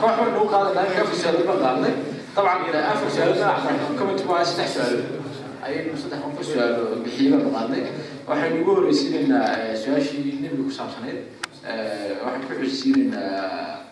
koox 0.00 0.02
war 0.02 0.28
lagu 0.32 0.46
qaaday 0.52 0.74
laakiin 0.76 1.02
afar 1.02 1.16
su'aalood 1.20 1.46
baan 1.48 1.60
qaadnay 1.64 1.92
dabcan 2.36 2.84
afar 2.92 3.10
su'aalood 3.16 3.96
ka 3.98 4.04
mid 4.08 4.20
waa 4.30 4.44
saddex 4.50 4.70
su'aalood 4.74 5.04
ayaynu 5.66 5.96
saddex 6.02 6.20
qof 6.24 6.34
ka 6.38 6.44
su'aalo 6.50 6.82
bixiyey 7.04 7.30
baan 7.32 7.52
qaadnay 7.56 7.82
waxaynu 8.28 8.56
ugu 8.62 8.72
horeysiinaynaa 8.78 9.74
su'aashii 9.82 10.40
nebiga 10.42 10.64
ku 10.68 10.72
saabsaneyd 10.78 11.18
Eh, 11.64 12.10
waxaan 12.20 12.42
ku 12.48 12.52
xusiynaynaa 12.60 13.88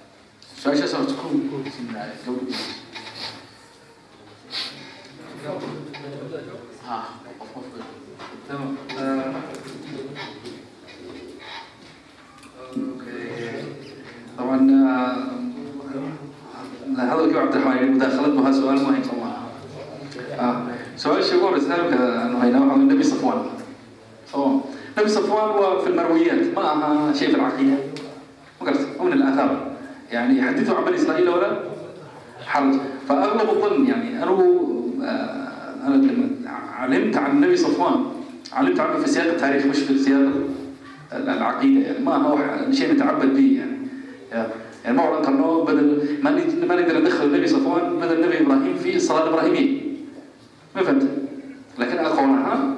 su'aashaas 0.61 0.95
aan 0.95 1.07
ku 1.21 1.29
ku 1.49 1.57
xusiynaynaa 1.65 2.07
gabadha 2.25 2.59
ha 6.87 6.97
qof 7.39 7.49
qofka 7.55 7.81
tamam 8.47 8.71
طبعا 14.39 14.57
hadalkii 17.11 17.35
cabdiraxmaan 17.35 17.91
mudaakhaladuha 17.95 18.51
su'aal 18.59 18.81
ma 18.85 18.91
hayn 18.93 19.05
soomaaha 19.09 20.51
su'aasha 21.03 21.35
ugu 21.37 21.45
horeysa 21.47 21.69
hadalka 21.73 21.99
aanu 22.23 22.37
haynaa 22.43 22.61
waxaa 22.69 22.89
nabi 22.93 23.05
safwan. 23.13 23.39
Soo 24.31 24.47
نبي 24.99 25.09
صفوان 25.09 25.51
وفي 25.51 25.89
المرويات 25.91 26.57
ما 26.57 26.63
أها 26.63 27.13
شيء 27.13 27.29
في 27.29 27.35
العقيدة 27.37 27.77
أو 29.01 29.05
من 29.05 29.13
الآثار 29.13 29.73
يعني 30.13 30.39
يحدثوا 30.39 30.77
عن 30.77 30.85
بني 30.85 30.97
إسرائيل 30.97 31.29
ولا 31.29 31.59
حرج 32.47 32.75
فأغلب 33.09 33.51
الظن 33.51 33.87
يعني 33.87 34.23
أنا 34.23 34.33
أنا 35.87 35.95
لما 35.95 36.31
علمت 36.77 37.17
عن 37.17 37.31
النبي 37.31 37.57
صفوان 37.57 38.05
علمت 38.53 38.81
عنه 38.81 38.99
في 38.99 39.09
سياق 39.09 39.27
التاريخ 39.27 39.67
مش 39.67 39.79
في 39.79 39.99
سياق 39.99 40.33
العقيدة 41.13 41.81
يعني 41.87 42.05
ما 42.05 42.17
هو 42.17 42.39
شيء 42.73 42.93
نتعبد 42.95 43.35
به 43.35 43.57
يعني 43.59 43.77
يعني 44.85 44.97
موعد 44.97 45.27
قرنوه 45.27 45.65
بدل 45.65 46.19
ما 46.23 46.77
نقدر 46.77 47.01
ندخل 47.01 47.25
النبي 47.25 47.47
صفوان 47.47 47.97
بدل 47.97 48.13
النبي 48.13 48.41
ابراهيم 48.41 48.75
في 48.75 48.97
الصلاه 48.97 49.23
الابراهيميه 49.23 49.81
ما 50.77 50.83
فهمت 50.83 51.09
لكن 51.79 51.99
اقرنها 51.99 52.75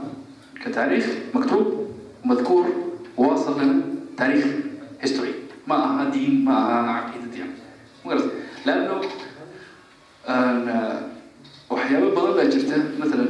كتاريخ 0.65 1.07
مكتوب 1.35 1.84
مذكور 2.25 2.65
واصل 3.17 3.55
لنا 3.63 3.81
تاريخ 4.17 4.45
هيستوري 5.01 5.35
ما 5.69 5.77
معها 5.77 6.11
دين 6.11 6.45
ما 6.45 6.53
معها 6.53 6.91
عقيده 6.91 7.37
يعني. 7.39 7.57
مجرد. 8.05 8.31
لانه 8.67 9.01
waxyaabo 11.75 12.09
badan 12.17 12.33
baa 12.39 12.47
jirta 12.53 12.77
maalan 13.01 13.29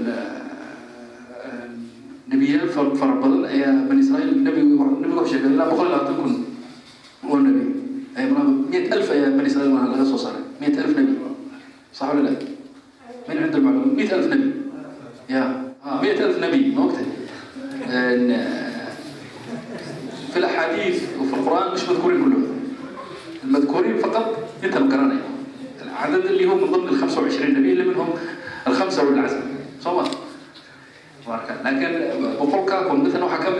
nebiyaal 2.31 2.69
fara 3.01 3.15
badan 3.23 3.43
ayaa 3.55 3.73
bani 3.89 4.01
israail 4.05 4.31
nebigu 4.47 4.75
nebigu 5.03 5.17
wuxuu 5.19 5.31
sheegay 5.33 5.51
ilaa 5.55 5.69
boqol 5.71 5.87
iyo 5.89 5.95
labaatan 5.95 6.17
kun 6.21 6.33
oo 7.31 7.37
nebi 7.47 7.63
miyat 8.71 8.87
alf 8.97 9.09
ayaa 9.17 9.31
bani 9.39 9.49
israail 9.51 9.71
waxa 9.77 9.89
laga 9.93 10.05
soo 10.11 10.21
saaray 10.25 10.43
miyat 10.61 10.77
alf 10.85 10.93
nebi 10.99 11.13
sax 11.97 12.07
wala 12.11 12.21
laa 12.27 12.37
min 13.27 13.37
cinda 13.43 13.57
almacluum 13.59 13.91
miyat 13.99 14.13
alf 14.19 14.27
nebi 14.33 14.49
ya 15.35 15.43
miyat 16.03 16.21
alf 16.27 16.37
nebi 16.45 16.59
ma 16.77 16.81
ogtahay 16.87 17.09
في 20.35 20.41
الاحاديث 20.41 21.03
وفي 21.21 21.35
القران 21.35 21.73
مش 21.75 21.89
مذكورين 21.89 22.25
كلهم 22.25 22.47
المذكورين 23.45 23.99
فقط 23.99 24.49
انت 24.65 24.77
القرانين 24.77 25.21
العدد 25.83 26.25
اللي 26.27 26.47
هو 26.47 26.55
من 26.55 26.73
ضمن 26.73 26.89
ال 26.89 26.99
25 27.01 27.51
نبي 27.51 27.73
اللي 27.73 27.85
منهم 27.85 28.09
الخمسه 28.67 29.03
اولي 29.03 29.21
العزم 29.21 29.41
صواب 29.81 30.07
لكن 31.65 32.01
بقول 32.41 32.67
لكم 32.67 33.05
مثلا 33.05 33.29
حكم 33.29 33.53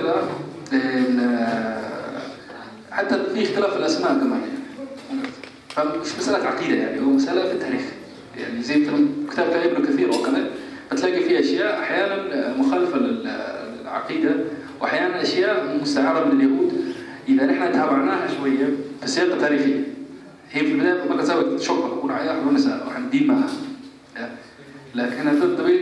حتى 2.93 3.19
في 3.35 3.43
اختلاف 3.43 3.77
الاسماء 3.77 4.13
كمان 4.13 4.41
فمش 5.69 6.17
مساله 6.19 6.47
عقيده 6.47 6.75
يعني 6.75 7.01
هو 7.01 7.05
مساله 7.11 7.49
في 7.49 7.53
التاريخ 7.53 7.83
يعني 8.39 8.63
زي 8.63 8.77
مثلا 8.77 9.07
كتاب 9.31 9.51
ابن 9.51 9.87
كثير 9.87 10.11
وكمان 10.11 10.47
بتلاقي 10.93 11.21
فيه 11.25 11.41
اشياء 11.41 11.81
احيانا 11.83 12.55
مخالفه 12.57 12.99
للعقيده 12.99 14.31
واحيانا 14.81 15.23
اشياء 15.23 15.79
مستعاره 15.83 16.25
من 16.25 16.41
اليهود 16.41 16.54
اذا 17.29 17.47
نحن 17.47 17.73
تابعناها 17.73 18.29
شويه 18.39 18.67
في 19.01 19.07
سياق 19.07 19.39
تاريخي 19.39 19.75
هي 20.53 20.67
في 20.67 20.73
البدايه 20.73 21.09
ما 21.11 21.17
كسبت 21.17 21.61
شوكه 21.61 22.01
كون 22.01 22.11
عياح 22.11 22.47
ونساء 22.47 22.87
وحندين 22.87 23.27
معها 23.27 23.49
لكن 24.95 25.29
هذا 25.29 25.45
الدبي 25.45 25.75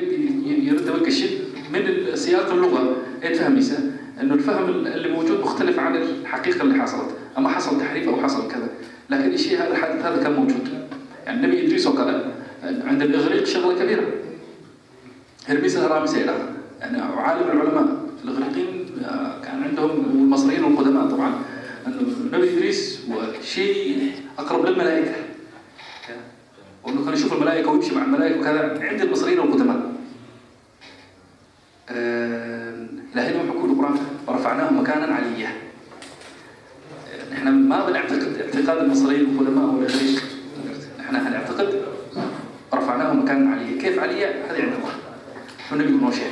يرد 0.47 0.91
وكشف 0.91 1.31
من 1.73 2.07
سياق 2.15 2.53
اللغه 2.53 2.97
تفهميسه 3.23 3.79
انه 4.21 4.35
الفهم 4.35 4.69
اللي 4.69 5.09
موجود 5.09 5.41
مختلف 5.41 5.79
عن 5.79 5.97
الحقيقه 5.97 6.63
اللي 6.63 6.83
حصلت 6.83 7.17
اما 7.39 7.49
حصل 7.49 7.81
تحريف 7.81 8.09
او 8.09 8.23
حصل 8.23 8.51
كذا 8.51 8.69
لكن 9.11 9.33
الشيء 9.33 9.59
هذا 9.59 9.71
الحدث 9.71 10.05
هذا 10.05 10.23
كان 10.23 10.33
موجود 10.33 10.69
يعني 11.27 11.47
النبي 11.47 11.67
ادريس 11.67 11.87
وكذا 11.87 12.35
عند 12.63 13.03
الاغريق 13.03 13.45
شغله 13.45 13.79
كبيره 13.79 14.05
هرميس 15.49 15.77
هراميس 15.77 16.15
يعني 16.15 17.01
عالم 17.01 17.51
العلماء 17.53 18.07
الاغريقيين 18.25 18.82
كان 19.45 19.63
عندهم 19.63 19.91
المصريين 19.91 20.65
القدماء 20.65 21.07
طبعا 21.11 21.35
انه 21.87 22.01
النبي 22.01 22.55
ادريس 22.57 23.01
شيء 23.43 24.13
اقرب 24.39 24.67
للملائكه 24.67 25.15
وانه 26.85 27.05
كان 27.05 27.15
يشوف 27.15 27.33
الملائكه 27.33 27.71
ويمشي 27.71 27.95
مع 27.95 28.03
الملائكه 28.03 28.41
وكذا 28.41 28.79
عند 28.83 29.01
المصريين 29.01 29.39
القدماء 29.39 29.93
لهنا 33.15 33.45
يقول 33.45 33.71
القران 33.71 33.97
ورفعناه 34.27 34.71
مكانا 34.73 35.15
عليا 35.15 35.51
نحن 37.33 37.49
ما 37.49 37.87
بنعتقد 37.87 38.37
اعتقاد 38.41 38.79
المصريين 38.79 39.21
القدماء 39.21 39.65
ولا 39.65 39.89
شيء 39.89 40.19
نحن 41.01 41.17
هنعتقد 41.17 41.83
رفعناه 42.75 43.13
مكانا 43.13 43.51
عليا 43.51 43.83
كيف 43.83 43.99
عليا 43.99 44.29
هذه 44.51 44.63
عندنا 44.63 44.79
النبي 45.73 45.97
يكون 45.97 46.13
شيء 46.13 46.31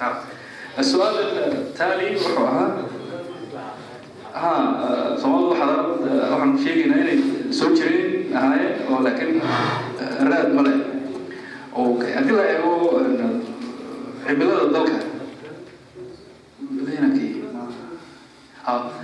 عرفت 0.00 0.39
السؤال 0.79 1.15
التالي 1.71 2.09
وحوها 2.19 2.65
ها 4.41 4.55
سؤال 5.23 5.43
حضرت 5.59 5.87
waxaan 6.31 6.51
sheegaynaa 6.63 6.99
inay 7.03 7.17
soo 7.59 7.69
jireen 7.77 8.35
ahaayeen 8.37 8.73
oo 8.91 8.97
laakiin 9.05 9.39
raad 10.31 10.49
male 10.57 10.73
okay 11.83 12.11
haddii 12.17 12.35
la 12.39 12.43
eego 12.53 12.71
cimilada 14.27 14.65
dalka 14.75 14.97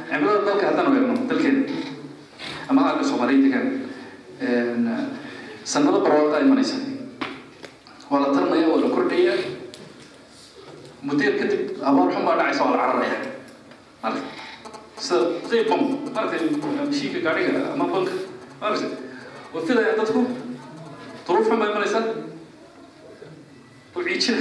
cimilada 0.10 0.42
dalka 0.48 0.66
haddaan 0.70 0.96
eegno 0.98 1.14
dalkeena 1.30 1.62
ama 2.70 2.82
aalka 2.88 3.04
soomaaliya 3.10 3.42
degaan 3.46 3.68
sanado 5.72 6.00
barwaaqo 6.06 6.38
imanaysa 6.46 6.78
waa 8.12 8.20
la 8.24 8.30
tarmaya 8.36 8.68
waa 8.72 8.82
la 8.84 8.90
kordhaya 8.96 9.34
muddeer 11.08 11.34
kadib 11.40 11.62
abaar 11.90 12.08
xun 12.14 12.24
baa 12.28 12.36
dhacaysa 12.40 12.62
waa 12.66 12.72
la 12.74 12.80
cararaya 12.84 13.20
marka 14.04 14.22
sida 15.06 15.20
qiiq 15.50 15.68
bam 15.72 15.82
maaragtay 16.16 16.42
mashiinka 16.90 17.20
gaadhiga 17.26 17.52
ama 17.74 17.86
banka 17.94 18.14
maaragtay 18.62 18.92
waa 19.54 19.64
filaya 19.68 19.92
dadku 20.00 20.22
duruuf 21.28 21.46
xun 21.50 21.58
baa 21.62 21.70
imanaysa 21.74 22.02
وعيشنا 23.96 24.40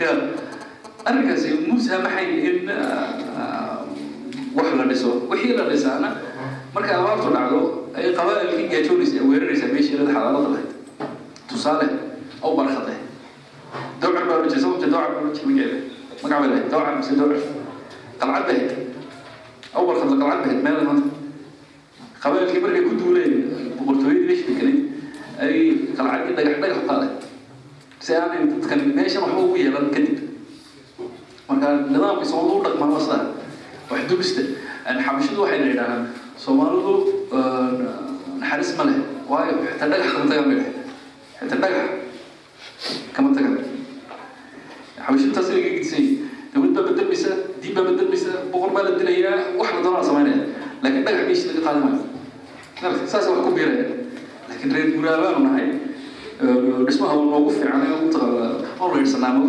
يا 0.00 0.12
أرجع 1.08 1.36
موسى 1.68 1.94
محي 2.04 2.28
إن 2.48 2.68
وحلا 4.56 4.84
نسوا 4.92 5.14
وحيلا 5.30 5.72
نسانا 5.72 6.10
مركا 6.76 7.00
أمارتو 7.00 7.28
نعدو 7.32 7.60
أي 7.96 8.12
قبائل 8.12 8.48
كي 8.56 8.68
جاتونيس 8.68 9.14
ويرنيس 9.24 9.64
ماشي 9.72 9.96
لد 9.96 10.08
حلالة 10.12 10.38
ضلت 10.44 10.68
تصالح 11.48 11.90
أو 12.44 12.56
برخطه 12.56 12.79
دوعر 14.40 14.40
بارجي 14.40 14.60
سوت 14.60 14.84
دوعر 14.84 15.10
بارجي 15.14 15.46
مجال 15.46 15.80
ما 16.24 16.36
قبل 16.36 16.68
دوعر 16.70 16.98
بس 16.98 17.08
دوعر 17.08 17.36
قلعت 18.20 18.46
بهت 18.50 18.70
أول 19.76 19.96
خطة 19.96 20.14
قلعت 20.24 20.46
بهت 20.46 20.64
ماذا 20.64 20.82
ما 20.82 21.00
قبائل 22.24 22.50
كبر 22.52 22.68
اللي 22.68 22.80
كنت 22.80 23.02
ولين 23.02 23.50
بقرطوين 23.80 24.26
ليش 24.26 24.40
تكلم 24.40 24.90
أي 25.40 25.76
قلعت 25.98 26.28
كده 26.28 26.42
قاعد 26.42 26.64
قاعد 26.64 26.86
قاعد 26.88 27.10
si 28.06 28.12
aanay 28.14 28.44
dadkan 28.46 28.80
meesha 28.96 29.18
waxba 29.24 29.40
ugu 29.42 29.56
yeelan 29.62 29.86
kadib 29.94 30.18
marka 31.48 31.68
nidaamka 31.92 32.24
soomaalidu 32.30 32.60
u 32.60 32.64
dhaqmaan 32.66 32.90
waa 32.94 33.02
sidaa 33.06 33.24
wax 33.90 34.00
dubista 34.10 34.42
xabashidu 35.06 35.40
waxayna 35.42 35.66
yidhaahaan 35.72 36.02
soomaalidu 36.44 36.92
naxariis 38.40 38.70
ma 38.78 38.84
leh 38.88 38.96
waayo 39.32 39.54
xitaa 39.70 39.88
dhagax 39.92 40.08
kama 40.14 40.26
tagaan 40.30 40.46
bay 40.50 40.60
xitaa 41.40 41.58
dhagax 41.64 41.88
kama 43.16 43.28
tagaan 43.36 43.54
xabashintaas 45.11 45.47
laga 45.51 45.61
gedisanay 45.75 46.07
dawlad 46.53 46.71
baa 46.75 46.83
bedel 46.89 47.07
maysa 47.11 47.31
diin 47.61 47.73
baa 47.77 47.83
bedelmaysa 47.89 48.31
boqor 48.53 48.69
baa 48.75 48.83
la 48.87 48.91
dilayaa 48.99 49.35
wax 49.59 49.69
la 49.75 49.81
doonaa 49.85 50.03
samaynaya 50.09 50.39
laakiin 50.83 51.03
dhagax 51.07 51.23
meeshii 51.29 51.47
laga 51.51 51.61
qaadi 51.67 51.79
maayo 51.83 51.99
saas 53.11 53.25
wax 53.31 53.39
ku 53.45 53.51
biiraya 53.57 53.85
laakiin 54.49 54.71
reer 54.75 54.87
guuraabaanu 54.95 55.39
nahay 55.47 55.67
dhismaha 56.87 57.13
waa 57.19 57.25
noogu 57.33 57.49
fiican 57.55 57.81
ee 57.87 57.95
uta 58.07 58.19
oo 58.81 58.87
la 58.93 58.97
yidhsanaa 59.01 59.31
ma 59.37 59.41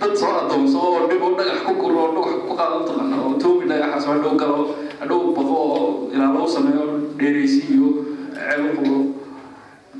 dad 0.00 0.14
soo 0.20 0.32
adoonso 0.42 0.78
oo 0.86 1.00
dhib 1.10 1.22
oo 1.26 1.32
dhagax 1.38 1.58
ku 1.66 1.72
kuro 1.82 1.96
oo 2.04 2.10
dhagax 2.16 2.34
ku 2.48 2.52
qaado 2.58 2.78
taqana 2.88 3.16
oo 3.24 3.32
toogi 3.42 3.64
dhagaxaas 3.70 4.04
oo 4.08 4.12
hadhow 4.18 4.34
galo 4.42 4.58
hadhow 5.00 5.20
baqo 5.36 5.54
oo 5.76 5.86
ilaa 6.14 6.32
loo 6.36 6.46
sameeyo 6.54 6.84
dheeraysi 7.18 7.60
iyo 7.74 7.88
ceeb 8.36 8.64
quro 8.78 8.98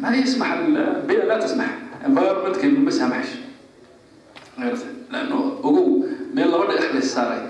ما 0.02 0.08
يسمح 0.16 0.48
البيئة 0.52 1.24
لا 1.30 1.36
تسمح 1.38 1.68
ambaar 2.06 2.34
dadkaynu 2.44 2.80
ma 2.86 2.90
saamaxayso 2.90 4.86
laano 5.12 5.38
ogow 5.62 5.86
meel 6.34 6.48
laba 6.52 6.64
dhagax 6.70 6.92
lays 6.96 7.10
saaray. 7.14 7.42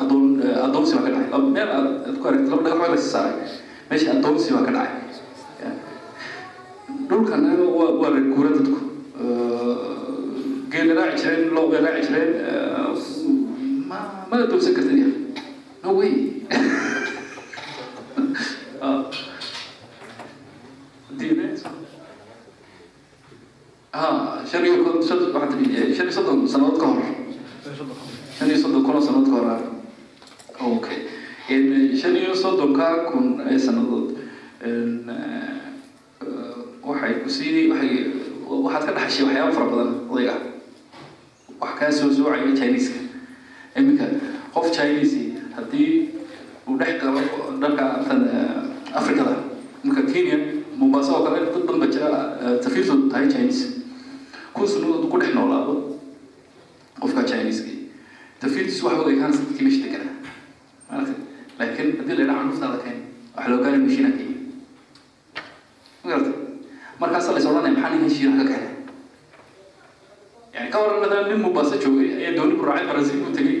Adoon 0.00 0.40
eh, 0.42 0.64
addoonsi 0.64 0.92
baa 0.96 1.04
ka 1.06 1.10
dhacay. 1.14 1.40
Meel 1.54 1.68
aad 1.76 2.16
ku 2.20 2.24
aragta 2.28 2.50
laba 2.52 2.62
dhagax 2.68 2.90
lays 2.94 3.06
saaray. 3.12 3.36
Meesha 3.90 4.10
addoonsi 4.16 4.48
baa 4.54 4.64
ka 4.68 4.72
dhacay. 4.76 5.02
Dhulkana 7.08 7.50
waa 7.78 7.90
waa 8.00 8.10
la 8.14 8.20
guura 8.32 8.50
dadku. 8.56 8.78
Eh, 9.20 9.76
geela 10.72 10.92
raaci 10.98 11.22
jireen 11.24 11.54
looga 11.56 11.78
raaci 11.84 12.02
jireen 12.08 12.30
eh, 12.36 12.92
ma 13.88 13.98
mada 14.30 14.44
doogsan 14.50 14.74
karta 14.76 14.92
ya 15.02 15.08
no 15.82 15.88
way. 15.98 16.12
ha 23.96 24.08
shan 24.50 24.64
iyo 24.64 24.76
shan 25.06 25.18
iyo 26.06 26.12
soddon 26.16 26.38
sannadood 26.52 26.78
ka 26.82 26.86
hor 26.92 27.00
shan 28.38 28.48
iyo 28.50 28.58
soddon 28.64 28.82
kun 28.86 28.94
oo 28.98 29.04
sannadood 29.08 29.30
ka 29.32 30.62
hor 30.62 30.76
okay 30.78 30.98
shan 32.00 32.12
iyo 32.20 32.32
soddonka 32.42 32.88
kun 33.10 33.26
ee 33.50 33.58
sannadood 33.66 34.06
waxay 36.86 37.12
ku 37.22 37.28
sii 37.28 37.68
waxay 37.72 37.92
waxaad 38.46 38.82
ka 38.86 38.92
dhaxashay 38.96 39.24
waxyaaba 39.26 39.52
fara 39.56 39.66
badan 39.72 39.90
odayga 40.10 40.34
wax 41.60 41.72
kaa 41.78 41.90
soo 41.98 42.10
soocaya 42.16 42.52
chineska 42.58 43.00
iminka 43.78 44.06
qof 44.54 44.66
chinese 44.76 45.34
haddii 45.56 45.90
uu 46.68 46.76
dhex 46.80 46.92
galo 47.02 47.20
dhanka 47.62 47.86
tan 48.08 48.20
afrikada 48.94 49.34
iminka 49.84 50.02
kenya 50.12 50.36
mombasa 50.78 51.10
oo 51.16 51.22
kale 51.26 51.38
dad 51.50 51.52
badan 51.66 51.78
ba 51.82 51.86
jira 51.94 52.10
tafiirtoodu 52.64 53.08
tahay 53.12 53.26
chinese 53.34 53.62
kun 54.56 54.68
sannadood 54.68 55.10
ku 55.12 55.18
dhex 55.20 55.32
noolaado. 55.36 55.74
Qofka 57.00 57.22
chineska 57.28 57.76
tafiirtiisu 58.40 58.86
waxa 58.86 59.10
ekaan 59.12 59.32
dadkii 59.32 59.64
meesha 59.64 59.84
deganaa 59.84 60.14
maaragtay 60.88 61.16
laakiin 61.58 61.88
haddii 61.98 62.16
la 62.16 62.22
yidhaha 62.22 62.40
cunuftaada 62.42 62.78
keen 62.84 62.98
waxa 63.36 63.50
loo 63.50 63.60
gaari 63.64 63.78
mashiina 63.84 64.10
kenya 64.16 64.36
magarata 66.04 66.30
markaasa 67.00 67.32
la 67.32 67.38
is 67.38 67.46
odhanaya 67.50 67.74
maxaa 67.74 67.90
ninkan 67.94 68.10
shiinaha 68.16 68.44
ka 68.44 68.48
keenay 68.50 68.74
yani 70.54 70.68
ka 70.72 70.78
waran 70.82 71.00
matalan 71.04 71.28
nin 71.30 71.40
mombasa 71.44 71.76
joogay 71.84 72.08
ayaa 72.20 72.36
dooni 72.36 72.54
ku 72.60 72.64
raacay 72.68 73.16
buu 73.16 73.24
ku 73.24 73.32
tegi 73.38 73.55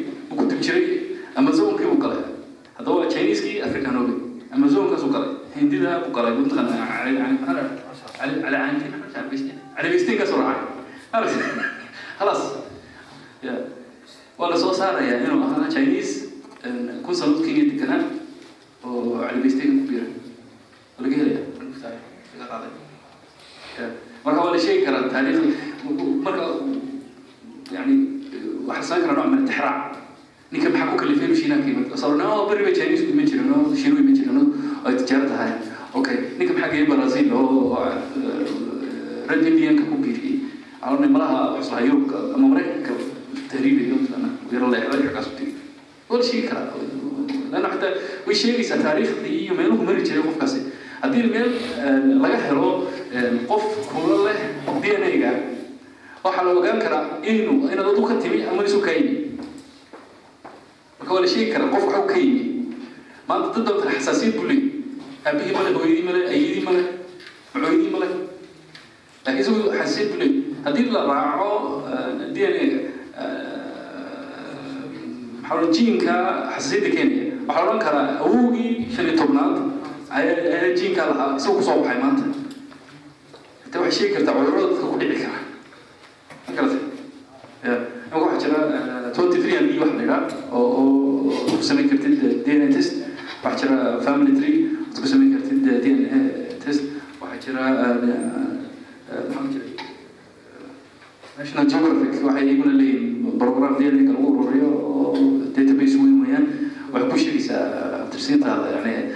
yani 108.72 109.12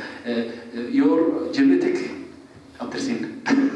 your 0.93 1.53
genetic 1.55 2.11
abtirsiin 2.81 3.27